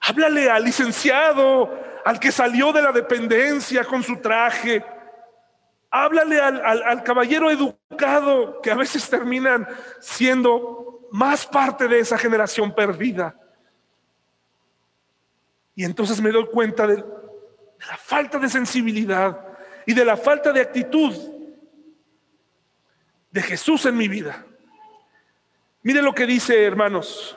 Háblale 0.00 0.50
al 0.50 0.64
licenciado, 0.64 1.70
al 2.04 2.18
que 2.18 2.32
salió 2.32 2.72
de 2.72 2.82
la 2.82 2.92
dependencia 2.92 3.84
con 3.84 4.02
su 4.02 4.16
traje, 4.16 4.84
Háblale 5.96 6.40
al, 6.40 7.04
caballero 7.04 7.52
educado 7.52 8.60
que 8.60 8.72
a 8.72 8.74
veces 8.74 9.08
terminan 9.08 9.64
siendo 10.00 11.06
más 11.12 11.46
parte 11.46 11.86
de 11.86 12.00
esa 12.00 12.18
generación 12.18 12.74
perdida. 12.74 13.36
Y 15.76 15.84
entonces 15.84 16.20
me 16.20 16.32
doy 16.32 16.46
cuenta 16.46 16.84
de, 16.88 17.04
la 17.78 17.96
falta 17.96 18.38
de 18.38 18.48
sensibilidad 18.48 19.38
y 19.86 19.94
de 19.94 20.04
la 20.04 20.16
falta 20.16 20.52
de 20.52 20.60
actitud 20.60 21.14
de 23.30 23.42
Jesús 23.42 23.84
en 23.86 23.96
mi 23.96 24.08
vida. 24.08 24.44
Mire 25.82 26.00
lo 26.00 26.14
que 26.14 26.26
dice, 26.26 26.64
hermanos. 26.64 27.36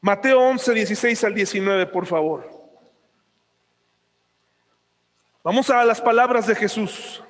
Mateo 0.00 0.40
11, 0.40 0.74
16 0.74 1.24
al 1.24 1.34
19, 1.34 1.86
por 1.86 2.06
favor. 2.06 2.50
Vamos 5.42 5.68
a 5.70 5.84
las 5.84 6.00
palabras 6.00 6.46
de 6.46 6.54
Jesús. 6.54 7.22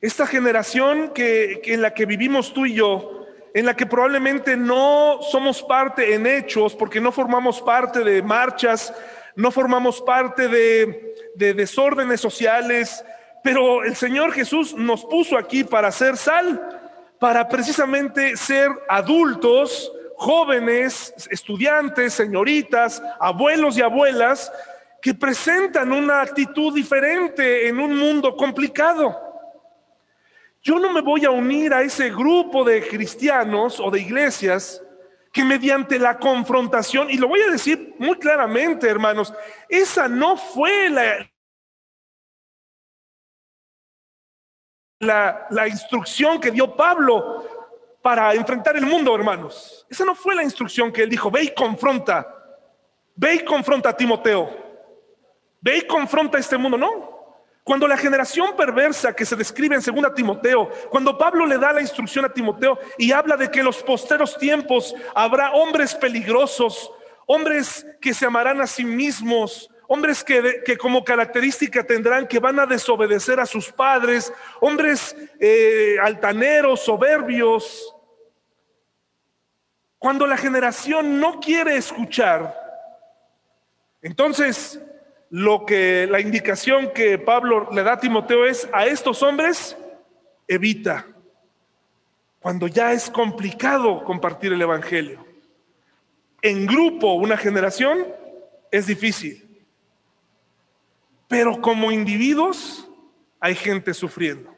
Esta 0.00 0.26
generación 0.26 1.12
que, 1.12 1.60
en 1.64 1.82
la 1.82 1.92
que 1.92 2.06
vivimos 2.06 2.52
tú 2.52 2.66
y 2.66 2.74
yo, 2.74 3.26
en 3.52 3.66
la 3.66 3.74
que 3.74 3.86
probablemente 3.86 4.56
no 4.56 5.20
somos 5.22 5.62
parte 5.62 6.14
en 6.14 6.26
hechos, 6.26 6.74
porque 6.74 7.00
no 7.00 7.12
formamos 7.12 7.60
parte 7.60 8.04
de 8.04 8.22
marchas, 8.22 8.94
no 9.36 9.50
formamos 9.50 10.00
parte 10.02 10.48
de, 10.48 11.14
de 11.34 11.54
desórdenes 11.54 12.20
sociales, 12.20 13.04
pero 13.42 13.84
el 13.84 13.96
Señor 13.96 14.32
Jesús 14.32 14.74
nos 14.74 15.04
puso 15.04 15.36
aquí 15.36 15.64
para 15.64 15.90
ser 15.90 16.16
sal, 16.16 16.80
para 17.18 17.48
precisamente 17.48 18.36
ser 18.36 18.70
adultos, 18.88 19.92
jóvenes, 20.16 21.14
estudiantes, 21.30 22.12
señoritas, 22.14 23.02
abuelos 23.18 23.78
y 23.78 23.82
abuelas, 23.82 24.52
que 25.00 25.14
presentan 25.14 25.92
una 25.92 26.20
actitud 26.20 26.74
diferente 26.74 27.68
en 27.68 27.80
un 27.80 27.96
mundo 27.96 28.36
complicado. 28.36 29.18
Yo 30.62 30.78
no 30.78 30.92
me 30.92 31.00
voy 31.00 31.24
a 31.24 31.30
unir 31.30 31.72
a 31.72 31.80
ese 31.80 32.10
grupo 32.10 32.64
de 32.64 32.86
cristianos 32.86 33.80
o 33.80 33.90
de 33.90 34.00
iglesias 34.00 34.82
que 35.32 35.44
mediante 35.44 35.98
la 35.98 36.18
confrontación, 36.18 37.10
y 37.10 37.16
lo 37.16 37.28
voy 37.28 37.40
a 37.42 37.50
decir 37.50 37.94
muy 37.98 38.18
claramente, 38.18 38.88
hermanos, 38.88 39.32
esa 39.68 40.08
no 40.08 40.36
fue 40.36 40.90
la, 40.90 41.30
la, 44.98 45.46
la, 45.50 45.68
instrucción 45.68 46.40
que 46.40 46.50
dio 46.50 46.76
Pablo 46.76 47.46
para 48.02 48.34
enfrentar 48.34 48.76
el 48.76 48.86
mundo, 48.86 49.14
hermanos. 49.14 49.86
Esa 49.88 50.04
no 50.04 50.14
fue 50.14 50.34
la 50.34 50.42
instrucción 50.42 50.92
que 50.92 51.04
él 51.04 51.10
dijo, 51.10 51.30
ve 51.30 51.44
y 51.44 51.54
confronta, 51.54 52.26
ve 53.14 53.34
y 53.34 53.44
confronta 53.44 53.90
a 53.90 53.96
Timoteo. 53.96 54.70
Ve 55.60 55.78
y 55.78 55.86
confronta 55.86 56.38
este 56.38 56.56
mundo. 56.56 56.78
No. 56.78 57.09
Cuando 57.70 57.86
la 57.86 57.96
generación 57.96 58.56
perversa 58.56 59.14
que 59.14 59.24
se 59.24 59.36
describe 59.36 59.76
en 59.76 59.80
2 59.80 60.12
Timoteo, 60.16 60.68
cuando 60.90 61.16
Pablo 61.16 61.46
le 61.46 61.56
da 61.56 61.72
la 61.72 61.80
instrucción 61.80 62.24
a 62.24 62.32
Timoteo 62.32 62.76
y 62.98 63.12
habla 63.12 63.36
de 63.36 63.48
que 63.48 63.60
en 63.60 63.66
los 63.66 63.80
posteros 63.80 64.36
tiempos 64.36 64.92
habrá 65.14 65.52
hombres 65.52 65.94
peligrosos, 65.94 66.90
hombres 67.26 67.86
que 68.00 68.12
se 68.12 68.26
amarán 68.26 68.60
a 68.60 68.66
sí 68.66 68.84
mismos, 68.84 69.70
hombres 69.86 70.24
que, 70.24 70.76
como 70.78 71.04
característica 71.04 71.84
tendrán 71.84 72.26
que 72.26 72.40
van 72.40 72.58
a 72.58 72.66
desobedecer 72.66 73.38
a 73.38 73.46
sus 73.46 73.70
padres, 73.70 74.32
hombres 74.60 75.14
eh, 75.38 75.94
altaneros, 76.02 76.80
soberbios. 76.80 77.94
Cuando 79.96 80.26
la 80.26 80.36
generación 80.36 81.20
no 81.20 81.38
quiere 81.38 81.76
escuchar, 81.76 82.52
entonces 84.02 84.80
lo 85.30 85.64
que 85.64 86.08
la 86.10 86.20
indicación 86.20 86.92
que 86.92 87.16
Pablo 87.18 87.68
le 87.72 87.84
da 87.84 87.94
a 87.94 88.00
Timoteo 88.00 88.44
es 88.46 88.68
a 88.72 88.86
estos 88.86 89.22
hombres 89.22 89.76
evita 90.48 91.06
cuando 92.40 92.66
ya 92.66 92.92
es 92.92 93.08
complicado 93.08 94.02
compartir 94.04 94.52
el 94.52 94.62
evangelio. 94.62 95.24
En 96.42 96.66
grupo, 96.66 97.12
una 97.12 97.36
generación 97.36 98.06
es 98.72 98.86
difícil. 98.86 99.64
Pero 101.28 101.60
como 101.60 101.92
individuos 101.92 102.88
hay 103.38 103.54
gente 103.54 103.94
sufriendo. 103.94 104.54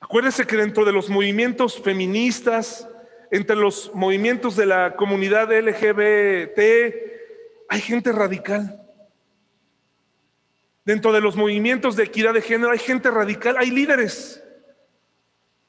Acuérdese 0.00 0.46
que 0.46 0.56
dentro 0.56 0.84
de 0.84 0.92
los 0.92 1.08
movimientos 1.08 1.80
feministas, 1.80 2.88
entre 3.30 3.54
los 3.54 3.94
movimientos 3.94 4.56
de 4.56 4.66
la 4.66 4.96
comunidad 4.96 5.52
LGBT, 5.52 7.19
hay 7.70 7.80
gente 7.80 8.10
radical. 8.10 8.82
Dentro 10.84 11.12
de 11.12 11.20
los 11.20 11.36
movimientos 11.36 11.94
de 11.94 12.02
equidad 12.02 12.34
de 12.34 12.42
género 12.42 12.72
hay 12.72 12.80
gente 12.80 13.10
radical, 13.12 13.54
hay 13.56 13.70
líderes 13.70 14.42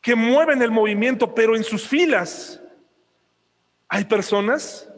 que 0.02 0.16
mueven 0.16 0.64
el 0.64 0.72
movimiento, 0.72 1.36
pero 1.36 1.56
en 1.56 1.64
sus 1.64 1.88
filas 1.88 2.60
hay 3.88 4.06
personas 4.06 4.91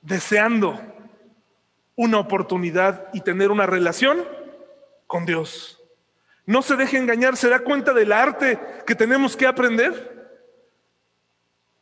deseando 0.00 0.80
una 1.96 2.18
oportunidad 2.18 3.08
y 3.12 3.20
tener 3.20 3.50
una 3.50 3.66
relación 3.66 4.26
con 5.06 5.26
Dios. 5.26 5.82
No 6.46 6.62
se 6.62 6.76
deje 6.76 6.96
engañar, 6.96 7.36
se 7.36 7.50
da 7.50 7.58
cuenta 7.58 7.92
del 7.92 8.10
arte 8.10 8.58
que 8.86 8.94
tenemos 8.94 9.36
que 9.36 9.46
aprender. 9.46 10.32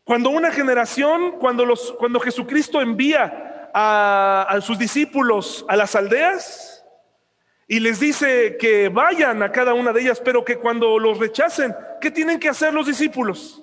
Cuando 0.03 0.31
una 0.31 0.51
generación, 0.51 1.39
cuando, 1.39 1.65
los, 1.65 1.93
cuando 2.01 2.19
Jesucristo 2.19 2.81
envía 2.81 3.53
a, 3.75 4.59
sus 4.63 4.79
discípulos 4.79 5.67
a 5.69 5.75
las 5.75 5.97
aldeas 5.97 6.85
y 7.67 7.81
les 7.81 7.99
dice 7.99 8.57
que 8.57 8.89
vayan 8.89 9.43
a 9.43 9.51
cada 9.51 9.75
una 9.75 9.93
de 9.93 10.03
ellas, 10.03 10.23
pero 10.25 10.45
que 10.45 10.57
cuando 10.59 10.99
los 10.99 11.19
rechacen, 11.19 11.75
¿qué 12.01 12.11
tienen 12.11 12.39
que 12.39 12.49
hacer 12.49 12.73
los 12.73 12.87
discípulos? 12.87 13.63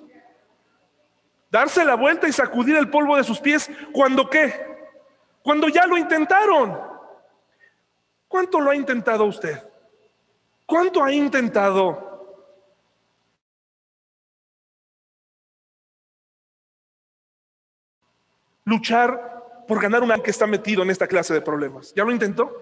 Darse 1.50 1.84
la 1.84 1.94
vuelta 1.94 2.28
y 2.28 2.32
sacudir 2.32 2.76
el 2.76 2.90
polvo 2.90 3.16
de 3.16 3.24
sus 3.24 3.40
pies. 3.40 3.70
¿Cuando 3.92 4.28
qué? 4.28 4.66
Cuando 5.42 5.68
ya 5.68 5.86
lo 5.86 5.96
intentaron. 5.96 6.78
¿Cuánto 8.28 8.60
lo 8.60 8.70
ha 8.70 8.76
intentado 8.76 9.24
usted? 9.24 9.62
¿Cuánto 10.66 11.02
ha 11.02 11.12
intentado? 11.12 12.12
luchar 18.64 19.31
por 19.72 19.80
ganar 19.80 20.02
un 20.02 20.12
que 20.20 20.30
está 20.30 20.46
metido 20.46 20.82
en 20.82 20.90
esta 20.90 21.06
clase 21.06 21.32
de 21.32 21.40
problemas. 21.40 21.94
¿Ya 21.96 22.04
lo 22.04 22.12
intentó? 22.12 22.52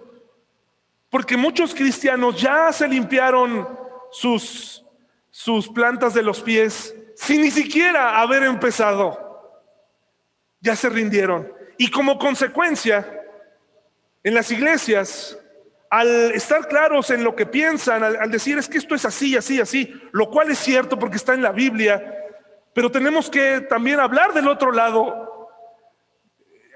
Porque 1.10 1.36
muchos 1.36 1.74
cristianos 1.74 2.40
ya 2.40 2.72
se 2.72 2.86
limpiaron 2.86 3.68
sus, 4.12 4.84
sus 5.28 5.68
plantas 5.68 6.14
de 6.14 6.22
los 6.22 6.40
pies 6.40 6.94
sin 7.16 7.42
ni 7.42 7.50
siquiera 7.50 8.20
haber 8.20 8.44
empezado. 8.44 9.60
Ya 10.60 10.76
se 10.76 10.88
rindieron. 10.88 11.52
Y 11.78 11.90
como 11.90 12.16
consecuencia, 12.16 13.24
en 14.22 14.32
las 14.32 14.52
iglesias, 14.52 15.36
al 15.90 16.30
estar 16.30 16.68
claros 16.68 17.10
en 17.10 17.24
lo 17.24 17.34
que 17.34 17.44
piensan, 17.44 18.04
al, 18.04 18.30
decir 18.30 18.56
es 18.56 18.68
que 18.68 18.78
esto 18.78 18.94
es 18.94 19.04
así, 19.04 19.36
así, 19.36 19.60
así, 19.60 20.00
lo 20.12 20.30
cual 20.30 20.48
es 20.48 20.58
cierto 20.58 20.96
porque 20.96 21.16
está 21.16 21.34
en 21.34 21.42
la 21.42 21.50
Biblia, 21.50 22.28
pero 22.72 22.88
tenemos 22.88 23.28
que 23.28 23.62
también 23.62 23.98
hablar 23.98 24.32
del 24.32 24.46
otro 24.46 24.70
lado. 24.70 25.29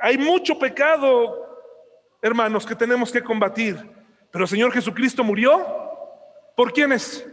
Hay 0.04 0.18
mucho 0.18 0.58
pecado, 0.58 1.64
hermanos, 2.20 2.66
que 2.66 2.74
tenemos 2.74 3.10
que 3.10 3.24
combatir, 3.24 3.74
pero 4.30 4.44
el 4.44 4.50
Señor 4.50 4.70
Jesucristo 4.70 5.24
murió. 5.24 5.66
¿Por 6.54 6.74
quiénes? 6.74 7.26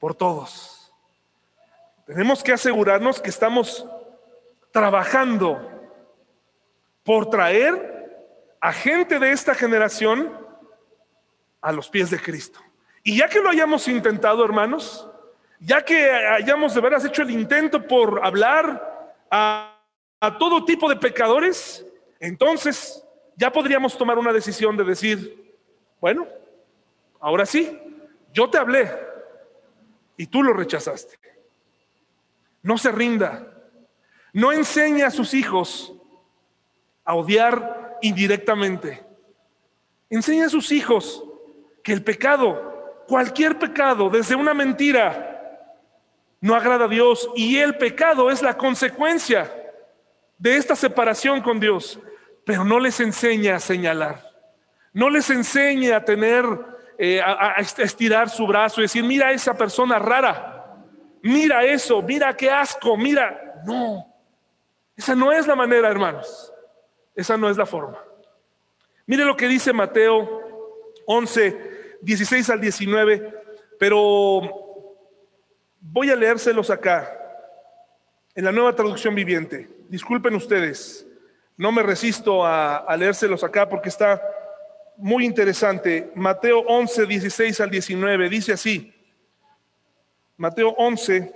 Por 0.00 0.12
todos. 0.12 0.92
Tenemos 2.04 2.42
que 2.42 2.52
asegurarnos 2.52 3.20
que 3.20 3.30
estamos 3.30 3.86
trabajando 4.72 5.60
por 7.04 7.30
traer 7.30 8.56
a 8.60 8.72
gente 8.72 9.20
de 9.20 9.30
esta 9.30 9.54
generación 9.54 10.36
a 11.60 11.70
los 11.70 11.88
pies 11.88 12.10
de 12.10 12.18
Cristo. 12.18 12.58
Y 13.04 13.18
ya 13.18 13.28
que 13.28 13.40
lo 13.40 13.48
hayamos 13.48 13.86
intentado, 13.86 14.44
hermanos, 14.44 15.08
ya 15.60 15.84
que 15.84 16.10
hayamos 16.10 16.74
de 16.74 16.80
veras 16.80 17.04
hecho 17.04 17.22
el 17.22 17.30
intento 17.30 17.86
por 17.86 18.26
hablar 18.26 19.14
a, 19.30 19.75
a 20.20 20.38
todo 20.38 20.64
tipo 20.64 20.88
de 20.88 20.96
pecadores, 20.96 21.84
entonces 22.20 23.04
ya 23.36 23.52
podríamos 23.52 23.96
tomar 23.96 24.18
una 24.18 24.32
decisión 24.32 24.76
de 24.76 24.84
decir, 24.84 25.54
bueno, 26.00 26.26
ahora 27.20 27.44
sí, 27.44 27.78
yo 28.32 28.48
te 28.48 28.58
hablé 28.58 28.90
y 30.16 30.26
tú 30.26 30.42
lo 30.42 30.52
rechazaste. 30.52 31.18
No 32.62 32.78
se 32.78 32.90
rinda. 32.90 33.46
No 34.32 34.52
enseñe 34.52 35.02
a 35.02 35.10
sus 35.10 35.34
hijos 35.34 35.94
a 37.04 37.14
odiar 37.14 37.98
indirectamente. 38.02 39.04
Enseña 40.10 40.46
a 40.46 40.50
sus 40.50 40.72
hijos 40.72 41.22
que 41.82 41.92
el 41.92 42.02
pecado, 42.02 43.04
cualquier 43.06 43.58
pecado, 43.58 44.10
desde 44.10 44.34
una 44.34 44.54
mentira, 44.54 45.32
no 46.40 46.54
agrada 46.54 46.86
a 46.86 46.88
Dios 46.88 47.28
y 47.34 47.58
el 47.58 47.76
pecado 47.76 48.30
es 48.30 48.42
la 48.42 48.56
consecuencia 48.56 49.65
de 50.38 50.56
esta 50.56 50.76
separación 50.76 51.40
con 51.40 51.60
Dios. 51.60 52.00
Pero 52.44 52.64
no 52.64 52.78
les 52.78 53.00
enseña 53.00 53.56
a 53.56 53.60
señalar, 53.60 54.22
no 54.92 55.10
les 55.10 55.28
enseña 55.30 55.96
a 55.96 56.04
tener, 56.04 56.44
eh, 56.96 57.20
a, 57.20 57.56
estirar 57.58 58.30
su 58.30 58.46
brazo 58.46 58.80
y 58.80 58.84
decir, 58.84 59.02
mira 59.02 59.28
a 59.28 59.32
esa 59.32 59.54
persona 59.54 59.98
rara 59.98 60.56
mira 61.26 61.64
eso, 61.64 62.00
mira 62.02 62.36
qué 62.36 62.50
asco, 62.50 62.96
mira. 62.96 63.62
No, 63.64 64.06
esa 64.96 65.14
no 65.14 65.32
es 65.32 65.46
la 65.46 65.56
manera, 65.56 65.88
hermanos. 65.88 66.52
Esa 67.14 67.36
no 67.36 67.50
es 67.50 67.56
la 67.56 67.66
forma. 67.66 68.02
Mire 69.06 69.24
lo 69.24 69.36
que 69.36 69.48
dice 69.48 69.72
Mateo 69.72 70.92
11, 71.06 71.98
16 72.02 72.50
al 72.50 72.60
19, 72.60 73.34
pero 73.78 74.40
voy 75.80 76.10
a 76.10 76.16
leérselos 76.16 76.70
acá, 76.70 77.12
en 78.34 78.44
la 78.44 78.52
nueva 78.52 78.74
traducción 78.74 79.14
viviente. 79.14 79.68
Disculpen 79.88 80.34
ustedes, 80.34 81.06
no 81.56 81.72
me 81.72 81.82
resisto 81.82 82.44
a, 82.44 82.76
a 82.78 82.96
leérselos 82.96 83.42
acá 83.44 83.68
porque 83.68 83.88
está 83.88 84.20
muy 84.96 85.24
interesante. 85.24 86.10
Mateo 86.14 86.60
11, 86.60 87.06
16 87.06 87.60
al 87.60 87.70
19, 87.70 88.28
dice 88.28 88.52
así. 88.52 88.92
Mateo 90.36 90.70
11, 90.70 91.32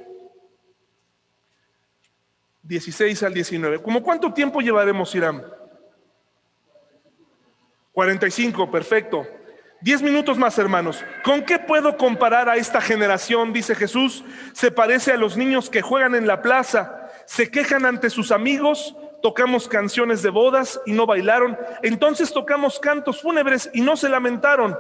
16 2.63 3.23
al 3.23 3.35
19. 3.35 3.83
¿Cómo 3.83 4.03
cuánto 4.03 4.33
tiempo 4.33 4.61
llevaremos, 4.61 5.15
Irán? 5.15 5.45
45, 7.93 8.71
perfecto. 8.71 9.27
Diez 9.81 10.03
minutos 10.03 10.37
más, 10.37 10.59
hermanos. 10.59 11.03
¿Con 11.25 11.43
qué 11.43 11.59
puedo 11.59 11.97
comparar 11.97 12.49
a 12.49 12.57
esta 12.57 12.81
generación? 12.81 13.53
Dice 13.53 13.75
Jesús. 13.75 14.25
Se 14.53 14.71
parece 14.71 15.13
a 15.13 15.17
los 15.17 15.37
niños 15.37 15.71
que 15.71 15.81
juegan 15.81 16.15
en 16.15 16.27
la 16.27 16.43
plaza, 16.43 17.00
se 17.31 17.49
quejan 17.49 17.87
ante 17.87 18.11
sus 18.11 18.33
amigos, 18.33 18.97
tocamos 19.23 19.69
canciones 19.69 20.21
de 20.21 20.31
bodas 20.31 20.81
y 20.85 20.91
no 20.91 21.07
bailaron. 21.07 21.57
Entonces 21.81 22.33
tocamos 22.33 22.81
cantos 22.81 23.23
fúnebres 23.23 23.71
y 23.73 23.83
no 23.83 23.97
se 23.97 24.09
lamentaron. 24.09 24.77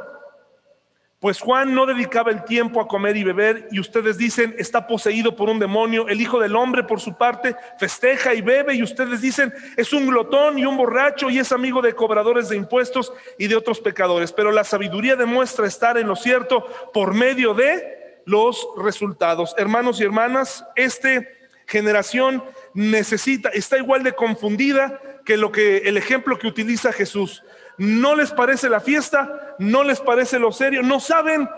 Pues 1.21 1.39
Juan 1.39 1.73
no 1.73 1.87
dedicaba 1.87 2.33
el 2.33 2.43
tiempo 2.43 2.81
a 2.81 2.89
comer 2.89 3.17
y 3.17 3.23
beber 3.23 3.69
y 3.71 3.79
ustedes 3.79 4.19
dicen 4.19 4.53
está 4.59 4.89
poseído 4.89 5.37
por 5.37 5.49
un 5.49 5.61
demonio. 5.61 6.09
El 6.09 6.21
Hijo 6.21 6.41
del 6.41 6.57
Hombre 6.57 6.83
por 6.83 6.99
su 6.99 7.17
parte 7.17 7.55
festeja 7.79 8.35
y 8.35 8.41
bebe 8.41 8.75
y 8.75 8.83
ustedes 8.83 9.21
dicen 9.21 9.55
es 9.77 9.93
un 9.93 10.09
glotón 10.09 10.59
y 10.59 10.67
un 10.67 10.77
borracho 10.77 11.31
y 11.31 11.39
es 11.39 11.53
amigo 11.53 11.81
de 11.81 11.95
cobradores 11.95 12.49
de 12.49 12.57
impuestos 12.57 13.13
y 13.39 13.47
de 13.47 13.55
otros 13.55 13.79
pecadores. 13.79 14.33
Pero 14.33 14.51
la 14.51 14.65
sabiduría 14.65 15.15
demuestra 15.15 15.69
estar 15.69 15.97
en 15.99 16.09
lo 16.09 16.17
cierto 16.17 16.67
por 16.93 17.15
medio 17.15 17.55
de 17.55 18.23
los 18.27 18.67
resultados. 18.77 19.55
Hermanos 19.57 20.01
y 20.01 20.05
hermanas, 20.05 20.65
esta 20.75 21.23
generación 21.71 22.43
necesita, 22.75 23.49
está 23.51 23.79
igual 23.79 24.03
de 24.03 24.13
confundida 24.13 25.01
que 25.25 25.37
lo 25.37 25.53
que 25.53 25.79
el 25.79 25.97
ejemplo 25.97 26.37
que 26.37 26.49
utiliza 26.49 26.93
Jesús 26.93 27.45
no 27.79 28.17
les 28.17 28.33
parece 28.33 28.69
la 28.69 28.81
fiesta, 28.81 29.55
no 29.61 29.85
les 29.85 30.01
parece 30.01 30.41
lo 30.41 30.51
serio, 30.51 30.83
no 30.83 30.99
saben 30.99 31.49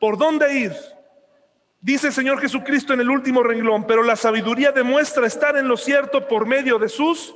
por 0.00 0.16
dónde 0.16 0.58
ir. 0.58 0.72
Dice 1.82 2.06
el 2.06 2.14
Señor 2.14 2.40
Jesucristo 2.40 2.94
en 2.94 3.00
el 3.00 3.10
último 3.10 3.42
renglón, 3.42 3.86
pero 3.86 4.02
la 4.02 4.16
sabiduría 4.16 4.72
demuestra 4.72 5.26
estar 5.26 5.58
en 5.58 5.68
lo 5.68 5.76
cierto 5.76 6.26
por 6.26 6.46
medio 6.46 6.78
de 6.78 6.88
sus 6.88 7.34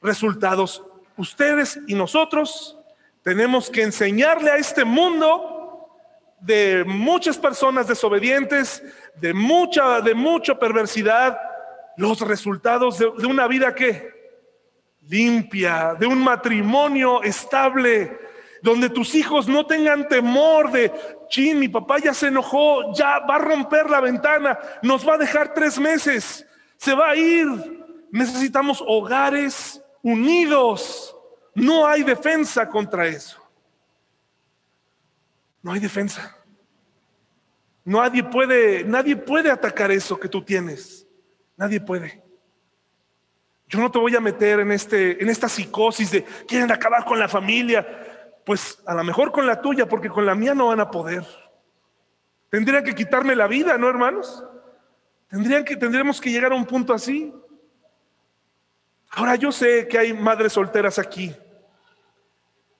resultados. 0.00 0.82
Ustedes 1.18 1.78
y 1.86 1.94
nosotros 1.94 2.78
tenemos 3.22 3.68
que 3.68 3.82
enseñarle 3.82 4.50
a 4.50 4.56
este 4.56 4.84
mundo 4.84 5.54
de 6.40 6.84
muchas 6.86 7.38
personas 7.38 7.86
desobedientes, 7.86 8.82
de 9.16 9.34
mucha, 9.34 10.00
de 10.00 10.14
mucha 10.14 10.58
perversidad, 10.58 11.38
los 11.96 12.20
resultados 12.20 12.98
de, 12.98 13.06
una 13.26 13.46
vida 13.46 13.74
que 13.74 14.12
limpia, 15.02 15.94
de 15.98 16.06
un 16.06 16.22
matrimonio 16.22 17.22
estable, 17.22 18.18
donde 18.62 18.88
tus 18.88 19.14
hijos 19.14 19.46
no 19.46 19.66
tengan 19.66 20.08
temor 20.08 20.70
de, 20.72 20.90
chin, 21.28 21.58
mi 21.58 21.68
papá 21.68 21.98
ya 21.98 22.14
se 22.14 22.28
enojó, 22.28 22.92
ya 22.94 23.20
va 23.20 23.36
a 23.36 23.38
romper 23.38 23.90
la 23.90 24.00
ventana, 24.00 24.58
nos 24.82 25.06
va 25.06 25.14
a 25.14 25.18
dejar 25.18 25.52
tres 25.52 25.78
meses, 25.78 26.46
se 26.76 26.94
va 26.94 27.10
a 27.10 27.16
ir. 27.16 27.48
Necesitamos 28.10 28.82
hogares 28.86 29.82
unidos. 30.02 31.16
No 31.54 31.86
hay 31.86 32.04
defensa 32.04 32.68
contra 32.68 33.06
eso. 33.06 33.40
No 35.62 35.72
hay 35.72 35.80
defensa. 35.80 36.36
Nadie 37.84 38.24
puede, 38.24 38.84
nadie 38.84 39.16
puede 39.16 39.50
atacar 39.50 39.90
eso 39.90 40.18
que 40.18 40.28
tú 40.28 40.42
tienes. 40.42 41.06
Nadie 41.56 41.80
puede. 41.80 42.22
Yo 43.68 43.78
no 43.78 43.90
te 43.90 43.98
voy 43.98 44.14
a 44.16 44.20
meter 44.20 44.60
en, 44.60 44.72
este, 44.72 45.22
en 45.22 45.28
esta 45.28 45.48
psicosis 45.48 46.10
de 46.10 46.24
quieren 46.46 46.70
acabar 46.72 47.04
con 47.04 47.18
la 47.18 47.28
familia. 47.28 47.86
Pues 48.44 48.82
a 48.86 48.94
lo 48.94 49.04
mejor 49.04 49.32
con 49.32 49.46
la 49.46 49.60
tuya, 49.60 49.86
porque 49.86 50.08
con 50.08 50.26
la 50.26 50.34
mía 50.34 50.54
no 50.54 50.68
van 50.68 50.80
a 50.80 50.90
poder. 50.90 51.24
Tendrían 52.50 52.84
que 52.84 52.94
quitarme 52.94 53.34
la 53.34 53.46
vida, 53.46 53.76
¿no, 53.78 53.88
hermanos? 53.88 54.44
Tendrían 55.28 55.64
que, 55.64 55.76
tendríamos 55.76 56.20
que 56.20 56.30
llegar 56.30 56.52
a 56.52 56.56
un 56.56 56.66
punto 56.66 56.94
así. 56.94 57.34
Ahora 59.10 59.36
yo 59.36 59.52
sé 59.52 59.88
que 59.88 59.98
hay 59.98 60.12
madres 60.12 60.52
solteras 60.52 60.98
aquí 60.98 61.34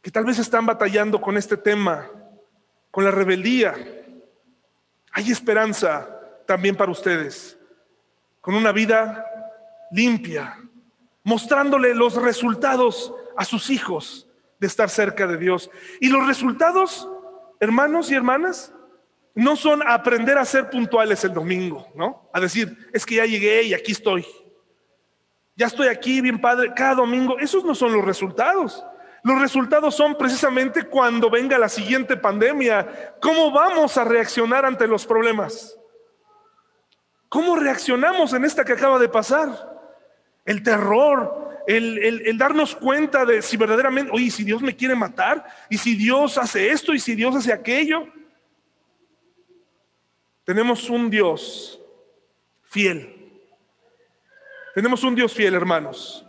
que 0.04 0.10
tal 0.10 0.26
vez 0.26 0.38
están 0.38 0.66
batallando 0.66 1.18
con 1.18 1.38
este 1.38 1.56
tema, 1.56 2.10
con 2.90 3.04
la 3.04 3.10
rebeldía. 3.10 3.74
Hay 5.14 5.30
esperanza 5.30 6.08
también 6.44 6.74
para 6.76 6.90
ustedes, 6.90 7.56
con 8.40 8.56
una 8.56 8.72
vida 8.72 9.24
limpia, 9.92 10.58
mostrándole 11.22 11.94
los 11.94 12.16
resultados 12.16 13.14
a 13.36 13.44
sus 13.44 13.70
hijos 13.70 14.28
de 14.58 14.66
estar 14.66 14.90
cerca 14.90 15.28
de 15.28 15.38
Dios. 15.38 15.70
Y 16.00 16.08
los 16.08 16.26
resultados, 16.26 17.08
hermanos 17.60 18.10
y 18.10 18.16
hermanas, 18.16 18.72
no 19.36 19.54
son 19.54 19.86
aprender 19.86 20.36
a 20.36 20.44
ser 20.44 20.68
puntuales 20.68 21.24
el 21.24 21.32
domingo, 21.32 21.88
¿no? 21.94 22.28
A 22.32 22.40
decir, 22.40 22.88
es 22.92 23.06
que 23.06 23.14
ya 23.14 23.24
llegué 23.24 23.62
y 23.62 23.74
aquí 23.74 23.92
estoy. 23.92 24.26
Ya 25.54 25.66
estoy 25.66 25.86
aquí, 25.86 26.20
bien 26.20 26.40
padre, 26.40 26.72
cada 26.74 26.96
domingo. 26.96 27.38
Esos 27.38 27.64
no 27.64 27.76
son 27.76 27.92
los 27.92 28.04
resultados. 28.04 28.84
Los 29.24 29.40
resultados 29.40 29.94
son 29.94 30.16
precisamente 30.18 30.84
cuando 30.84 31.30
venga 31.30 31.56
la 31.56 31.70
siguiente 31.70 32.14
pandemia. 32.14 33.16
¿Cómo 33.22 33.50
vamos 33.50 33.96
a 33.96 34.04
reaccionar 34.04 34.66
ante 34.66 34.86
los 34.86 35.06
problemas? 35.06 35.78
¿Cómo 37.30 37.56
reaccionamos 37.56 38.34
en 38.34 38.44
esta 38.44 38.66
que 38.66 38.74
acaba 38.74 38.98
de 38.98 39.08
pasar? 39.08 39.48
El 40.44 40.62
terror, 40.62 41.58
el, 41.66 42.36
darnos 42.36 42.76
cuenta 42.76 43.24
de 43.24 43.40
si 43.40 43.56
verdaderamente, 43.56 44.12
oye, 44.12 44.30
si 44.30 44.44
Dios 44.44 44.60
me 44.60 44.76
quiere 44.76 44.94
matar, 44.94 45.42
y 45.70 45.78
si 45.78 45.96
Dios 45.96 46.36
hace 46.36 46.68
esto, 46.68 46.92
y 46.92 46.98
si 46.98 47.14
Dios 47.14 47.34
hace 47.34 47.50
aquello. 47.50 48.06
Tenemos 50.44 50.90
un 50.90 51.08
Dios 51.08 51.80
fiel. 52.64 53.40
Tenemos 54.74 55.02
un 55.02 55.14
Dios 55.14 55.32
fiel, 55.32 55.54
hermanos. 55.54 56.26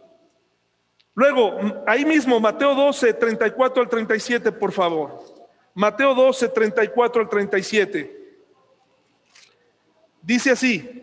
Luego, 1.15 1.57
ahí 1.87 2.03
mismo, 2.05 2.39
Mateo 2.41 2.75
12, 2.75 3.13
34 3.13 3.81
al 3.81 3.89
37, 3.89 4.51
por 4.51 4.73
favor. 4.73 5.23
Mateo 5.73 6.13
12, 6.13 6.49
34 6.49 7.21
al 7.21 7.29
37. 7.29 8.37
Dice 10.21 10.51
así. 10.51 11.01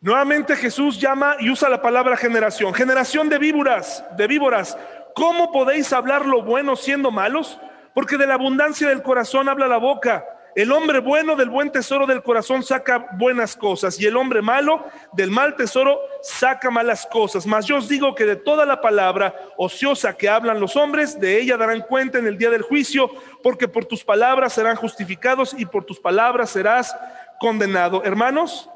Nuevamente 0.00 0.56
Jesús 0.56 1.00
llama 1.00 1.36
y 1.38 1.50
usa 1.50 1.68
la 1.68 1.80
palabra 1.80 2.16
generación. 2.16 2.74
Generación 2.74 3.28
de 3.28 3.38
víboras, 3.38 4.04
de 4.16 4.26
víboras. 4.26 4.76
¿Cómo 5.14 5.52
podéis 5.52 5.92
hablar 5.92 6.26
lo 6.26 6.42
bueno 6.42 6.76
siendo 6.76 7.10
malos? 7.10 7.60
Porque 7.94 8.16
de 8.16 8.26
la 8.26 8.34
abundancia 8.34 8.88
del 8.88 9.02
corazón 9.02 9.48
habla 9.48 9.66
la 9.66 9.78
boca. 9.78 10.24
El 10.58 10.72
hombre 10.72 10.98
bueno 10.98 11.36
del 11.36 11.50
buen 11.50 11.70
tesoro 11.70 12.04
del 12.04 12.20
corazón 12.20 12.64
saca 12.64 13.10
buenas 13.12 13.54
cosas 13.54 14.00
y 14.00 14.06
el 14.06 14.16
hombre 14.16 14.42
malo 14.42 14.84
del 15.12 15.30
mal 15.30 15.54
tesoro 15.54 16.00
saca 16.20 16.68
malas 16.68 17.06
cosas. 17.06 17.46
Mas 17.46 17.66
yo 17.66 17.76
os 17.76 17.88
digo 17.88 18.12
que 18.16 18.24
de 18.24 18.34
toda 18.34 18.66
la 18.66 18.80
palabra 18.80 19.36
ociosa 19.56 20.16
que 20.16 20.28
hablan 20.28 20.58
los 20.58 20.74
hombres, 20.74 21.20
de 21.20 21.40
ella 21.40 21.56
darán 21.56 21.82
cuenta 21.82 22.18
en 22.18 22.26
el 22.26 22.36
día 22.36 22.50
del 22.50 22.62
juicio, 22.62 23.08
porque 23.40 23.68
por 23.68 23.84
tus 23.84 24.02
palabras 24.02 24.52
serán 24.52 24.74
justificados 24.74 25.54
y 25.56 25.64
por 25.64 25.84
tus 25.84 26.00
palabras 26.00 26.50
serás 26.50 26.92
condenado. 27.38 28.02
Hermanos, 28.02 28.68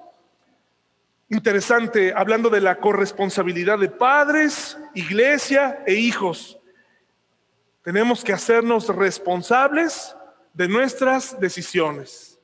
interesante 1.31 2.15
hablando 2.17 2.49
de 2.49 2.61
la 2.61 2.77
corresponsabilidad 2.77 3.81
de 3.81 3.89
padres, 3.89 4.79
iglesia 4.95 5.83
e 5.85 5.95
hijos. 5.95 6.61
Tenemos 7.83 8.23
que 8.23 8.33
hacernos 8.33 8.87
responsables 8.87 10.15
de 10.55 10.69
nuestras 10.69 11.39
decisiones. 11.41 12.39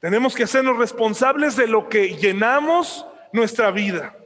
Tenemos 0.00 0.34
que 0.34 0.44
hacernos 0.44 0.76
responsables 0.76 1.56
de 1.56 1.66
lo 1.66 1.88
que 1.88 2.16
llenamos 2.16 3.06
nuestra 3.32 3.70
vida. 3.70 4.16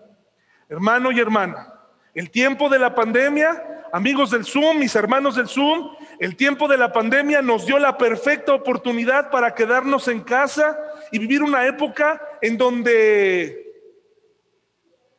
Hermano 0.68 1.12
y 1.12 1.20
hermana, 1.20 1.72
el 2.14 2.31
tiempo 2.31 2.68
de 2.68 2.79
la 2.79 2.95
pandemia, 2.95 3.85
amigos 3.93 4.31
del 4.31 4.45
Zoom, 4.45 4.79
mis 4.79 4.95
hermanos 4.97 5.37
del 5.37 5.49
Zoom, 5.49 5.95
el 6.18 6.37
tiempo 6.37 6.66
de 6.66 6.76
la 6.76 6.93
pandemia 6.93 7.43
nos 7.43 7.64
dio 7.64 7.79
la 7.79 7.97
perfecta 7.97 8.55
oportunidad 8.55 9.31
para 9.31 9.55
quedarnos 9.55 10.09
en 10.09 10.20
casa 10.20 10.79
y 11.12 11.18
vivir 11.18 11.43
una 11.43 11.66
época 11.66 12.20
en 12.43 12.59
donde 12.59 13.68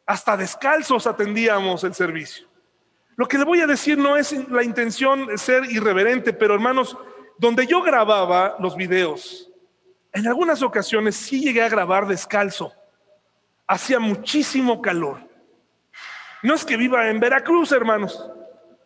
hasta 0.05 0.35
descalzos 0.35 1.07
atendíamos 1.07 1.83
el 1.83 1.93
servicio. 1.93 2.47
Lo 3.15 3.27
que 3.27 3.37
le 3.37 3.43
voy 3.43 3.61
a 3.61 3.67
decir 3.67 3.97
no 3.97 4.17
es 4.17 4.33
la 4.49 4.63
intención 4.63 5.27
de 5.27 5.37
ser 5.37 5.65
irreverente, 5.65 6.33
pero 6.33 6.53
hermanos, 6.53 6.97
donde 7.39 7.65
yo 7.65 7.81
grababa 7.81 8.57
los 8.59 8.75
videos, 8.75 9.49
en 10.11 10.27
algunas 10.27 10.61
ocasiones 10.61 11.15
sí 11.15 11.41
llegué 11.41 11.61
a 11.61 11.69
grabar 11.69 12.05
descalzo. 12.05 12.73
Hacía 13.65 13.97
muchísimo 13.99 14.81
calor. 14.81 15.21
No 16.43 16.53
es 16.53 16.65
que 16.65 16.75
viva 16.75 17.09
en 17.09 17.19
Veracruz, 17.19 17.71
hermanos, 17.71 18.29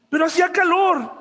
pero 0.09 0.25
hacía 0.25 0.51
calor. 0.51 1.11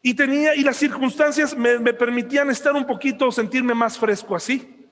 Y 0.00 0.14
tenía, 0.14 0.54
y 0.54 0.62
las 0.62 0.76
circunstancias 0.76 1.54
me, 1.54 1.78
me 1.78 1.92
permitían 1.92 2.48
estar 2.48 2.72
un 2.72 2.86
poquito, 2.86 3.30
sentirme 3.30 3.74
más 3.74 3.98
fresco 3.98 4.34
así. 4.34 4.88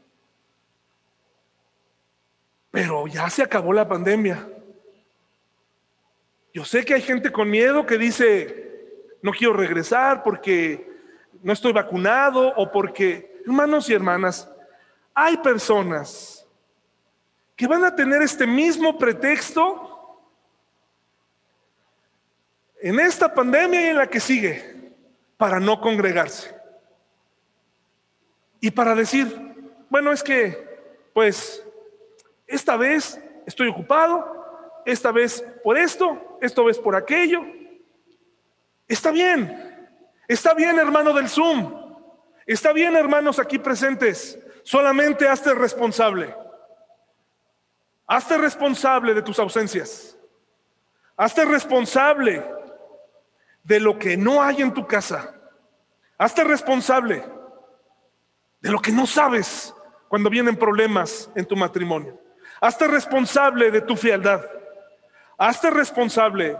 Pero 2.70 3.06
ya 3.06 3.30
se 3.30 3.42
acabó 3.42 3.72
la 3.72 3.88
pandemia. 3.88 4.46
Yo 6.52 6.64
sé 6.64 6.84
que 6.84 6.94
hay 6.94 7.02
gente 7.02 7.32
con 7.32 7.48
miedo 7.48 7.86
que 7.86 7.96
dice, 7.96 9.06
no 9.22 9.30
quiero 9.30 9.54
regresar 9.54 10.22
porque 10.22 10.95
no 11.46 11.52
estoy 11.52 11.72
vacunado 11.72 12.52
o 12.56 12.72
porque, 12.72 13.40
hermanos 13.46 13.88
y 13.88 13.94
hermanas, 13.94 14.50
hay 15.14 15.36
personas 15.36 16.44
que 17.54 17.68
van 17.68 17.84
a 17.84 17.94
tener 17.94 18.20
este 18.20 18.48
mismo 18.48 18.98
pretexto 18.98 20.24
en 22.80 22.98
esta 22.98 23.32
pandemia 23.32 23.80
y 23.80 23.84
en 23.90 23.96
la 23.96 24.08
que 24.08 24.18
sigue 24.18 24.90
para 25.36 25.60
no 25.60 25.80
congregarse. 25.80 26.52
Y 28.58 28.72
para 28.72 28.96
decir, 28.96 29.72
bueno, 29.88 30.10
es 30.10 30.24
que, 30.24 30.82
pues, 31.14 31.64
esta 32.48 32.76
vez 32.76 33.22
estoy 33.46 33.68
ocupado, 33.68 34.82
esta 34.84 35.12
vez 35.12 35.44
por 35.62 35.78
esto, 35.78 36.38
esta 36.40 36.60
vez 36.62 36.76
por 36.76 36.96
aquello. 36.96 37.46
Está 38.88 39.12
bien, 39.12 39.75
Está 40.28 40.54
bien, 40.54 40.78
hermano 40.78 41.12
del 41.12 41.28
Zoom. 41.28 41.72
Está 42.46 42.72
bien, 42.72 42.96
hermanos 42.96 43.38
aquí 43.38 43.58
presentes. 43.58 44.38
Solamente 44.62 45.28
hazte 45.28 45.54
responsable. 45.54 46.34
Hazte 48.06 48.38
responsable 48.38 49.14
de 49.14 49.22
tus 49.22 49.38
ausencias. 49.38 50.16
Hazte 51.16 51.44
responsable 51.44 52.44
de 53.62 53.80
lo 53.80 53.98
que 53.98 54.16
no 54.16 54.42
hay 54.42 54.62
en 54.62 54.72
tu 54.72 54.86
casa. 54.86 55.34
Hazte 56.18 56.44
responsable 56.44 57.24
de 58.60 58.70
lo 58.70 58.80
que 58.80 58.92
no 58.92 59.06
sabes 59.06 59.74
cuando 60.08 60.30
vienen 60.30 60.56
problemas 60.56 61.30
en 61.34 61.46
tu 61.46 61.56
matrimonio. 61.56 62.20
Hazte 62.60 62.86
responsable 62.86 63.70
de 63.70 63.80
tu 63.80 63.96
frialdad. 63.96 64.44
Hazte 65.38 65.70
responsable, 65.70 66.56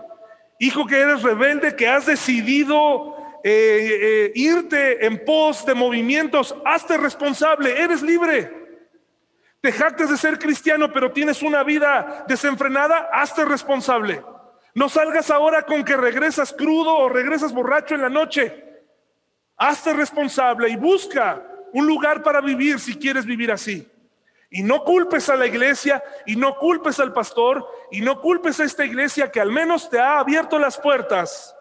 hijo 0.58 0.86
que 0.86 1.00
eres 1.00 1.22
rebelde, 1.22 1.74
que 1.74 1.88
has 1.88 2.04
decidido 2.04 3.16
eh, 3.48 3.98
eh, 4.02 4.32
irte 4.34 5.06
en 5.06 5.24
pos 5.24 5.64
de 5.64 5.72
movimientos, 5.72 6.52
hazte 6.64 6.96
responsable, 6.96 7.80
eres 7.80 8.02
libre. 8.02 8.50
Te 9.60 9.70
de 9.70 10.16
ser 10.16 10.36
cristiano, 10.40 10.92
pero 10.92 11.12
tienes 11.12 11.42
una 11.42 11.62
vida 11.62 12.24
desenfrenada, 12.26 13.08
hazte 13.12 13.44
responsable. 13.44 14.20
No 14.74 14.88
salgas 14.88 15.30
ahora 15.30 15.62
con 15.62 15.84
que 15.84 15.96
regresas 15.96 16.52
crudo 16.52 16.96
o 16.96 17.08
regresas 17.08 17.52
borracho 17.52 17.94
en 17.94 18.02
la 18.02 18.08
noche. 18.08 18.64
Hazte 19.58 19.92
responsable 19.92 20.68
y 20.68 20.74
busca 20.74 21.40
un 21.72 21.86
lugar 21.86 22.24
para 22.24 22.40
vivir 22.40 22.80
si 22.80 22.96
quieres 22.96 23.24
vivir 23.24 23.52
así. 23.52 23.88
Y 24.50 24.64
no 24.64 24.82
culpes 24.82 25.28
a 25.28 25.36
la 25.36 25.46
iglesia 25.46 26.02
y 26.26 26.34
no 26.34 26.56
culpes 26.56 26.98
al 26.98 27.12
pastor 27.12 27.64
y 27.92 28.00
no 28.00 28.20
culpes 28.20 28.58
a 28.58 28.64
esta 28.64 28.84
iglesia 28.84 29.30
que 29.30 29.40
al 29.40 29.52
menos 29.52 29.88
te 29.88 30.00
ha 30.00 30.18
abierto 30.18 30.58
las 30.58 30.76
puertas 30.78 31.55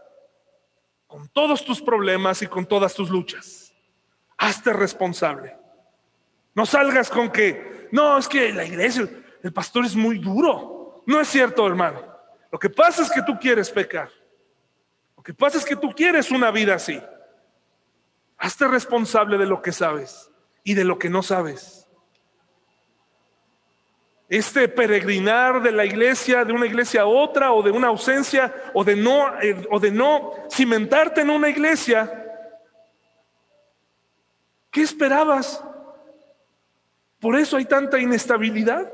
con 1.15 1.29
todos 1.29 1.63
tus 1.63 1.81
problemas 1.81 2.41
y 2.41 2.47
con 2.47 2.65
todas 2.65 2.93
tus 2.93 3.09
luchas. 3.09 3.73
Hazte 4.37 4.73
responsable. 4.73 5.55
No 6.53 6.65
salgas 6.65 7.09
con 7.09 7.31
que, 7.31 7.87
no, 7.93 8.17
es 8.17 8.27
que 8.27 8.51
la 8.51 8.65
iglesia, 8.65 9.07
el 9.41 9.53
pastor 9.53 9.85
es 9.85 9.95
muy 9.95 10.19
duro. 10.19 11.05
No 11.07 11.21
es 11.21 11.29
cierto, 11.29 11.65
hermano. 11.65 12.01
Lo 12.51 12.59
que 12.59 12.69
pasa 12.69 13.01
es 13.01 13.09
que 13.09 13.21
tú 13.21 13.39
quieres 13.39 13.69
pecar. 13.71 14.09
Lo 15.15 15.23
que 15.23 15.33
pasa 15.33 15.57
es 15.57 15.63
que 15.63 15.77
tú 15.77 15.93
quieres 15.93 16.31
una 16.31 16.51
vida 16.51 16.75
así. 16.75 17.01
Hazte 18.37 18.67
responsable 18.67 19.37
de 19.37 19.45
lo 19.45 19.61
que 19.61 19.71
sabes 19.71 20.29
y 20.65 20.73
de 20.73 20.83
lo 20.83 20.99
que 20.99 21.09
no 21.09 21.23
sabes. 21.23 21.84
Este 24.27 24.67
peregrinar 24.67 25.61
de 25.61 25.71
la 25.71 25.85
iglesia, 25.85 26.43
de 26.43 26.53
una 26.53 26.65
iglesia 26.65 27.01
a 27.01 27.05
otra, 27.05 27.51
o 27.51 27.61
de 27.61 27.71
una 27.71 27.87
ausencia, 27.87 28.53
o 28.73 28.83
de 28.83 28.95
no, 28.95 29.39
eh, 29.41 29.67
o 29.69 29.79
de 29.79 29.91
no 29.91 30.33
cimentarte 30.51 31.21
en 31.21 31.29
una 31.29 31.49
iglesia, 31.49 32.23
¿qué 34.71 34.81
esperabas? 34.81 35.63
Por 37.19 37.35
eso 37.35 37.57
hay 37.57 37.65
tanta 37.65 37.99
inestabilidad. 37.99 38.91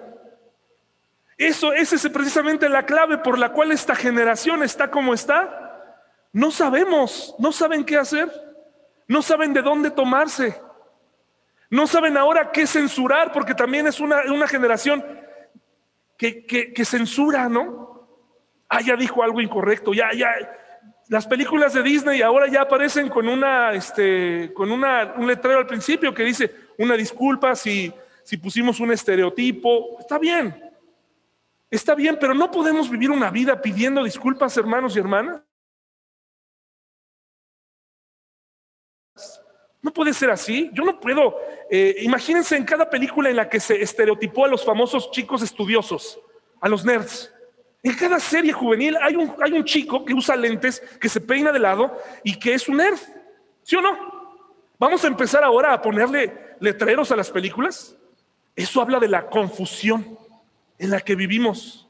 Eso, 1.38 1.74
esa 1.74 1.96
es 1.96 2.10
precisamente 2.10 2.70
la 2.70 2.86
clave 2.86 3.18
por 3.18 3.40
la 3.40 3.52
cual 3.52 3.72
esta 3.72 3.96
generación 3.96 4.64
está 4.64 4.92
como 4.92 5.14
está. 5.14 5.98
No 6.34 6.52
sabemos, 6.52 7.36
no 7.40 7.52
saben 7.52 7.84
qué 7.84 7.98
hacer, 7.98 8.30
no 9.08 9.22
saben 9.22 9.54
de 9.54 9.62
dónde 9.62 9.92
tomarse, 9.92 10.62
no 11.72 11.88
saben 11.88 12.16
ahora 12.18 12.52
qué 12.52 12.68
censurar, 12.68 13.32
porque 13.32 13.56
también 13.56 13.88
es 13.88 14.00
una, 14.00 14.22
una 14.32 14.48
generación 14.48 15.04
que, 16.18 16.46
que, 16.46 16.86
censura, 16.86 17.50
¿no? 17.50 18.08
Ah, 18.70 18.82
ya 18.82 18.96
dijo 18.96 19.24
algo 19.24 19.42
incorrecto, 19.42 19.92
ya, 19.92 20.12
ya. 20.14 20.30
Las 21.08 21.26
películas 21.26 21.74
de 21.74 21.82
Disney 21.82 22.22
ahora 22.22 22.48
ya 22.48 22.62
aparecen 22.62 23.10
con 23.10 23.28
una, 23.28 23.74
este, 23.74 24.54
con 24.54 24.72
una, 24.72 25.16
un 25.18 25.26
letrero 25.26 25.58
al 25.58 25.66
principio 25.66 26.14
que 26.14 26.24
dice 26.24 26.54
una 26.78 26.96
disculpa 26.96 27.56
si, 27.56 27.92
si 28.24 28.38
pusimos 28.38 28.80
un 28.80 28.92
estereotipo. 28.92 29.98
Está 30.00 30.20
bien, 30.20 30.72
Está 31.72 31.96
bien, 31.96 32.18
pero 32.20 32.34
no 32.34 32.52
podemos 32.52 32.90
vivir 32.90 33.10
una 33.10 33.32
vida 33.32 33.62
pidiendo 33.62 34.04
disculpas, 34.04 34.58
hermanos 34.58 34.94
y 34.94 35.00
hermanas. 35.00 35.42
No 39.82 39.92
puede 39.92 40.14
ser 40.14 40.30
así. 40.30 40.70
Yo 40.74 40.84
no 40.84 41.00
puedo. 41.00 41.36
Eh, 41.70 41.98
imagínense 42.02 42.56
en 42.56 42.64
cada 42.64 42.90
película 42.90 43.30
en 43.30 43.36
la 43.36 43.50
que 43.50 43.60
se 43.60 43.82
estereotipó 43.82 44.46
a 44.46 44.48
los 44.48 44.64
famosos 44.64 45.12
chicos 45.12 45.42
estudiosos, 45.42 46.20
a 46.60 46.70
los 46.70 46.86
nerds. 46.86 47.34
En 47.84 47.96
cada 47.96 48.20
serie 48.20 48.54
juvenil 48.54 48.96
hay 49.02 49.16
un, 49.16 49.34
hay 49.42 49.54
un 49.54 49.66
chico 49.66 50.06
que 50.06 50.14
usa 50.14 50.36
lentes, 50.36 50.80
que 51.00 51.10
se 51.10 51.20
peina 51.20 51.52
de 51.52 51.60
lado 51.60 51.98
y 52.24 52.38
que 52.38 52.54
es 52.54 52.68
un 52.70 52.78
nerd. 52.78 53.00
¿Sí 53.64 53.76
o 53.76 53.82
no? 53.82 54.22
Vamos 54.78 55.04
a 55.04 55.08
empezar 55.08 55.44
ahora 55.44 55.74
a 55.74 55.82
ponerle 55.82 56.56
letreros 56.60 57.12
a 57.12 57.16
las 57.16 57.30
películas. 57.30 57.96
Eso 58.56 58.82
habla 58.82 59.00
de 59.00 59.08
la 59.08 59.28
confusión 59.28 60.18
en 60.78 60.90
la 60.90 61.00
que 61.00 61.16
vivimos, 61.16 61.88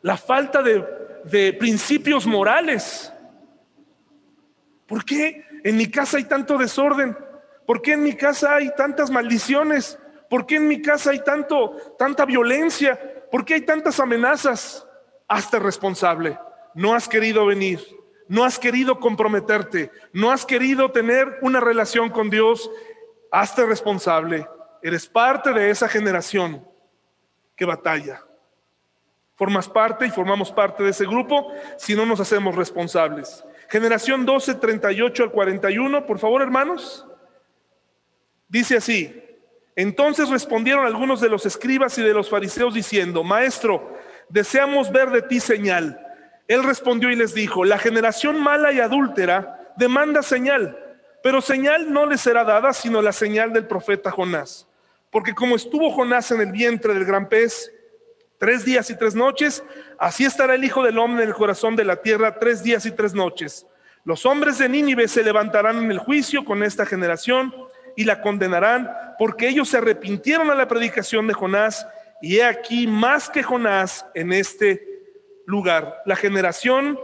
la 0.00 0.16
falta 0.16 0.62
de, 0.62 1.52
principios 1.58 2.26
morales. 2.26 3.12
¿Por 4.86 5.04
qué 5.04 5.44
en 5.64 5.78
mi 5.78 5.90
casa 5.90 6.18
hay 6.18 6.24
tanto 6.24 6.58
desorden? 6.58 7.16
¿Por 7.66 7.80
qué 7.80 7.94
en 7.94 8.02
mi 8.02 8.14
casa 8.14 8.54
hay 8.54 8.72
tantas 8.76 9.10
maldiciones? 9.10 9.98
¿Por 10.28 10.46
qué 10.46 10.56
en 10.56 10.68
mi 10.68 10.82
casa 10.82 11.10
hay 11.10 11.24
tanto, 11.24 11.70
tanta 11.98 12.26
violencia? 12.26 13.26
¿Por 13.30 13.44
qué 13.44 13.54
hay 13.54 13.60
tantas 13.62 13.98
amenazas? 13.98 14.86
Hazte 15.26 15.58
responsable. 15.58 16.38
No 16.74 16.94
has 16.94 17.08
querido 17.08 17.46
venir, 17.46 17.80
no 18.28 18.44
has 18.44 18.58
querido 18.58 19.00
comprometerte, 19.00 19.90
no 20.12 20.30
has 20.30 20.44
querido 20.44 20.90
tener 20.90 21.38
una 21.40 21.60
relación 21.60 22.10
con 22.10 22.28
Dios. 22.28 22.70
Hazte 23.30 23.64
responsable. 23.64 24.46
Eres 24.82 25.06
parte 25.06 25.52
de 25.54 25.70
esa 25.70 25.88
generación 25.88 26.62
que 27.56 27.64
batalla. 27.64 28.22
Formas 29.34 29.68
parte 29.68 30.06
y 30.06 30.10
formamos 30.10 30.52
parte 30.52 30.82
de 30.82 30.90
ese 30.90 31.06
grupo 31.06 31.50
si 31.78 31.96
no 31.96 32.04
nos 32.04 32.20
hacemos 32.20 32.54
responsables. 32.54 33.44
Generación 33.68 34.24
12, 34.24 34.54
38 34.56 35.22
al 35.22 35.30
41, 35.30 36.06
por 36.06 36.18
favor, 36.18 36.42
hermanos. 36.42 37.06
Dice 38.48 38.76
así, 38.76 39.24
entonces 39.76 40.28
respondieron 40.28 40.86
algunos 40.86 41.20
de 41.20 41.28
los 41.28 41.46
escribas 41.46 41.98
y 41.98 42.02
de 42.02 42.14
los 42.14 42.30
fariseos 42.30 42.74
diciendo, 42.74 43.24
Maestro, 43.24 43.96
deseamos 44.28 44.92
ver 44.92 45.10
de 45.10 45.22
ti 45.22 45.40
señal. 45.40 46.00
Él 46.46 46.62
respondió 46.62 47.10
y 47.10 47.16
les 47.16 47.34
dijo, 47.34 47.64
la 47.64 47.78
generación 47.78 48.40
mala 48.40 48.72
y 48.72 48.80
adúltera 48.80 49.72
demanda 49.76 50.22
señal, 50.22 50.78
pero 51.22 51.40
señal 51.40 51.92
no 51.92 52.06
le 52.06 52.18
será 52.18 52.44
dada 52.44 52.72
sino 52.72 53.02
la 53.02 53.12
señal 53.12 53.52
del 53.52 53.66
profeta 53.66 54.10
Jonás. 54.10 54.68
Porque 55.10 55.34
como 55.34 55.56
estuvo 55.56 55.90
Jonás 55.90 56.30
en 56.30 56.40
el 56.40 56.52
vientre 56.52 56.94
del 56.94 57.04
gran 57.04 57.28
pez, 57.28 57.72
tres 58.44 58.62
días 58.62 58.90
y 58.90 58.94
tres 58.98 59.14
noches, 59.14 59.64
así 59.98 60.26
estará 60.26 60.54
el 60.54 60.64
Hijo 60.64 60.82
del 60.82 60.98
Hombre 60.98 61.22
en 61.22 61.30
el 61.30 61.34
corazón 61.34 61.76
de 61.76 61.84
la 61.86 62.02
tierra 62.02 62.38
tres 62.38 62.62
días 62.62 62.84
y 62.84 62.90
tres 62.90 63.14
noches. 63.14 63.66
Los 64.04 64.26
hombres 64.26 64.58
de 64.58 64.68
Nínive 64.68 65.08
se 65.08 65.22
levantarán 65.22 65.82
en 65.82 65.90
el 65.90 65.96
juicio 65.96 66.44
con 66.44 66.62
esta 66.62 66.84
generación 66.84 67.54
y 67.96 68.04
la 68.04 68.20
condenarán, 68.20 68.90
porque 69.18 69.48
ellos 69.48 69.70
se 69.70 69.78
arrepintieron 69.78 70.50
a 70.50 70.54
la 70.54 70.68
predicación 70.68 71.26
de 71.26 71.32
Jonás, 71.32 71.86
y 72.20 72.36
he 72.36 72.44
aquí 72.44 72.86
más 72.86 73.30
que 73.30 73.42
Jonás 73.42 74.04
en 74.12 74.30
este 74.30 74.86
lugar. 75.46 76.02
La 76.04 76.14
generación 76.14 77.00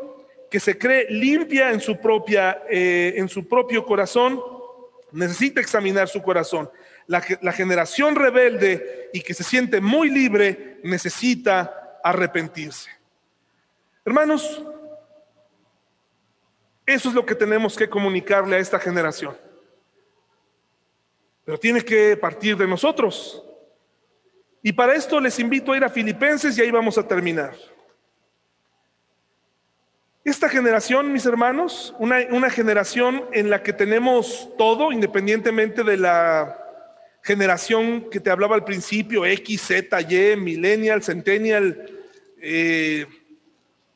que 0.50 0.60
se 0.60 0.76
cree 0.76 1.06
limpia 1.08 1.70
en 1.70 1.80
su 1.80 1.96
propia, 1.96 2.64
eh, 2.68 3.14
en 3.16 3.30
su 3.30 3.48
propio 3.48 3.86
corazón, 3.86 4.42
necesita 5.10 5.62
examinar 5.62 6.06
su 6.06 6.20
corazón 6.20 6.68
la, 7.10 7.52
generación 7.52 8.14
rebelde 8.14 9.10
y 9.12 9.20
que 9.20 9.34
se 9.34 9.42
siente 9.42 9.80
muy 9.80 10.10
libre 10.10 10.78
necesita 10.84 11.98
arrepentirse. 12.04 12.88
Hermanos, 14.04 14.62
eso 16.86 17.08
es 17.08 17.14
lo 17.14 17.26
que 17.26 17.34
tenemos 17.34 17.76
que 17.76 17.90
comunicarle 17.90 18.54
a 18.54 18.58
esta 18.60 18.78
generación. 18.78 19.36
Pero 21.44 21.58
tiene 21.58 21.82
que 21.82 22.16
partir 22.16 22.56
de 22.56 22.68
nosotros. 22.68 23.42
Y 24.62 24.72
para 24.72 24.94
esto 24.94 25.18
les 25.18 25.36
invito 25.40 25.72
a 25.72 25.76
ir 25.78 25.84
a 25.84 25.88
Filipenses 25.88 26.56
y 26.56 26.62
ahí 26.62 26.70
vamos 26.70 26.96
a 26.96 27.08
terminar. 27.08 27.56
Esta 30.22 30.48
generación, 30.48 31.12
mis 31.12 31.26
hermanos, 31.26 31.92
una, 31.98 32.50
generación 32.50 33.24
en 33.32 33.50
la 33.50 33.64
que 33.64 33.72
tenemos 33.72 34.48
todo, 34.56 34.92
independientemente 34.92 35.82
de 35.82 35.96
la 35.96 36.59
generación 37.22 38.08
que 38.10 38.20
te 38.20 38.30
hablaba 38.30 38.56
al 38.56 38.64
principio, 38.64 39.26
X, 39.26 39.60
Z, 39.62 40.00
Y, 40.02 40.36
Millennial, 40.36 41.02
Centennial, 41.02 41.88
eh, 42.40 43.06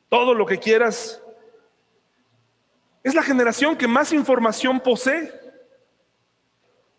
todo 0.09 0.33
lo 0.33 0.45
que 0.45 0.59
quieras, 0.59 1.21
es 3.03 3.13
la 3.13 3.23
generación 3.23 3.75
que 3.75 3.87
más 3.87 4.13
información 4.13 4.79
posee. 4.79 5.31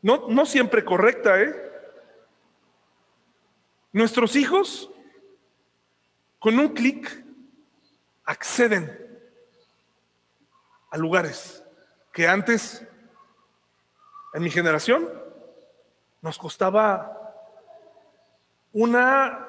No, 0.03 0.29
no 0.29 0.47
siempre 0.47 0.85
correcta, 0.85 1.41
¿eh? 1.41 1.55
Nuestros 3.93 4.37
hijos, 4.37 4.91
con 6.39 6.59
un 6.59 6.69
clic, 6.69 7.25
acceden 8.25 9.07
a 10.91 10.99
lugares 10.99 11.63
que 12.13 12.29
antes, 12.29 12.87
en 14.35 14.43
mi 14.43 14.51
generación, 14.51 15.26
nos 16.23 16.39
costaba 16.39 17.35
una 18.73 19.47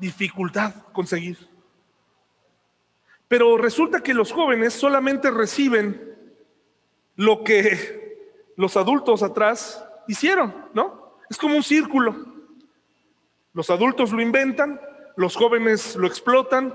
dificultad 0.00 0.74
conseguir. 0.92 1.36
Pero 3.28 3.56
resulta 3.56 4.02
que 4.02 4.14
los 4.14 4.32
jóvenes 4.32 4.74
solamente 4.74 5.30
reciben 5.30 6.14
lo 7.16 7.44
que 7.44 8.52
los 8.56 8.76
adultos 8.76 9.22
atrás 9.22 9.84
hicieron, 10.06 10.54
¿no? 10.74 11.18
Es 11.30 11.38
como 11.38 11.56
un 11.56 11.62
círculo. 11.62 12.14
Los 13.54 13.70
adultos 13.70 14.12
lo 14.12 14.20
inventan, 14.20 14.80
los 15.16 15.36
jóvenes 15.36 15.96
lo 15.96 16.06
explotan, 16.06 16.74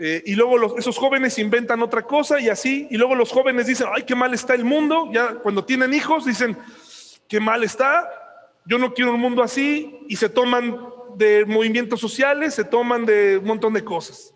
eh, 0.00 0.22
y 0.26 0.36
luego 0.36 0.78
esos 0.78 0.96
jóvenes 0.96 1.38
inventan 1.38 1.82
otra 1.82 2.02
cosa 2.02 2.38
y 2.40 2.48
así, 2.48 2.86
y 2.90 2.96
luego 2.96 3.16
los 3.16 3.32
jóvenes 3.32 3.66
dicen, 3.66 3.88
ay, 3.92 4.04
qué 4.04 4.14
mal 4.14 4.32
está 4.32 4.54
el 4.54 4.64
mundo, 4.64 5.10
ya 5.12 5.34
cuando 5.34 5.64
tienen 5.64 5.92
hijos 5.92 6.24
dicen, 6.24 6.56
qué 7.26 7.40
mal 7.40 7.64
está, 7.64 8.08
yo 8.68 8.76
no 8.76 8.92
quiero 8.92 9.14
un 9.14 9.20
mundo 9.20 9.42
así 9.42 9.98
y 10.08 10.16
se 10.16 10.28
toman 10.28 10.78
de 11.16 11.46
movimientos 11.46 11.98
sociales, 12.00 12.54
se 12.54 12.64
toman 12.64 13.06
de 13.06 13.38
un 13.38 13.46
montón 13.46 13.72
de 13.72 13.82
cosas. 13.82 14.34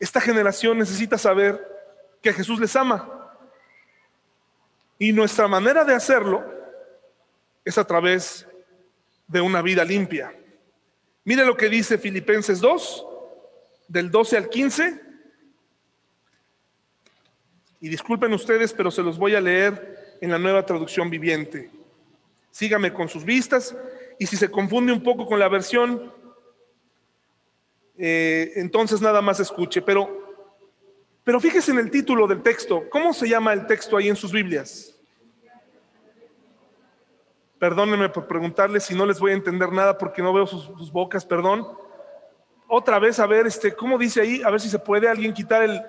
Esta 0.00 0.20
generación 0.20 0.76
necesita 0.76 1.16
saber 1.16 1.64
que 2.20 2.32
Jesús 2.32 2.58
les 2.58 2.74
ama. 2.74 3.30
Y 4.98 5.12
nuestra 5.12 5.46
manera 5.46 5.84
de 5.84 5.94
hacerlo 5.94 6.44
es 7.64 7.78
a 7.78 7.86
través 7.86 8.44
de 9.28 9.40
una 9.40 9.62
vida 9.62 9.84
limpia. 9.84 10.36
Mire 11.22 11.46
lo 11.46 11.56
que 11.56 11.68
dice 11.68 11.96
Filipenses 11.96 12.60
2, 12.60 13.06
del 13.86 14.10
12 14.10 14.36
al 14.36 14.48
15. 14.48 15.00
Y 17.82 17.88
disculpen 17.88 18.32
ustedes, 18.32 18.72
pero 18.72 18.90
se 18.90 19.04
los 19.04 19.16
voy 19.16 19.36
a 19.36 19.40
leer 19.40 20.18
en 20.20 20.32
la 20.32 20.40
nueva 20.40 20.66
traducción 20.66 21.08
viviente. 21.08 21.83
Sígame 22.54 22.92
con 22.92 23.08
sus 23.08 23.24
vistas 23.24 23.76
y 24.16 24.26
si 24.26 24.36
se 24.36 24.48
confunde 24.48 24.92
un 24.92 25.02
poco 25.02 25.26
con 25.26 25.40
la 25.40 25.48
versión, 25.48 26.14
eh, 27.98 28.52
entonces 28.54 29.00
nada 29.00 29.20
más 29.20 29.40
escuche. 29.40 29.82
Pero, 29.82 30.38
pero 31.24 31.40
fíjese 31.40 31.72
en 31.72 31.80
el 31.80 31.90
título 31.90 32.28
del 32.28 32.42
texto. 32.42 32.84
¿Cómo 32.90 33.12
se 33.12 33.28
llama 33.28 33.52
el 33.52 33.66
texto 33.66 33.96
ahí 33.96 34.08
en 34.08 34.14
sus 34.14 34.30
Biblias? 34.30 34.94
Perdónenme 37.58 38.08
por 38.08 38.28
preguntarles 38.28 38.84
si 38.84 38.94
no 38.94 39.04
les 39.04 39.18
voy 39.18 39.32
a 39.32 39.34
entender 39.34 39.72
nada 39.72 39.98
porque 39.98 40.22
no 40.22 40.32
veo 40.32 40.46
sus, 40.46 40.62
sus 40.62 40.92
bocas, 40.92 41.26
perdón. 41.26 41.66
Otra 42.68 43.00
vez, 43.00 43.18
a 43.18 43.26
ver, 43.26 43.48
este, 43.48 43.74
¿cómo 43.74 43.98
dice 43.98 44.20
ahí? 44.20 44.42
A 44.44 44.50
ver 44.50 44.60
si 44.60 44.68
se 44.68 44.78
puede 44.78 45.08
alguien 45.08 45.34
quitar 45.34 45.64
el, 45.64 45.82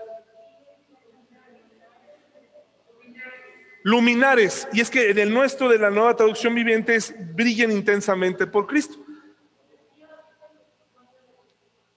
luminares. 3.86 4.68
Y 4.74 4.82
es 4.82 4.90
que 4.90 5.12
en 5.12 5.20
el 5.20 5.32
nuestro 5.32 5.70
de 5.70 5.78
la 5.78 5.92
nueva 5.92 6.16
traducción 6.16 6.56
viviente 6.56 6.96
es 6.96 7.14
brillen 7.36 7.72
intensamente 7.72 8.48
por 8.48 8.66
Cristo. 8.66 8.98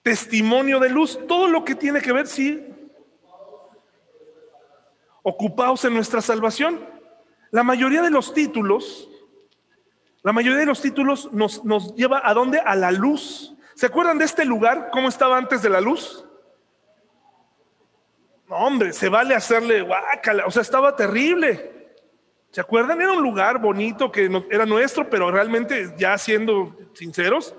Testimonio 0.03 0.79
de 0.79 0.89
luz, 0.89 1.19
todo 1.27 1.47
lo 1.47 1.65
que 1.65 1.73
tiene 1.73 1.99
que 1.99 2.13
ver, 2.13 2.27
sí. 2.27 2.63
Ocupaos 5.23 5.83
en 5.83 5.95
nuestra 5.95 6.21
salvación. 6.21 6.79
La 7.49 7.63
mayoría 7.63 8.03
de 8.03 8.11
los 8.11 8.35
títulos, 8.35 9.09
la 10.21 10.31
mayoría 10.31 10.59
de 10.59 10.67
los 10.67 10.83
títulos 10.83 11.33
nos, 11.33 11.65
nos 11.65 11.95
lleva 11.95 12.21
a 12.23 12.35
dónde? 12.35 12.59
A 12.59 12.75
la 12.75 12.91
luz. 12.91 13.55
¿Se 13.73 13.87
acuerdan 13.87 14.19
de 14.19 14.25
este 14.25 14.45
lugar? 14.45 14.89
¿Cómo 14.91 15.09
estaba 15.09 15.37
antes 15.37 15.63
de 15.63 15.69
la 15.69 15.81
luz? 15.81 16.23
No, 18.47 18.57
hombre, 18.57 18.93
se 18.93 19.09
vale 19.09 19.33
hacerle 19.33 19.81
guácala, 19.81 20.45
o 20.45 20.51
sea, 20.51 20.61
estaba 20.61 20.95
terrible. 20.95 21.78
¿Se 22.51 22.61
acuerdan? 22.61 22.99
Era 22.99 23.11
un 23.11 23.21
lugar 23.21 23.59
bonito 23.59 24.11
que 24.11 24.29
era 24.49 24.65
nuestro, 24.65 25.07
pero 25.09 25.29
realmente, 25.29 25.93
ya 25.97 26.17
siendo 26.17 26.75
sinceros, 26.93 27.53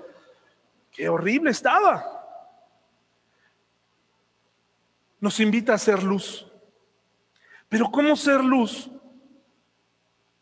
qué 0.91 1.07
horrible 1.07 1.51
estaba. 1.51 2.03
Nos 5.19 5.39
invita 5.39 5.73
a 5.73 5.77
ser 5.77 6.03
luz. 6.03 6.45
Pero 7.69 7.89
¿cómo 7.89 8.17
ser 8.17 8.43
luz 8.43 8.91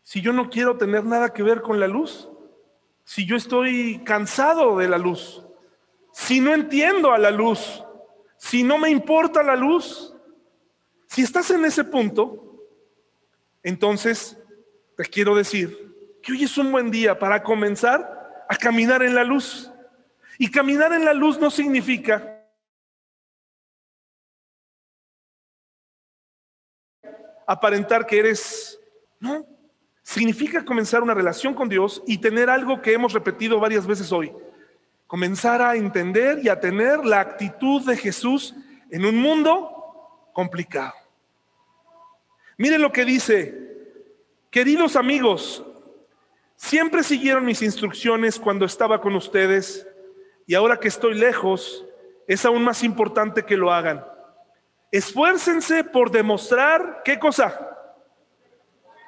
si 0.02 0.20
yo 0.20 0.34
no 0.34 0.50
quiero 0.50 0.78
tener 0.78 1.04
nada 1.04 1.32
que 1.32 1.44
ver 1.44 1.62
con 1.62 1.80
la 1.80 1.88
luz? 1.88 2.28
Si 3.04 3.28
yo 3.28 3.36
estoy 3.36 4.02
cansado 4.04 4.78
de 4.78 4.88
la 4.88 4.98
luz, 4.98 5.44
si 6.12 6.40
no 6.40 6.56
entiendo 6.56 7.12
a 7.12 7.20
la 7.20 7.30
luz, 7.30 7.84
si 8.38 8.64
no 8.64 8.80
me 8.80 8.90
importa 8.90 9.44
la 9.44 9.56
luz, 9.56 10.16
si 11.06 11.22
estás 11.22 11.52
en 11.52 11.66
ese 11.66 11.84
punto, 11.84 12.66
entonces 13.62 14.39
te 15.00 15.06
quiero 15.06 15.34
decir 15.34 16.20
que 16.22 16.34
hoy 16.34 16.44
es 16.44 16.58
un 16.58 16.74
buen 16.74 16.92
día 16.92 17.18
para 17.18 17.42
comenzar 17.42 18.46
a 18.50 18.58
caminar 18.58 19.02
en 19.02 19.16
la 19.16 19.24
luz. 19.24 19.72
Y 20.38 20.52
caminar 20.52 20.92
en 20.92 21.06
la 21.06 21.14
luz 21.14 21.40
no 21.40 21.50
significa 21.50 22.46
aparentar 27.48 28.06
que 28.06 28.20
eres, 28.20 28.78
no, 29.22 29.46
significa 30.04 30.66
comenzar 30.66 31.02
una 31.02 31.14
relación 31.14 31.54
con 31.54 31.70
Dios 31.70 32.04
y 32.06 32.18
tener 32.18 32.50
algo 32.50 32.82
que 32.82 32.92
hemos 32.92 33.14
repetido 33.14 33.58
varias 33.58 33.88
veces 33.88 34.12
hoy. 34.12 34.34
Comenzar 35.08 35.62
a 35.62 35.78
entender 35.78 36.42
y 36.44 36.50
a 36.50 36.60
tener 36.60 37.06
la 37.06 37.22
actitud 37.22 37.86
de 37.86 37.96
Jesús 37.96 38.54
en 38.92 39.06
un 39.06 39.16
mundo 39.16 40.30
complicado. 40.34 40.94
Miren 42.58 42.82
lo 42.82 42.92
que 42.92 43.06
dice 43.06 43.69
Queridos 44.52 44.96
amigos, 44.96 45.64
siempre 46.56 47.04
siguieron 47.04 47.46
mis 47.46 47.62
instrucciones 47.62 48.40
cuando 48.40 48.66
estaba 48.66 49.00
con 49.00 49.16
ustedes 49.16 49.88
y 50.48 50.56
ahora 50.56 50.80
que 50.80 50.88
estoy 50.88 51.14
lejos, 51.14 51.86
es 52.28 52.44
aún 52.46 52.64
más 52.64 52.84
importante 52.84 53.46
que 53.46 53.56
lo 53.56 53.72
hagan. 53.72 54.04
Esfuércense 54.92 55.84
por 55.84 56.10
demostrar 56.10 57.04
qué 57.06 57.20
cosa? 57.20 57.78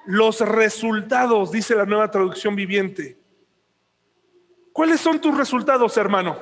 Los 0.06 0.42
resultados, 0.42 1.52
dice 1.52 1.74
la 1.74 1.88
nueva 1.88 2.12
traducción 2.12 2.56
viviente. 2.56 3.18
¿Cuáles 4.72 5.02
son 5.02 5.20
tus 5.20 5.36
resultados, 5.36 5.98
hermano? 5.98 6.38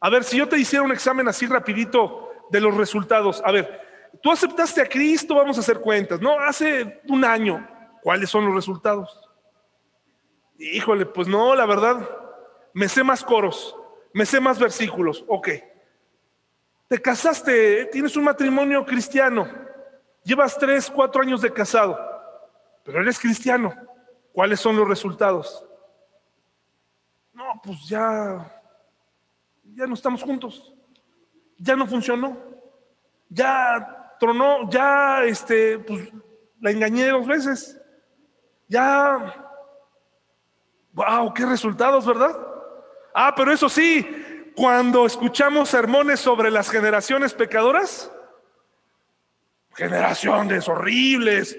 A 0.00 0.10
ver, 0.10 0.22
si 0.24 0.36
yo 0.36 0.46
te 0.46 0.58
hiciera 0.58 0.84
un 0.84 0.92
examen 0.92 1.28
así 1.28 1.46
rapidito 1.46 2.30
de 2.50 2.60
los 2.60 2.76
resultados, 2.76 3.42
a 3.42 3.50
ver, 3.52 3.80
tú 4.22 4.30
aceptaste 4.30 4.82
a 4.82 4.86
Cristo, 4.86 5.34
vamos 5.34 5.56
a 5.56 5.60
hacer 5.60 5.80
cuentas, 5.80 6.20
¿no? 6.20 6.38
Hace 6.38 7.00
un 7.08 7.24
año, 7.24 7.66
¿Cuáles 8.02 8.30
son 8.30 8.44
los 8.46 8.54
resultados? 8.54 9.20
Híjole, 10.58 11.06
pues 11.06 11.28
no, 11.28 11.54
la 11.54 11.66
verdad, 11.66 12.08
me 12.74 12.88
sé 12.88 13.04
más 13.04 13.22
coros, 13.22 13.76
me 14.12 14.26
sé 14.26 14.40
más 14.40 14.58
versículos. 14.58 15.24
Ok. 15.28 15.48
Te 16.88 17.00
casaste, 17.00 17.86
tienes 17.86 18.16
un 18.16 18.24
matrimonio 18.24 18.84
cristiano, 18.84 19.48
llevas 20.24 20.58
tres, 20.58 20.90
cuatro 20.90 21.22
años 21.22 21.40
de 21.40 21.52
casado, 21.52 21.98
pero 22.84 23.00
eres 23.00 23.18
cristiano. 23.18 23.72
¿Cuáles 24.32 24.60
son 24.60 24.76
los 24.76 24.88
resultados? 24.88 25.64
No, 27.32 27.60
pues 27.62 27.86
ya, 27.86 28.62
ya 29.74 29.86
no 29.86 29.94
estamos 29.94 30.22
juntos, 30.22 30.74
ya 31.56 31.76
no 31.76 31.86
funcionó, 31.86 32.36
ya 33.28 34.16
tronó, 34.18 34.68
ya 34.68 35.24
este, 35.24 35.78
pues 35.78 36.10
la 36.60 36.70
engañé 36.70 37.08
dos 37.08 37.26
veces. 37.26 37.81
Ya, 38.72 39.34
wow, 40.94 41.34
qué 41.34 41.44
resultados, 41.44 42.06
¿verdad? 42.06 42.34
Ah, 43.14 43.34
pero 43.36 43.52
eso 43.52 43.68
sí, 43.68 44.02
cuando 44.56 45.04
escuchamos 45.04 45.68
sermones 45.68 46.20
sobre 46.20 46.50
las 46.50 46.70
generaciones 46.70 47.34
pecadoras, 47.34 48.10
generaciones 49.74 50.66
horribles, 50.70 51.58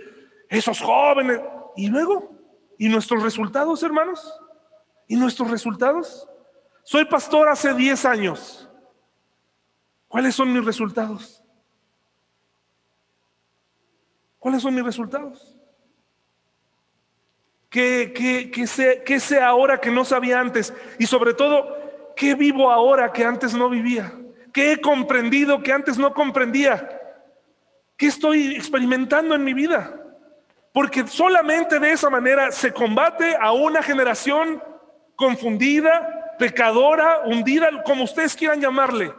esos 0.49 0.81
jóvenes, 0.81 1.39
y 1.75 1.87
luego, 1.87 2.31
¿y 2.79 2.89
nuestros 2.89 3.21
resultados, 3.21 3.83
hermanos? 3.83 4.41
¿Y 5.07 5.15
nuestros 5.15 5.51
resultados? 5.51 6.27
Soy 6.83 7.05
pastor 7.05 7.47
hace 7.47 7.75
10 7.75 8.05
años. 8.05 8.67
¿Cuáles 10.07 10.33
son 10.33 10.51
mis 10.51 10.65
resultados? 10.65 11.43
¿Cuáles 14.39 14.63
son 14.63 14.73
mis 14.73 14.83
resultados? 14.83 15.59
¿Qué, 17.73 18.67
sé, 18.67 19.03
sé 19.19 19.41
ahora 19.41 19.81
que 19.81 19.89
no 19.89 20.05
sabía 20.05 20.39
antes? 20.39 20.71
Y 20.99 21.07
sobre 21.07 21.33
todo, 21.33 22.13
¿qué 22.15 22.35
vivo 22.35 22.69
ahora 22.69 23.11
que 23.11 23.25
antes 23.25 23.55
no 23.55 23.67
vivía? 23.67 24.13
¿Qué 24.53 24.73
he 24.73 24.79
comprendido 24.79 25.63
que 25.63 25.73
antes 25.73 25.97
no 25.97 26.13
comprendía? 26.13 27.01
¿Qué 27.97 28.05
estoy 28.05 28.55
experimentando 28.55 29.33
en 29.33 29.43
mi 29.43 29.55
vida? 29.55 29.91
Porque 30.71 31.07
solamente 31.07 31.79
de 31.79 31.93
esa 31.93 32.11
manera 32.11 32.51
se 32.51 32.71
combate 32.71 33.35
a 33.41 33.53
una 33.53 33.81
generación 33.81 34.61
confundida, 35.15 36.35
pecadora, 36.37 37.21
hundida, 37.25 37.81
como 37.81 38.03
ustedes 38.03 38.35
quieran 38.35 38.61
llamarle. 38.61 39.11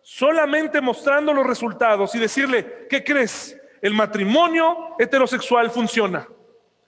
Solamente 0.00 0.80
mostrando 0.80 1.34
los 1.34 1.46
resultados 1.46 2.14
y 2.14 2.18
decirle, 2.18 2.86
¿qué 2.88 3.04
crees? 3.04 3.60
El 3.82 3.92
matrimonio 3.92 4.96
heterosexual 4.98 5.70
funciona. 5.70 6.26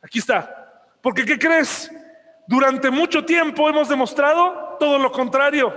Aquí 0.00 0.18
está. 0.18 0.61
Porque 1.02 1.24
¿qué 1.26 1.38
crees? 1.38 1.90
Durante 2.46 2.90
mucho 2.90 3.24
tiempo 3.24 3.68
hemos 3.68 3.88
demostrado 3.88 4.76
todo 4.78 4.98
lo 4.98 5.12
contrario. 5.12 5.74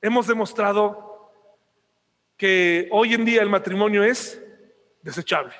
Hemos 0.00 0.26
demostrado 0.26 1.30
que 2.36 2.88
hoy 2.90 3.14
en 3.14 3.24
día 3.24 3.42
el 3.42 3.50
matrimonio 3.50 4.02
es 4.02 4.40
desechable. 5.02 5.54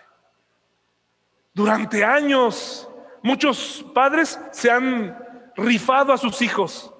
Durante 1.52 2.04
años 2.04 2.88
muchos 3.22 3.84
padres 3.94 4.40
se 4.52 4.70
han 4.70 5.18
rifado 5.56 6.12
a 6.12 6.18
sus 6.18 6.40
hijos 6.40 6.92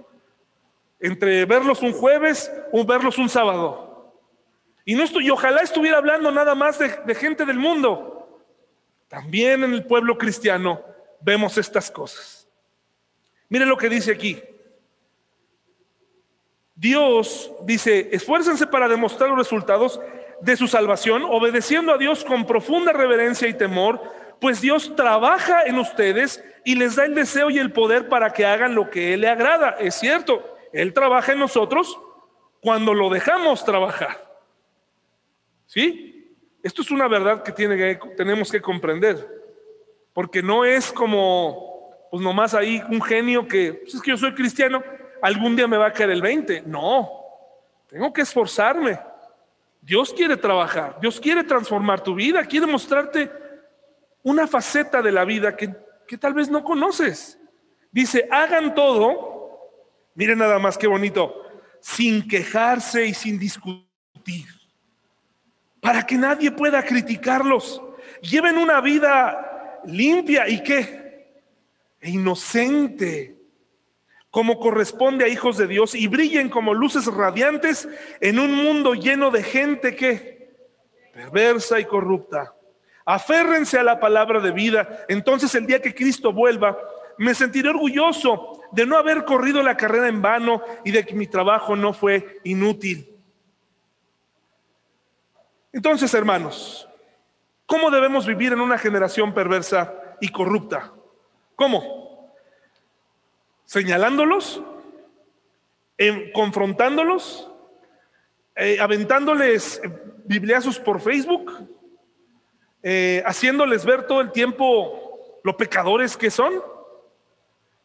entre 1.01 1.45
verlos 1.47 1.83
un 1.83 1.93
jueves 1.93 2.53
o 2.73 2.85
verlos 2.85 3.19
un 3.19 3.29
sábado. 3.29 4.15
Y, 4.85 4.95
no 4.95 5.05
estoy, 5.05 5.27
y 5.27 5.31
ojalá 5.31 5.63
estuviera 5.63 5.99
hablando 5.99 6.31
nada 6.31 6.55
más 6.55 6.79
de, 6.79 6.89
de 6.89 7.15
gente 7.15 7.45
del 7.45 7.59
mundo. 7.59 8.12
También 9.13 9.63
en 9.63 9.75
el 9.75 9.85
pueblo 9.85 10.17
cristiano 10.17 10.83
vemos 11.21 11.59
estas 11.59 11.91
cosas. 11.91 12.49
Miren 13.51 13.69
lo 13.69 13.77
que 13.77 13.91
dice 13.91 14.11
aquí. 14.11 14.43
Dios 16.75 17.53
dice, 17.65 18.09
esfuércense 18.11 18.67
para 18.67 18.89
demostrar 18.89 19.29
los 19.29 19.37
resultados 19.37 20.01
de 20.41 20.57
su 20.57 20.67
salvación, 20.67 21.25
obedeciendo 21.27 21.93
a 21.93 21.99
Dios 21.99 22.25
con 22.25 22.47
profunda 22.47 22.95
reverencia 22.95 23.47
y 23.49 23.53
temor, 23.53 24.01
pues 24.41 24.63
Dios 24.63 24.97
trabaja 24.97 25.65
en 25.65 25.79
ustedes 25.79 26.43
y 26.65 26.77
les 26.77 26.97
da 26.97 27.05
el 27.05 27.15
deseo 27.15 27.51
y 27.51 27.59
el 27.59 27.71
poder 27.71 28.09
para 28.09 28.33
que 28.33 28.47
hagan 28.47 28.75
lo 28.75 28.89
que 28.89 29.13
Él 29.13 29.21
le 29.21 29.29
agrada. 29.29 29.77
Es 29.79 29.97
cierto, 29.97 30.57
Él 30.73 30.95
trabaja 30.95 31.33
en 31.33 31.39
nosotros 31.39 32.01
cuando 32.63 32.95
lo 32.95 33.11
dejamos 33.11 33.63
trabajar. 33.63 34.41
¿Sí? 35.67 36.12
Esto 36.63 36.83
es 36.83 36.91
una 36.91 37.09
verdad 37.09 37.43
que, 37.43 37.53
tenemos 38.17 38.51
que 38.51 38.63
comprender, 38.63 39.29
porque 40.13 40.43
no 40.43 40.65
es 40.65 40.93
como, 40.93 41.91
pues 42.11 42.23
nomás 42.23 42.55
ahí 42.55 42.83
un 42.89 43.03
genio 43.03 43.49
que, 43.49 43.75
pues 43.75 43.95
es 43.95 44.03
que 44.03 44.11
yo 44.11 44.17
soy 44.17 44.35
cristiano, 44.35 44.83
algún 45.23 45.57
día 45.57 45.67
me 45.67 45.77
va 45.77 45.87
a 45.87 45.93
caer 45.93 46.11
el 46.11 46.23
20. 46.23 46.63
No, 46.67 47.11
tengo 47.89 48.13
que 48.13 48.23
esforzarme. 48.23 48.99
Dios 49.81 50.13
quiere 50.13 50.37
trabajar, 50.37 50.99
Dios 51.01 51.19
quiere 51.19 51.43
transformar 51.43 52.01
tu 52.01 52.15
vida, 52.15 52.45
quiere 52.45 52.67
mostrarte 52.67 53.31
una 54.23 54.47
faceta 54.47 55.03
de 55.03 55.11
la 55.11 55.25
vida 55.25 55.57
que, 55.57 55.75
que 56.07 56.17
tal 56.17 56.35
vez 56.35 56.49
no 56.49 56.63
conoces. 56.63 57.41
Dice, 57.91 58.29
hagan 58.31 58.75
todo, 58.75 59.73
miren 60.15 60.39
nada 60.39 60.61
más 60.61 60.79
qué 60.79 60.87
bonito, 60.87 61.35
sin 61.81 62.29
quejarse 62.29 63.05
y 63.05 63.15
sin 63.15 63.39
discutir, 63.39 64.47
para 65.83 66.07
que 66.07 66.17
nadie 66.17 66.53
pueda 66.53 66.85
criticarlos. 66.85 67.83
Lleven 68.23 68.57
una 68.57 68.81
vida 68.81 69.81
limpia 69.85 70.49
y 70.49 70.63
qué? 70.63 71.43
E 72.01 72.11
inocente, 72.11 73.37
como 74.31 74.61
corresponde 74.61 75.25
a 75.25 75.29
hijos 75.29 75.59
de 75.59 75.67
Dios, 75.67 75.97
y 75.97 76.07
brillen 76.07 76.51
como 76.51 76.73
luces 76.73 77.07
radiantes 77.07 77.89
en 78.21 78.39
un 78.39 78.55
mundo 78.55 78.95
lleno 78.95 79.33
de 79.33 79.43
gente 79.43 79.97
que 79.97 80.55
perversa 81.13 81.81
y 81.81 81.85
corrupta. 81.85 82.55
Aférrense 83.05 83.77
a 83.77 83.83
la 83.83 83.99
palabra 83.99 84.39
de 84.39 84.53
vida. 84.53 85.05
Entonces 85.09 85.53
el 85.57 85.67
día 85.67 85.83
que 85.83 85.97
Cristo 85.97 86.33
vuelva, 86.33 86.79
me 87.19 87.35
sentiré 87.35 87.71
orgulloso 87.71 88.63
de 88.71 88.87
no 88.87 88.97
haber 88.97 89.25
corrido 89.25 89.61
la 89.65 89.77
carrera 89.77 90.07
en 90.07 90.23
vano 90.23 90.63
y 90.85 90.93
de 90.93 91.05
que 91.05 91.17
mi 91.17 91.27
trabajo 91.27 91.75
no 91.75 91.93
fue 91.93 92.39
inútil. 92.45 93.12
Entonces, 95.73 96.13
hermanos, 96.13 96.87
¿cómo 97.67 97.91
debemos 97.91 98.27
vivir 98.27 98.53
en 98.53 98.61
una 98.61 98.77
generación 98.77 99.33
perversa 99.33 99.95
y 100.21 100.29
corrupta? 100.29 100.93
¿Cómo? 101.57 102.33
Señalándolos, 103.65 104.63
confrontándolos, 106.35 107.51
eh, 108.55 108.79
aventándoles 108.81 109.81
bibliazos 110.25 110.79
por 110.79 111.01
Facebook, 111.01 111.69
eh, 112.83 113.23
haciéndoles 113.25 113.85
ver 113.87 114.07
todo 114.07 114.21
el 114.21 114.31
tiempo 114.31 115.41
lo 115.43 115.57
pecadores 115.57 116.17
que 116.17 116.31
son. 116.31 116.53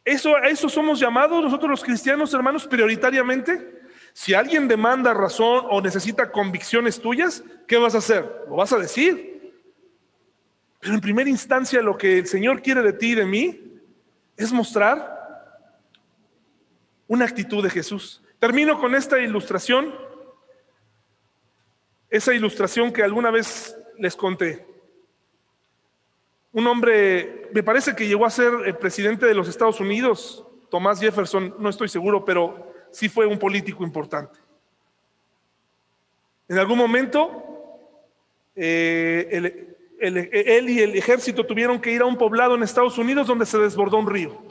Eso, 0.04 0.36
a 0.36 0.48
eso 0.48 0.68
somos 0.68 1.00
llamados 1.00 1.44
nosotros 1.44 1.70
los 1.70 1.84
cristianos, 1.84 2.34
hermanos, 2.34 2.68
prioritariamente. 2.68 3.77
Si 4.18 4.34
alguien 4.34 4.68
demanda 4.68 5.14
razón 5.14 5.68
o 5.70 5.80
necesita 5.80 6.32
convicciones 6.32 7.00
tuyas, 7.00 7.44
¿qué 7.68 7.78
vas 7.78 7.94
a 7.94 8.00
hacer? 8.00 8.46
Lo 8.50 8.56
vas 8.56 8.74
a 8.74 8.80
decir. 8.80 9.54
Pero 10.80 10.96
en 10.96 11.02
primera 11.02 11.30
instancia 11.30 11.84
lo 11.84 11.96
que 11.96 12.18
el 12.18 12.26
Señor 12.26 12.64
quiere 12.64 12.82
de 12.82 12.94
ti 12.94 13.12
y 13.12 13.14
de 13.14 13.26
mí 13.28 13.80
es 14.36 14.52
mostrar 14.52 15.16
una 17.08 17.26
actitud 17.26 17.64
de 17.64 17.70
Jesús. 17.70 18.24
Termino 18.40 18.80
con 18.80 18.96
esta 18.96 19.20
ilustración, 19.20 19.94
esa 22.10 22.34
ilustración 22.34 22.92
que 22.92 23.04
alguna 23.04 23.30
vez 23.30 23.78
les 24.00 24.16
conté 24.16 24.66
un 26.54 26.66
hombre, 26.66 27.52
me 27.54 27.62
parece 27.62 27.96
que 27.96 28.08
llegó 28.08 28.26
a 28.26 28.32
ser 28.32 28.52
el 28.66 28.78
presidente 28.78 29.28
de 29.28 29.36
los 29.36 29.48
Estados 29.48 29.80
Unidos, 29.80 30.44
Thomas 30.72 31.00
Jefferson, 31.00 31.54
no 31.60 31.70
estoy 31.70 31.88
seguro, 31.88 32.26
pero 32.26 32.67
sí 32.92 33.10
fue 33.10 33.26
un 33.26 33.38
político 33.38 33.84
importante. 33.84 34.40
En 36.48 36.58
algún 36.58 36.78
momento, 36.78 37.44
eh, 38.56 39.76
él 40.00 40.70
y 40.70 40.80
el 40.80 40.96
ejército 40.96 41.46
tuvieron 41.46 41.80
que 41.80 41.92
ir 41.92 42.02
a 42.02 42.06
un 42.06 42.18
poblado 42.18 42.56
en 42.56 42.64
Estados 42.64 42.98
Unidos 42.98 43.28
donde 43.28 43.46
se 43.46 43.58
desbordó 43.58 43.98
un 43.98 44.10
río. 44.10 44.42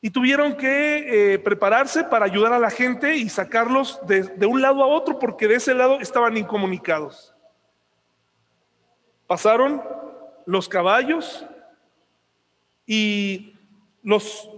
Y 0.00 0.10
tuvieron 0.10 0.56
que 0.56 1.34
eh, 1.34 1.38
prepararse 1.38 2.04
para 2.04 2.24
ayudar 2.24 2.52
a 2.52 2.58
la 2.58 2.70
gente 2.70 3.16
y 3.16 3.28
sacarlos 3.28 4.00
de 4.06 4.46
un 4.46 4.60
lado 4.60 4.82
a 4.82 4.86
otro 4.86 5.18
porque 5.18 5.46
de 5.46 5.56
ese 5.56 5.74
lado 5.74 6.00
estaban 6.00 6.36
incomunicados. 6.36 7.34
Pasaron 9.26 9.82
los 10.44 10.68
caballos 10.68 11.46
y 12.86 13.54
los 14.02 14.50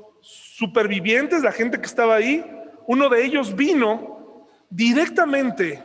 supervivientes, 0.57 1.43
la 1.43 1.51
gente 1.51 1.81
que 1.81 1.87
estaba 1.87 2.15
ahí, 2.15 2.45
uno 2.87 3.09
de 3.09 3.25
ellos 3.25 3.57
vino 3.57 4.47
directamente 4.71 5.85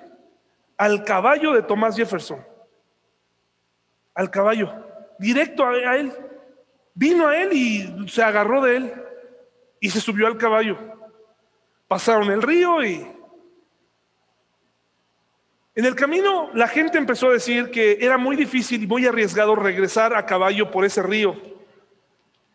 al 0.77 1.03
caballo 1.03 1.53
de 1.53 1.63
Thomas 1.63 1.95
Jefferson. 1.95 2.45
Al 4.13 4.29
caballo, 4.29 4.71
directo 5.17 5.65
a, 5.65 5.97
él. 5.97 6.13
Vino 6.93 7.27
a 7.27 7.41
él 7.41 7.53
y 7.53 8.09
se 8.09 8.21
agarró 8.21 8.61
de 8.61 8.77
él 8.77 8.93
y 9.79 9.89
se 9.89 9.99
subió 9.99 10.27
al 10.27 10.37
caballo. 10.37 10.77
Pasaron 11.87 12.29
el 12.29 12.43
río 12.43 12.83
y 12.83 13.07
en 15.73 15.85
el 15.85 15.95
camino 15.95 16.51
la 16.53 16.67
gente 16.67 16.99
empezó 16.99 17.29
a 17.29 17.33
decir 17.33 17.71
que 17.71 17.97
era 18.01 18.19
muy 18.19 18.35
difícil 18.35 18.83
y 18.83 18.87
muy 18.87 19.07
arriesgado 19.07 19.55
regresar 19.55 20.13
a 20.13 20.27
caballo 20.27 20.69
por 20.69 20.85
ese 20.85 21.01
río 21.01 21.58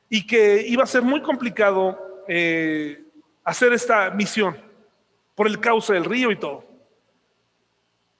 y 0.08 0.26
que 0.26 0.64
iba 0.66 0.84
a 0.84 0.86
ser 0.86 1.02
muy 1.02 1.22
complicado 1.22 1.98
eh, 2.28 3.04
hacer 3.42 3.72
esta 3.72 4.10
misión 4.10 4.56
por 5.34 5.46
el 5.46 5.60
cauce 5.60 5.92
del 5.94 6.04
río 6.04 6.30
y 6.30 6.36
todo. 6.36 6.64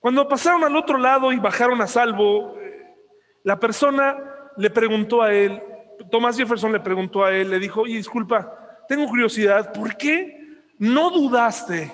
Cuando 0.00 0.28
pasaron 0.28 0.64
al 0.64 0.76
otro 0.76 0.98
lado 0.98 1.32
y 1.32 1.38
bajaron 1.38 1.80
a 1.80 1.86
salvo, 1.86 2.58
eh, 2.58 2.94
la 3.42 3.58
persona 3.58 4.16
le 4.56 4.70
preguntó 4.70 5.22
a 5.22 5.32
él, 5.32 5.62
Thomas 6.10 6.36
Jefferson 6.36 6.72
le 6.72 6.80
preguntó 6.80 7.24
a 7.24 7.32
él, 7.32 7.50
le 7.50 7.58
dijo, 7.58 7.82
oye, 7.82 7.96
disculpa, 7.96 8.84
tengo 8.88 9.06
curiosidad, 9.06 9.72
¿por 9.72 9.96
qué 9.96 10.62
no 10.78 11.10
dudaste 11.10 11.92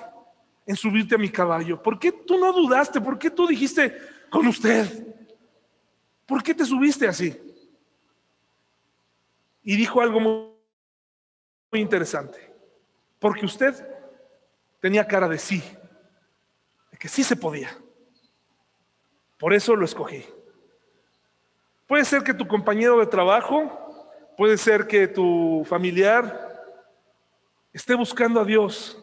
en 0.65 0.75
subirte 0.75 1.15
a 1.15 1.19
mi 1.19 1.29
caballo? 1.29 1.81
¿Por 1.81 1.99
qué 1.99 2.11
tú 2.11 2.37
no 2.37 2.51
dudaste? 2.51 2.99
¿Por 2.99 3.17
qué 3.17 3.29
tú 3.29 3.47
dijiste 3.47 3.95
con 4.29 4.47
usted? 4.47 5.07
¿Por 6.25 6.43
qué 6.43 6.53
te 6.53 6.65
subiste 6.65 7.07
así? 7.07 7.37
Y 9.63 9.75
dijo 9.75 10.01
algo 10.01 10.19
muy, 10.19 10.51
interesante. 11.79 12.53
Porque 13.19 13.45
usted 13.45 13.73
tenía 14.79 15.07
cara 15.07 15.27
de 15.27 15.37
sí, 15.37 15.63
de 16.91 16.97
que 16.97 17.07
sí 17.07 17.23
se 17.23 17.35
podía. 17.35 17.69
Por 19.37 19.53
eso 19.53 19.75
lo 19.75 19.85
escogí. 19.85 20.25
Puede 21.87 22.05
ser 22.05 22.23
que 22.23 22.33
tu 22.33 22.47
compañero 22.47 22.99
de 22.99 23.05
trabajo, 23.05 24.33
puede 24.35 24.57
ser 24.57 24.87
que 24.87 25.07
tu 25.07 25.65
familiar 25.67 26.49
esté 27.73 27.95
buscando 27.95 28.41
a 28.41 28.45
Dios 28.45 29.01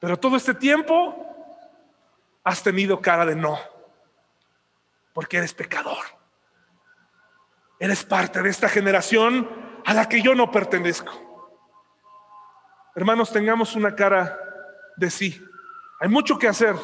pero 0.00 0.18
todo 0.18 0.36
este 0.36 0.54
tiempo 0.54 1.14
has 2.42 2.62
tenido 2.62 3.00
cara 3.00 3.26
de 3.26 3.36
no, 3.36 3.58
porque 5.12 5.36
eres 5.36 5.52
pecador. 5.52 6.02
Eres 7.80 8.04
parte 8.04 8.42
de 8.42 8.50
esta 8.50 8.68
generación 8.68 9.48
a 9.86 9.94
la 9.94 10.06
que 10.06 10.20
yo 10.20 10.34
no 10.34 10.50
pertenezco. 10.50 11.10
Hermanos, 12.94 13.32
tengamos 13.32 13.74
una 13.74 13.94
cara 13.94 14.38
de 14.98 15.08
sí. 15.08 15.42
Hay 15.98 16.10
mucho 16.10 16.38
que 16.38 16.46
hacer, 16.46 16.76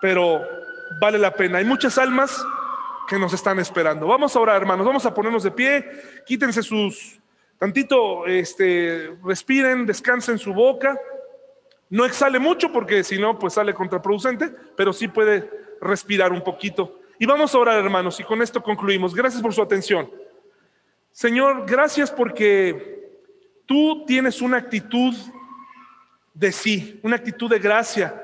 pero 0.00 0.40
vale 1.02 1.18
la 1.18 1.34
pena. 1.34 1.58
Hay 1.58 1.66
muchas 1.66 1.98
almas 1.98 2.42
que 3.06 3.18
nos 3.18 3.34
están 3.34 3.58
esperando. 3.58 4.06
Vamos 4.06 4.34
a 4.34 4.40
orar, 4.40 4.56
hermanos. 4.56 4.86
Vamos 4.86 5.04
a 5.04 5.12
ponernos 5.12 5.42
de 5.42 5.50
pie. 5.50 5.84
Quítense 6.24 6.62
sus 6.62 7.20
tantito, 7.58 8.26
este, 8.26 9.18
respiren, 9.22 9.84
descansen 9.84 10.38
su 10.38 10.54
boca. 10.54 10.98
No 11.90 12.06
exhale 12.06 12.38
mucho 12.38 12.72
porque 12.72 13.04
si 13.04 13.18
no, 13.18 13.38
pues 13.38 13.52
sale 13.52 13.74
contraproducente, 13.74 14.50
pero 14.76 14.94
sí 14.94 15.08
puede 15.08 15.50
respirar 15.82 16.32
un 16.32 16.42
poquito. 16.42 17.00
Y 17.18 17.26
vamos 17.26 17.54
a 17.54 17.58
orar, 17.58 17.78
hermanos, 17.78 18.18
y 18.18 18.24
con 18.24 18.42
esto 18.42 18.62
concluimos. 18.62 19.14
Gracias 19.14 19.40
por 19.40 19.54
su 19.54 19.62
atención. 19.62 20.10
Señor, 21.12 21.64
gracias 21.64 22.10
porque 22.10 23.22
tú 23.66 24.04
tienes 24.04 24.42
una 24.42 24.56
actitud 24.56 25.14
de 26.32 26.50
sí, 26.50 26.98
una 27.04 27.16
actitud 27.16 27.48
de 27.48 27.60
gracia. 27.60 28.20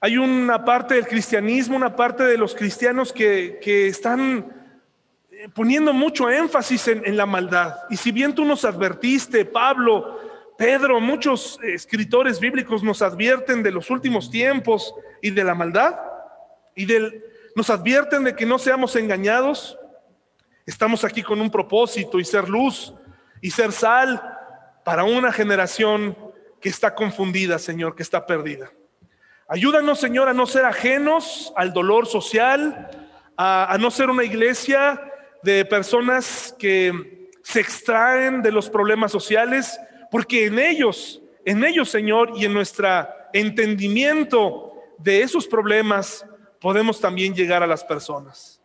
Hay 0.00 0.16
una 0.16 0.64
parte 0.64 0.94
del 0.94 1.08
cristianismo, 1.08 1.76
una 1.76 1.96
parte 1.96 2.22
de 2.22 2.38
los 2.38 2.54
cristianos 2.54 3.12
que, 3.12 3.58
están 3.88 4.52
eh, 5.32 5.48
poniendo 5.52 5.92
mucho 5.92 6.30
énfasis 6.30 6.86
en, 6.86 7.04
en 7.04 7.16
la 7.16 7.26
maldad. 7.26 7.74
Y 7.90 7.96
si 7.96 8.12
bien 8.12 8.32
tú 8.32 8.44
nos 8.44 8.64
advertiste, 8.64 9.44
Pablo, 9.44 10.20
Pedro, 10.56 11.00
muchos 11.00 11.58
escritores 11.64 12.38
bíblicos 12.38 12.84
nos 12.84 13.02
advierten 13.02 13.60
de 13.64 13.72
los 13.72 13.90
últimos 13.90 14.30
tiempos 14.30 14.94
y 15.20 15.30
de 15.30 15.42
la 15.42 15.56
maldad 15.56 16.13
y 16.74 16.86
del, 16.86 17.24
nos 17.54 17.70
advierten 17.70 18.24
de 18.24 18.34
que 18.34 18.46
no 18.46 18.58
seamos 18.58 18.96
engañados. 18.96 19.78
Estamos 20.66 21.04
aquí 21.04 21.22
con 21.22 21.40
un 21.40 21.50
propósito 21.50 22.18
y 22.18 22.24
ser 22.24 22.48
luz 22.48 22.92
y 23.40 23.50
ser 23.50 23.72
sal 23.72 24.22
para 24.84 25.04
una 25.04 25.32
generación 25.32 26.16
que 26.60 26.68
está 26.68 26.94
confundida, 26.94 27.58
Señor, 27.58 27.94
que 27.94 28.02
está 28.02 28.26
perdida. 28.26 28.72
Ayúdanos, 29.48 30.00
Señor, 30.00 30.28
a 30.28 30.34
no 30.34 30.46
ser 30.46 30.64
ajenos 30.64 31.52
al 31.56 31.72
dolor 31.72 32.06
social, 32.06 32.90
a, 33.36 33.72
a 33.72 33.78
no 33.78 33.90
ser 33.90 34.08
una 34.08 34.24
iglesia 34.24 35.00
de 35.42 35.64
personas 35.66 36.56
que 36.58 37.28
se 37.42 37.60
extraen 37.60 38.40
de 38.40 38.50
los 38.50 38.70
problemas 38.70 39.12
sociales, 39.12 39.78
porque 40.10 40.46
en 40.46 40.58
ellos, 40.58 41.20
en 41.44 41.62
ellos, 41.62 41.90
Señor, 41.90 42.32
y 42.36 42.46
en 42.46 42.54
nuestro 42.54 43.06
entendimiento 43.34 44.72
de 44.98 45.20
esos 45.20 45.46
problemas, 45.46 46.24
podemos 46.64 46.98
también 46.98 47.34
llegar 47.34 47.62
a 47.62 47.66
las 47.66 47.84
personas. 47.84 48.58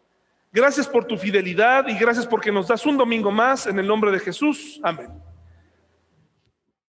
Gracias 0.53 0.87
por 0.87 1.03
tu 1.03 1.17
fidelidad 1.17 1.85
y 1.89 1.95
gracias 1.95 2.25
porque 2.25 2.49
nos 2.49 2.69
das 2.69 2.85
un 2.85 2.95
domingo 2.95 3.29
más 3.29 3.67
en 3.67 3.77
el 3.77 3.85
nombre 3.85 4.09
de 4.09 4.19
Jesús. 4.19 4.79
Amén. 4.81 5.09